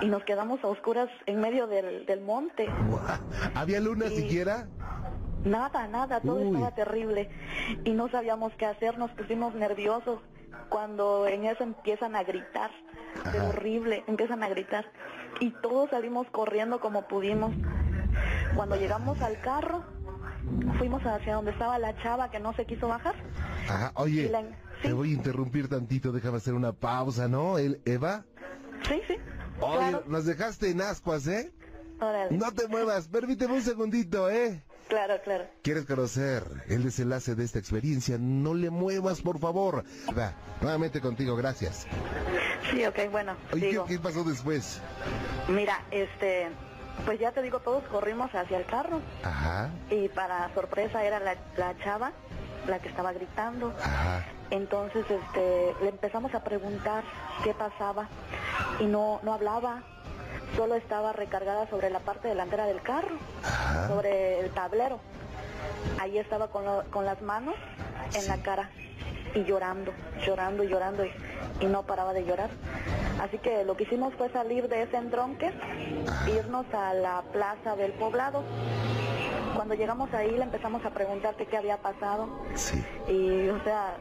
y 0.00 0.06
nos 0.06 0.24
quedamos 0.24 0.62
a 0.64 0.68
oscuras 0.68 1.08
en 1.26 1.40
medio 1.40 1.66
del, 1.66 2.06
del 2.06 2.20
monte. 2.22 2.66
¿Había 3.54 3.80
luna 3.80 4.08
siquiera? 4.08 4.68
Nada, 5.44 5.86
nada, 5.86 6.20
todo 6.20 6.36
Uy. 6.36 6.46
estaba 6.46 6.74
terrible 6.74 7.30
y 7.84 7.92
no 7.92 8.08
sabíamos 8.08 8.52
qué 8.58 8.66
hacer, 8.66 8.98
nos 8.98 9.10
pusimos 9.12 9.54
nerviosos 9.54 10.20
cuando 10.70 11.26
en 11.28 11.44
eso 11.44 11.62
empiezan 11.62 12.16
a 12.16 12.24
gritar, 12.24 12.70
Ajá. 13.24 13.48
horrible, 13.48 14.02
empiezan 14.08 14.42
a 14.42 14.48
gritar 14.48 14.86
y 15.40 15.50
todos 15.50 15.90
salimos 15.90 16.26
corriendo 16.30 16.80
como 16.80 17.02
pudimos. 17.06 17.52
Cuando 18.56 18.76
llegamos 18.76 19.20
al 19.22 19.38
carro, 19.40 19.84
fuimos 20.78 21.02
hacia 21.04 21.34
donde 21.34 21.50
estaba 21.52 21.78
la 21.78 21.96
chava 22.02 22.30
que 22.30 22.38
no 22.40 22.52
se 22.54 22.64
quiso 22.66 22.88
bajar. 22.88 23.14
Ajá. 23.68 23.92
Oye, 23.94 24.30
te 24.82 24.92
voy 24.92 25.10
a 25.10 25.14
interrumpir 25.14 25.68
tantito, 25.68 26.12
déjame 26.12 26.36
hacer 26.38 26.54
una 26.54 26.72
pausa, 26.72 27.28
¿no? 27.28 27.58
El, 27.58 27.80
Eva. 27.84 28.24
Sí, 28.88 29.00
sí. 29.06 29.16
Oye, 29.60 29.78
Claro. 29.78 30.04
nos 30.06 30.24
dejaste 30.26 30.70
en 30.70 30.80
ascuas, 30.82 31.26
¿eh? 31.26 31.52
Órale. 32.00 32.36
No 32.36 32.52
te 32.52 32.68
muevas, 32.68 33.08
permíteme 33.08 33.54
un 33.54 33.62
segundito, 33.62 34.28
¿eh? 34.30 34.62
Claro, 34.88 35.14
claro. 35.24 35.44
¿Quieres 35.62 35.84
conocer 35.84 36.44
el 36.68 36.84
desenlace 36.84 37.34
de 37.34 37.42
esta 37.42 37.58
experiencia? 37.58 38.18
No 38.20 38.54
le 38.54 38.70
muevas, 38.70 39.20
por 39.20 39.40
favor. 39.40 39.82
Va, 40.16 40.34
nuevamente 40.60 41.00
contigo, 41.00 41.34
gracias. 41.34 41.88
Sí, 42.70 42.84
ok, 42.84 43.10
bueno, 43.10 43.34
Oye, 43.52 43.62
¿qué, 43.62 43.68
digo. 43.70 43.84
qué 43.86 43.98
pasó 43.98 44.22
después? 44.22 44.80
Mira, 45.48 45.80
este, 45.90 46.50
pues 47.04 47.18
ya 47.20 47.32
te 47.32 47.42
digo, 47.42 47.60
todos 47.60 47.84
corrimos 47.84 48.34
hacia 48.34 48.56
el 48.58 48.66
carro. 48.66 49.00
Ajá, 49.24 49.70
y 49.90 50.08
para 50.08 50.52
sorpresa 50.54 51.04
era 51.04 51.20
la, 51.20 51.36
la 51.56 51.76
chava 51.78 52.12
la 52.66 52.78
que 52.80 52.88
estaba 52.88 53.12
gritando. 53.12 53.72
ajá, 53.80 54.22
Entonces 54.50 55.04
este, 55.08 55.76
le 55.82 55.88
empezamos 55.90 56.34
a 56.34 56.42
preguntar 56.42 57.04
qué 57.44 57.54
pasaba 57.54 58.08
y 58.80 58.86
no, 58.86 59.20
no 59.22 59.34
hablaba, 59.34 59.82
solo 60.56 60.74
estaba 60.74 61.12
recargada 61.12 61.68
sobre 61.68 61.90
la 61.90 62.00
parte 62.00 62.26
delantera 62.28 62.66
del 62.66 62.82
carro, 62.82 63.16
ajá. 63.44 63.86
sobre 63.88 64.40
el 64.40 64.50
tablero. 64.50 64.98
Ahí 66.00 66.18
estaba 66.18 66.48
con, 66.48 66.64
lo- 66.64 66.84
con 66.90 67.04
las 67.04 67.20
manos 67.22 67.54
en 68.14 68.26
la 68.26 68.38
cara 68.38 68.70
y 69.36 69.44
llorando, 69.44 69.92
llorando 70.26 70.64
y 70.64 70.68
llorando 70.68 71.04
y, 71.04 71.12
y 71.60 71.66
no 71.66 71.82
paraba 71.84 72.12
de 72.12 72.24
llorar. 72.24 72.50
Así 73.20 73.38
que 73.38 73.64
lo 73.64 73.76
que 73.76 73.84
hicimos 73.84 74.14
fue 74.14 74.28
salir 74.30 74.68
de 74.68 74.82
ese 74.82 74.96
entronque, 74.96 75.52
irnos 76.26 76.66
a 76.74 76.94
la 76.94 77.22
plaza 77.32 77.76
del 77.76 77.92
poblado. 77.92 78.42
Cuando 79.54 79.74
llegamos 79.74 80.12
ahí 80.14 80.30
le 80.32 80.42
empezamos 80.42 80.84
a 80.84 80.90
preguntar 80.90 81.34
qué 81.36 81.56
había 81.56 81.78
pasado 81.78 82.28
Sí. 82.54 82.84
y 83.08 83.48
o 83.48 83.62
sea, 83.64 83.96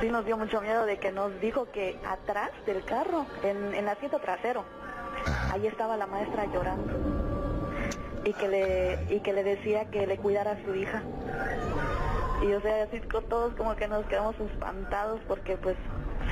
sí 0.00 0.08
nos 0.08 0.24
dio 0.24 0.36
mucho 0.36 0.60
miedo 0.60 0.84
de 0.86 0.98
que 0.98 1.12
nos 1.12 1.38
dijo 1.40 1.66
que 1.72 1.98
atrás 2.06 2.50
del 2.66 2.84
carro, 2.84 3.26
en, 3.42 3.56
en 3.74 3.84
el 3.84 3.88
asiento 3.88 4.18
trasero, 4.18 4.64
ahí 5.52 5.66
estaba 5.66 5.96
la 5.96 6.06
maestra 6.06 6.46
llorando 6.46 6.92
y 8.24 8.32
que 8.32 8.48
le 8.48 8.98
y 9.14 9.20
que 9.20 9.32
le 9.34 9.44
decía 9.44 9.84
que 9.90 10.06
le 10.06 10.16
cuidara 10.16 10.52
a 10.52 10.64
su 10.64 10.74
hija. 10.74 11.02
Y 12.44 12.52
o 12.52 12.60
sea, 12.60 12.84
así 12.84 13.00
todos 13.30 13.54
como 13.54 13.74
que 13.74 13.88
nos 13.88 14.04
quedamos 14.04 14.38
espantados 14.38 15.18
porque 15.26 15.56
pues 15.56 15.78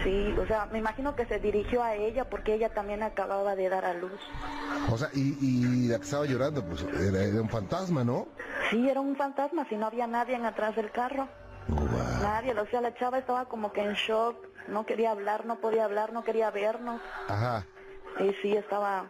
sí, 0.05 0.35
o 0.39 0.47
sea, 0.47 0.67
me 0.67 0.79
imagino 0.79 1.17
que 1.17 1.25
se 1.25 1.39
dirigió 1.39 1.83
a 1.83 1.95
ella 1.95 2.29
porque 2.29 2.53
ella 2.53 2.69
también 2.69 3.03
acababa 3.03 3.57
de 3.57 3.71
dar 3.71 3.87
a 3.87 3.95
luz. 3.95 4.21
O 4.91 4.99
sea, 4.99 5.09
y, 5.15 5.39
y 5.41 5.89
la 5.89 5.97
que 5.97 6.05
estaba 6.05 6.27
llorando, 6.27 6.63
pues 6.67 6.83
era, 6.83 7.25
era 7.25 7.41
un 7.41 7.49
fantasma, 7.49 8.05
¿no? 8.05 8.29
Sí, 8.71 8.91
era 8.91 9.01
un 9.01 9.17
fantasma, 9.17 9.67
si 9.71 9.77
no 9.77 9.87
había 9.87 10.07
nadie 10.07 10.35
en 10.35 10.45
atrás 10.45 10.77
del 10.77 10.91
carro. 10.91 11.29
Nadie, 12.23 12.53
o 12.59 12.67
sea, 12.67 12.83
la 12.83 12.93
chava 12.95 13.19
estaba 13.19 13.47
como 13.47 13.73
que 13.73 13.83
en 13.83 13.95
shock, 13.95 14.37
no 14.69 14.85
quería 14.85 15.13
hablar, 15.13 15.47
no 15.47 15.61
podía 15.61 15.87
hablar, 15.87 16.13
no 16.13 16.25
quería 16.25 16.51
vernos. 16.51 17.01
Ajá. 17.29 17.65
Y 18.19 18.33
sí, 18.43 18.55
estaba, 18.55 19.07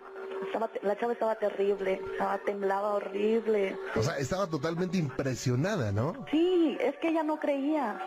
estaba 0.52 0.70
la 0.82 0.96
chava 0.98 1.12
estaba 1.14 1.34
terrible, 1.36 2.00
estaba 2.12 2.38
temblaba 2.38 2.94
horrible. 2.94 3.76
O 3.96 4.02
sea, 4.02 4.18
estaba 4.18 4.46
totalmente 4.46 4.98
impresionada, 4.98 5.92
¿no? 5.92 6.26
Sí, 6.30 6.76
es 6.80 6.94
que 6.98 7.08
ella 7.08 7.22
no 7.22 7.38
creía. 7.38 7.98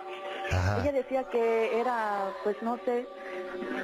Ajá. 0.51 0.81
Ella 0.83 0.91
decía 0.91 1.23
que 1.29 1.79
era, 1.79 2.31
pues 2.43 2.55
no 2.61 2.77
sé, 2.85 3.07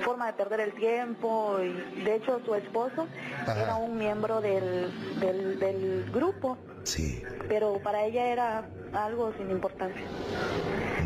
forma 0.03 0.27
de 0.27 0.33
perder 0.33 0.59
el 0.59 0.73
tiempo 0.73 1.57
y 1.59 2.03
de 2.03 2.15
hecho 2.17 2.39
su 2.45 2.53
esposo 2.53 3.07
Ajá. 3.41 3.63
era 3.63 3.75
un 3.77 3.97
miembro 3.97 4.41
del, 4.41 5.19
del, 5.19 5.57
del 5.59 6.11
grupo, 6.11 6.57
Sí. 6.83 7.23
pero 7.49 7.79
para 7.83 8.03
ella 8.03 8.27
era 8.27 8.69
algo 8.93 9.33
sin 9.39 9.49
importancia. 9.49 10.05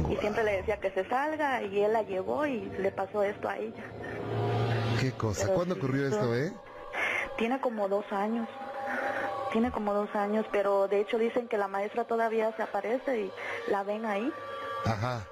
Y 0.10 0.18
siempre 0.18 0.44
le 0.44 0.58
decía 0.58 0.78
que 0.82 0.92
se 0.92 1.08
salga 1.08 1.64
y 1.64 1.80
él 1.80 1.94
la 1.94 2.02
llevó 2.04 2.46
y 2.46 2.60
le 2.78 2.92
pasó 2.92 3.24
esto 3.24 3.48
a 3.48 3.58
ella. 3.58 3.84
¿Qué 5.00 5.12
cosa? 5.14 5.44
Pero 5.44 5.56
¿Cuándo 5.56 5.76
sí, 5.76 5.80
ocurrió 5.82 6.08
esto, 6.08 6.36
eh? 6.36 6.52
Tiene 7.38 7.60
como 7.60 7.88
dos 7.88 8.06
años. 8.12 8.48
Tiene 9.52 9.72
como 9.72 9.94
dos 9.94 10.14
años, 10.16 10.46
pero 10.52 10.88
de 10.88 11.02
hecho 11.02 11.18
dicen 11.18 11.48
que 11.48 11.58
la 11.58 11.68
maestra 11.68 12.06
todavía 12.06 12.54
se 12.56 12.64
aparece 12.64 13.22
y 13.22 13.32
la 13.72 13.84
ven 13.84 14.06
ahí. 14.06 14.32
Ajá. 14.86 15.26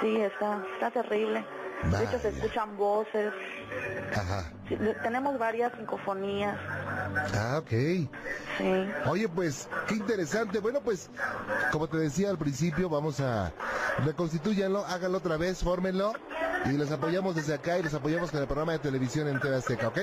Sí, 0.00 0.20
está, 0.20 0.62
está 0.74 0.90
terrible. 0.90 1.44
De 1.84 2.04
hecho 2.04 2.18
se 2.18 2.28
escuchan 2.28 2.76
voces. 2.76 3.32
Ajá. 4.14 4.52
Sí, 4.68 4.76
tenemos 5.02 5.38
varias 5.38 5.72
psicofonías. 5.78 6.58
Ah, 7.34 7.58
ok. 7.58 7.70
Sí. 7.70 8.90
Oye, 9.06 9.28
pues, 9.28 9.68
qué 9.88 9.94
interesante. 9.94 10.58
Bueno, 10.58 10.80
pues, 10.80 11.10
como 11.72 11.88
te 11.88 11.96
decía 11.96 12.28
al 12.30 12.38
principio, 12.38 12.88
vamos 12.88 13.20
a 13.20 13.52
reconstituyanlo, 14.04 14.84
háganlo 14.84 15.18
otra 15.18 15.36
vez, 15.36 15.62
fórmenlo 15.62 16.12
y 16.66 16.72
los 16.72 16.90
apoyamos 16.90 17.34
desde 17.34 17.54
acá 17.54 17.78
y 17.78 17.82
los 17.82 17.94
apoyamos 17.94 18.30
con 18.30 18.40
el 18.40 18.46
programa 18.46 18.72
de 18.72 18.80
televisión 18.80 19.28
en 19.28 19.40
TV 19.40 19.56
Azteca, 19.56 19.88
¿ok? 19.88 19.98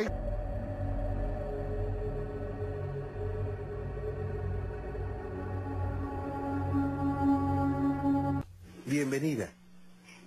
Bienvenida. 8.88 9.54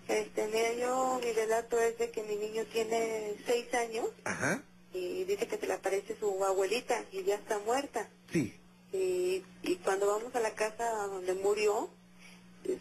Este, 0.07 0.47
mira, 0.49 0.75
yo, 0.75 1.19
mi 1.25 1.33
relato 1.33 1.81
es 1.81 1.97
de 1.97 2.11
que 2.11 2.23
mi 2.23 2.37
niño 2.37 2.63
tiene 2.71 3.35
seis 3.47 3.73
años 3.73 4.07
Ajá. 4.25 4.63
y 4.93 5.25
dice 5.25 5.49
que 5.49 5.57
se 5.57 5.67
le 5.67 5.73
aparece 5.73 6.15
su 6.21 6.45
abuelita 6.45 7.03
y 7.11 7.23
ya 7.25 7.37
está 7.37 7.59
muerta. 7.61 8.11
Sí. 8.31 8.53
Y, 8.93 9.43
y 9.63 9.77
cuando 9.83 10.09
vamos 10.09 10.35
a 10.35 10.41
la 10.41 10.51
casa 10.51 10.85
donde 11.07 11.33
murió, 11.35 11.89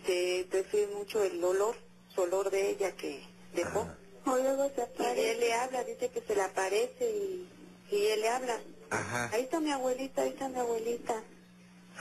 se 0.06 0.46
percibe 0.52 0.88
mucho 0.88 1.24
el 1.24 1.42
olor, 1.42 1.78
su 2.14 2.24
olor 2.24 2.52
de 2.52 2.72
ella 2.72 2.92
que 2.98 3.24
dejó. 3.56 3.88
O 4.26 4.36
luego 4.36 4.70
se 4.76 4.82
Y 5.16 5.20
él 5.22 5.40
le 5.40 5.54
habla, 5.54 5.86
dice 5.86 6.10
que 6.10 6.20
se 6.20 6.36
le 6.36 6.42
aparece 6.42 7.10
y, 7.10 7.48
y 7.90 8.06
él 8.08 8.20
le 8.20 8.28
habla. 8.28 8.60
Ajá. 8.90 9.30
Ahí 9.32 9.44
está 9.44 9.62
mi 9.62 9.72
abuelita, 9.72 10.24
ahí 10.24 10.30
está 10.32 10.50
mi 10.50 10.60
abuelita. 10.60 11.24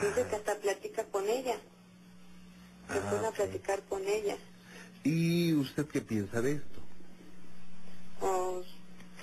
Dice 0.01 0.27
que 0.29 0.35
hasta 0.35 0.57
platica 0.57 1.05
con 1.05 1.29
ella. 1.29 1.61
Se 2.93 2.99
Ah, 2.99 3.11
pone 3.11 3.27
a 3.27 3.31
ok. 3.31 3.37
platicar 3.37 3.83
con 3.89 4.03
ella. 4.07 4.37
¿Y 5.05 5.53
usted 5.55 5.87
qué 5.87 6.01
piensa 6.01 6.41
de 6.41 6.53
esto? 6.53 6.81
O 8.21 8.63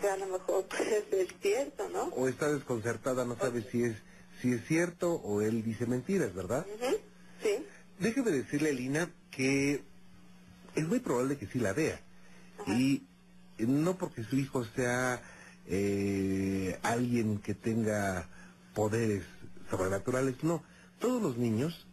sea, 0.01 0.13
a 0.13 0.17
lo 0.17 0.27
mejor 0.27 0.65
ser 1.09 1.27
cierto, 1.41 1.89
¿no? 1.89 2.03
¿O 2.15 2.27
está 2.27 2.51
desconcertada, 2.51 3.25
no 3.25 3.35
sabe 3.37 3.63
si 3.71 3.83
es, 3.83 3.97
si 4.41 4.53
es 4.53 4.65
cierto 4.67 5.13
o 5.13 5.41
él 5.41 5.63
dice 5.63 5.85
mentiras, 5.85 6.33
verdad? 6.33 6.65
Ujú, 6.75 6.95
Sí. 7.43 7.65
Déjeme 7.99 8.31
decirle, 8.31 8.73
Lina, 8.73 9.09
que 9.31 9.83
es 10.75 10.87
muy 10.87 10.99
probable 10.99 11.37
que 11.37 11.47
sí 11.47 11.59
la 11.59 11.73
vea. 11.73 11.99
Y 12.67 13.03
no 13.59 13.97
porque 13.97 14.23
su 14.23 14.35
hijo 14.37 14.65
sea 14.65 15.21
eh, 15.67 16.77
alguien 16.83 17.39
que 17.39 17.53
tenga 17.53 18.27
poderes 18.73 19.23
sobrenaturales, 19.69 20.43
no. 20.43 20.63
Todos 20.99 21.21
los 21.21 21.37
niños, 21.37 21.85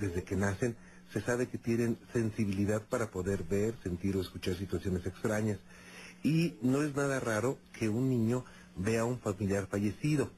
desde 0.00 0.24
que 0.24 0.36
nacen, 0.36 0.76
se 1.16 1.22
sabe 1.22 1.48
que 1.48 1.56
tienen 1.56 1.98
sensibilidad 2.12 2.82
para 2.82 3.10
poder 3.10 3.42
ver, 3.44 3.74
sentir 3.82 4.14
o 4.18 4.20
escuchar 4.20 4.54
situaciones 4.56 5.06
extrañas. 5.06 5.58
Y 6.22 6.56
no 6.60 6.82
es 6.82 6.94
nada 6.94 7.20
raro 7.20 7.56
que 7.78 7.88
un 7.88 8.10
niño 8.10 8.44
vea 8.76 9.00
a 9.00 9.04
un 9.06 9.18
familiar 9.20 9.66
fallecido. 9.66 10.30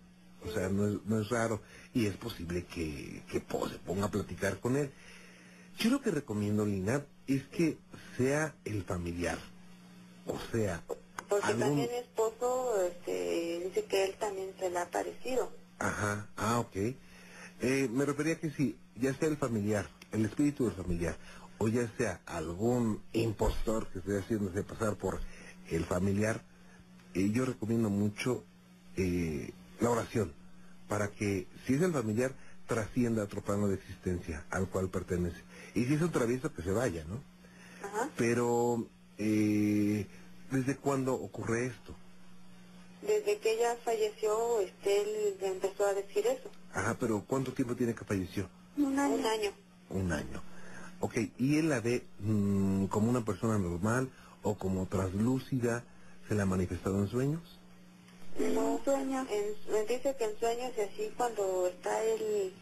O 0.47 0.53
sea, 0.53 0.69
no 0.69 0.87
es, 0.87 1.05
no 1.05 1.21
es 1.21 1.29
raro. 1.31 1.61
Y 1.95 2.07
es 2.07 2.17
posible 2.17 2.65
que, 2.67 3.25
que 3.29 3.41
po- 3.41 3.69
se 3.69 3.79
ponga 3.79 4.07
a 4.07 4.11
platicar 4.13 4.61
con 4.61 4.77
él. 4.77 4.93
Yo 5.81 5.91
lo 5.91 6.01
que 6.01 6.13
recomiendo, 6.13 6.65
Lina, 6.65 7.05
es 7.27 7.43
que 7.49 7.77
sea 8.17 8.55
el 8.65 8.85
familiar. 8.85 9.39
O 10.27 10.39
sea, 10.53 10.81
Porque 11.29 11.45
algún... 11.47 11.61
también 11.71 11.91
mi 11.91 11.97
esposo 11.99 12.87
este, 12.87 13.63
dice 13.65 13.85
que 13.85 14.05
él 14.05 14.15
también 14.21 14.55
se 14.61 14.71
le 14.71 14.79
ha 14.79 14.89
parecido. 14.89 15.51
Ajá, 15.81 16.29
ah, 16.37 16.61
ok. 16.61 16.77
Eh, 17.63 17.89
me 17.91 18.05
refería 18.05 18.39
que 18.39 18.51
si, 18.51 18.79
ya 18.95 19.13
sea 19.15 19.27
el 19.29 19.39
familiar, 19.39 19.89
el 20.13 20.25
espíritu 20.25 20.65
del 20.65 20.75
familiar, 20.75 21.17
o 21.59 21.69
ya 21.69 21.89
sea 21.97 22.21
algún 22.27 23.03
impostor 23.13 23.89
que 23.89 23.99
esté 23.99 24.19
haciéndose 24.19 24.63
pasar 24.63 24.97
por 24.97 25.21
el 25.71 25.85
familiar, 25.85 26.43
eh, 27.15 27.31
yo 27.33 27.45
recomiendo 27.45 27.91
mucho 27.91 28.45
eh, 28.97 29.53
la 29.81 29.91
oración, 29.91 30.33
para 30.89 31.09
que 31.09 31.47
si 31.67 31.75
es 31.75 31.83
el 31.83 31.93
familiar, 31.93 32.35
trascienda 32.67 33.23
a 33.23 33.25
otro 33.25 33.43
plano 33.43 33.69
de 33.69 33.75
existencia 33.75 34.45
al 34.51 34.69
cual 34.69 34.89
pertenece. 34.89 35.43
Y 35.75 35.85
si 35.85 35.95
es 35.95 36.03
un 36.03 36.13
travieso, 36.13 36.53
que 36.53 36.63
se 36.63 36.71
vaya, 36.71 37.05
¿no? 37.05 37.21
Ajá. 37.87 38.11
Pero, 38.17 38.87
eh, 39.17 40.07
¿desde 40.51 40.77
cuándo 40.77 41.15
ocurre 41.15 41.67
esto? 41.67 41.95
Desde 43.03 43.39
que 43.39 43.53
ella 43.53 43.77
falleció, 43.85 44.61
este, 44.61 45.03
él 45.03 45.37
empezó 45.41 45.87
a 45.87 45.95
decir 45.95 46.27
eso. 46.27 46.51
Ajá, 46.73 46.97
pero 46.99 47.25
¿cuánto 47.27 47.53
tiempo 47.53 47.75
tiene 47.77 47.95
que 47.95 48.05
falleció? 48.05 48.49
Un 48.77 48.99
año. 48.99 49.15
Un 49.15 49.27
año. 49.27 49.51
Un 49.91 50.13
año. 50.13 50.43
Ok, 51.01 51.15
¿y 51.39 51.59
él 51.59 51.69
la 51.69 51.81
ve 51.81 52.05
mm, 52.21 52.87
como 52.87 53.09
una 53.11 53.25
persona 53.25 53.59
normal 53.59 54.11
o 54.43 54.57
como 54.57 54.87
translúcida? 54.87 55.85
¿Se 56.29 56.35
le 56.35 56.43
ha 56.43 56.47
manifestado 56.47 56.99
en 56.99 57.09
sueños? 57.09 57.59
No 58.39 58.81
sueña. 58.85 59.27
En, 59.31 59.73
me 59.73 59.85
dice 59.87 60.15
que 60.17 60.25
en 60.25 60.39
sueños 60.39 60.73
y 60.77 60.81
así 60.83 61.13
cuando 61.17 61.67
está 61.69 62.03
él 62.05 62.53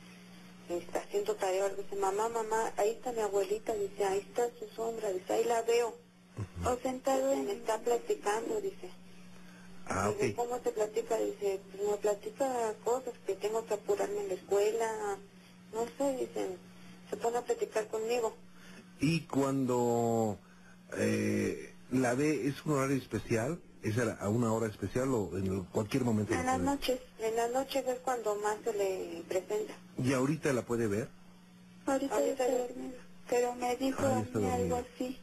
está 0.69 0.99
haciendo 1.01 1.35
tarea, 1.37 1.69
dice, 1.71 1.97
mamá, 1.97 2.29
mamá, 2.29 2.73
ahí 2.77 2.91
está 2.91 3.13
mi 3.13 3.21
abuelita, 3.21 3.73
dice, 3.75 4.05
ahí 4.05 4.19
está 4.19 4.49
su 4.59 4.67
sombra, 4.75 5.11
dice, 5.13 5.33
ahí 5.33 5.45
la 5.45 5.63
veo. 5.63 5.95
O 6.65 6.77
sentado 6.83 7.35
me 7.37 7.53
está 7.53 7.79
platicando, 7.79 8.61
dice. 8.61 8.91
Ah, 9.87 10.09
Dice, 10.11 10.31
ok. 10.31 10.37
¿cómo 10.37 10.59
te 10.59 10.73
platica? 10.73 11.17
Dice, 11.19 11.61
pues 11.71 11.89
me 11.89 11.97
platica 11.99 12.75
cosas 12.85 13.15
que 13.27 13.37
tengo 13.37 13.65
que 13.67 13.75
apurarme 13.75 14.21
en 14.23 14.29
la 14.29 14.35
escuela, 14.35 15.19
no 15.73 15.87
sé, 15.97 16.17
dice, 16.17 16.59
se 17.11 17.17
pone 17.17 17.39
a 17.39 17.43
platicar 17.43 17.87
conmigo. 17.89 18.35
¿Y 19.01 19.21
cuando 19.23 20.39
eh, 20.97 21.75
la 21.91 22.15
ve, 22.15 22.49
es 22.49 22.65
un 22.65 22.73
horario 22.73 22.97
especial? 22.97 23.61
¿Es 23.83 23.99
a 23.99 24.15
a 24.15 24.29
una 24.29 24.53
hora 24.53 24.67
especial 24.67 25.13
o 25.15 25.37
en 25.37 25.63
cualquier 25.65 26.03
momento? 26.05 26.33
la 26.35 26.41
En 26.41 26.47
las 26.47 26.61
noches, 26.61 26.99
en 27.21 27.37
las 27.37 27.51
noches 27.53 27.87
es 27.87 27.99
cuando 28.01 28.35
más 28.37 28.57
se 28.65 28.73
le 28.73 29.23
presenta. 29.29 29.75
¿Y 30.03 30.13
ahorita 30.13 30.53
la 30.53 30.63
puede 30.63 30.87
ver? 30.89 31.09
Ahorita, 31.87 32.21
está 32.21 32.45
durmiendo. 32.49 32.97
Pero 33.29 33.55
me 33.55 33.77
dijo 33.77 34.01
Ah, 34.03 34.17
a 34.17 34.21
está 34.21 34.39
mí 34.39 34.47
algo 34.51 34.77
dormida. 34.77 34.87
así, 34.95 35.19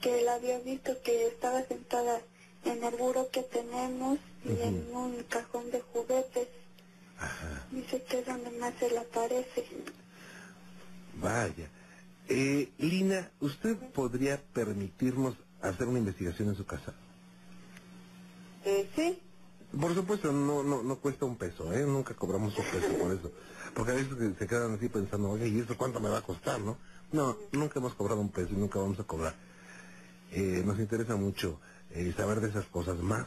que 0.00 0.20
él 0.20 0.28
había 0.28 0.58
visto 0.60 0.92
que 1.04 1.26
estaba 1.28 1.62
sentada 1.64 2.20
en 2.64 2.82
el 2.82 2.96
buró 2.96 3.28
que 3.30 3.42
tenemos 3.42 4.18
y 4.44 4.60
en 4.62 4.88
un 4.94 5.22
cajón 5.28 5.70
de 5.70 5.80
juguetes. 5.80 6.48
Dice 7.70 8.02
que 8.04 8.20
es 8.20 8.26
donde 8.26 8.50
más 8.58 8.74
se 8.78 8.90
le 8.90 8.98
aparece. 8.98 9.66
Vaya. 11.20 11.68
Eh, 12.28 12.72
Lina, 12.78 13.30
¿usted 13.40 13.76
podría 13.92 14.42
permitirnos 14.52 15.34
hacer 15.62 15.88
una 15.88 15.98
investigación 15.98 16.48
en 16.48 16.56
su 16.56 16.66
casa? 16.66 16.94
Eh, 18.64 18.88
sí, 18.94 19.18
Por 19.78 19.94
supuesto, 19.94 20.32
no, 20.32 20.62
no, 20.62 20.82
no 20.82 20.96
cuesta 20.98 21.24
un 21.26 21.36
peso, 21.36 21.72
¿eh? 21.72 21.84
Nunca 21.86 22.14
cobramos 22.14 22.56
un 22.58 22.64
peso 22.64 22.96
por 22.98 23.12
eso. 23.12 23.30
Porque 23.74 23.92
a 23.92 23.94
veces 23.94 24.36
se- 24.38 24.46
quedan 24.46 24.74
así 24.74 24.88
pensando, 24.88 25.30
oye, 25.30 25.48
¿y 25.48 25.60
esto 25.60 25.76
cuánto 25.76 26.00
me 26.00 26.08
va 26.08 26.18
a 26.18 26.22
costar, 26.22 26.60
no? 26.60 26.78
No, 27.12 27.36
nunca 27.52 27.78
hemos 27.78 27.94
cobrado 27.94 28.20
un 28.20 28.30
peso 28.30 28.50
y 28.52 28.56
nunca 28.56 28.78
vamos 28.78 28.98
a 29.00 29.04
cobrar. 29.04 29.34
Eh, 30.32 30.62
nos 30.64 30.78
interesa 30.78 31.16
mucho 31.16 31.60
eh, 31.90 32.12
saber 32.16 32.40
de 32.40 32.48
esas 32.50 32.66
cosas 32.66 32.98
más. 32.98 33.26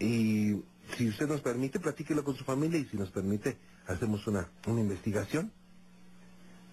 Y 0.00 0.62
si 0.96 1.08
usted 1.08 1.28
nos 1.28 1.40
permite, 1.40 1.78
platíquelo 1.80 2.24
con 2.24 2.36
su 2.36 2.44
familia 2.44 2.78
y 2.78 2.84
si 2.86 2.96
nos 2.96 3.10
permite, 3.10 3.56
hacemos 3.86 4.26
una, 4.26 4.48
una 4.66 4.80
investigación. 4.80 5.52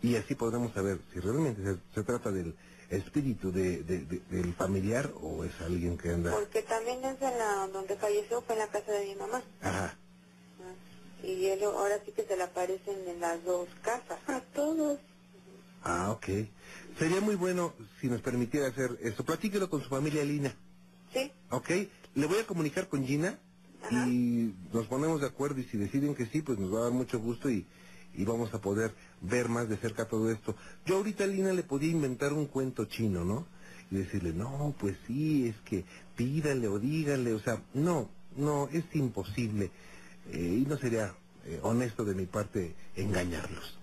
Y 0.02 0.16
así 0.16 0.36
podremos 0.36 0.74
saber 0.74 1.00
si 1.14 1.20
realmente 1.20 1.62
se, 1.64 1.78
se 1.94 2.04
trata 2.04 2.32
del 2.32 2.56
espíritu 2.90 3.52
de, 3.52 3.84
de- 3.84 4.06
de- 4.06 4.22
del 4.32 4.54
familiar 4.56 5.12
o 5.22 5.44
es 5.44 5.52
alguien 5.62 5.98
que 5.98 6.10
anda... 6.12 6.32
porque 6.32 6.64
también 6.64 7.04
es 7.06 7.22
en 7.22 7.38
la 7.38 7.68
donde 7.72 7.96
falleció 7.98 8.42
fue 8.42 8.56
en 8.56 8.60
la 8.60 8.68
casa 8.68 8.92
de 8.92 9.06
mi 9.08 9.16
mamá. 9.16 9.44
Ajá. 9.62 9.96
Y 11.24 11.46
él 11.48 11.62
ahora 11.64 12.00
sí 12.06 12.12
que 12.14 12.24
se 12.24 12.36
le 12.38 12.44
aparecen 12.44 12.96
en 13.08 13.20
las 13.20 13.44
dos 13.44 13.68
casas. 13.84 14.20
A 14.28 14.40
todos. 14.56 15.00
Ah, 15.84 16.12
ok. 16.12 16.26
Sería 16.98 17.20
muy 17.22 17.36
bueno 17.36 17.74
si 18.00 18.08
nos 18.08 18.22
permitiera 18.22 18.68
hacer 18.68 18.98
eso. 19.02 19.24
Platíquelo 19.26 19.70
con 19.70 19.82
su 19.84 19.90
familia, 19.90 20.24
Lina. 20.24 20.56
Sí. 21.14 21.32
Ok. 21.52 21.70
Le 22.16 22.26
voy 22.26 22.40
a 22.40 22.48
comunicar 22.48 22.88
con 22.88 23.06
Gina 23.06 23.38
y 24.08 24.54
nos 24.74 24.88
ponemos 24.88 25.22
de 25.22 25.28
acuerdo 25.28 25.60
y 25.60 25.66
si 25.66 25.78
deciden 25.78 26.16
que 26.16 26.26
sí, 26.28 26.42
pues 26.42 26.58
nos 26.58 26.74
va 26.74 26.80
a 26.80 26.84
dar 26.84 26.92
mucho 26.94 27.20
gusto 27.20 27.50
y, 27.50 27.66
y 28.14 28.24
vamos 28.26 28.54
a 28.54 28.60
poder 28.62 28.94
ver 29.22 29.50
más 29.50 29.70
de 29.70 29.78
cerca 29.78 30.06
todo 30.06 30.32
esto. 30.32 30.56
Yo 30.86 30.98
ahorita 30.98 31.24
a 31.24 31.28
Lina 31.28 31.54
le 31.54 31.64
podía 31.64 31.92
inventar 31.92 32.34
un 32.34 32.48
cuento 32.48 32.86
chino, 32.86 33.24
¿no? 33.24 33.48
Y 33.92 33.96
decirle, 33.96 34.34
no, 34.34 34.76
pues 34.80 34.98
sí, 35.08 35.48
es 35.48 35.56
que 35.62 35.84
pídale 36.16 36.68
o 36.68 36.80
díganle, 36.80 37.34
o 37.34 37.40
sea, 37.40 37.64
no, 37.74 38.10
no, 38.38 38.70
es 38.72 38.86
imposible. 38.94 39.72
Eh, 40.32 40.62
y 40.62 40.66
no 40.68 40.78
sería 40.78 41.16
eh, 41.46 41.60
honesto 41.64 42.06
de 42.06 42.14
mi 42.14 42.26
parte 42.26 42.76
engañarlos. 42.96 43.79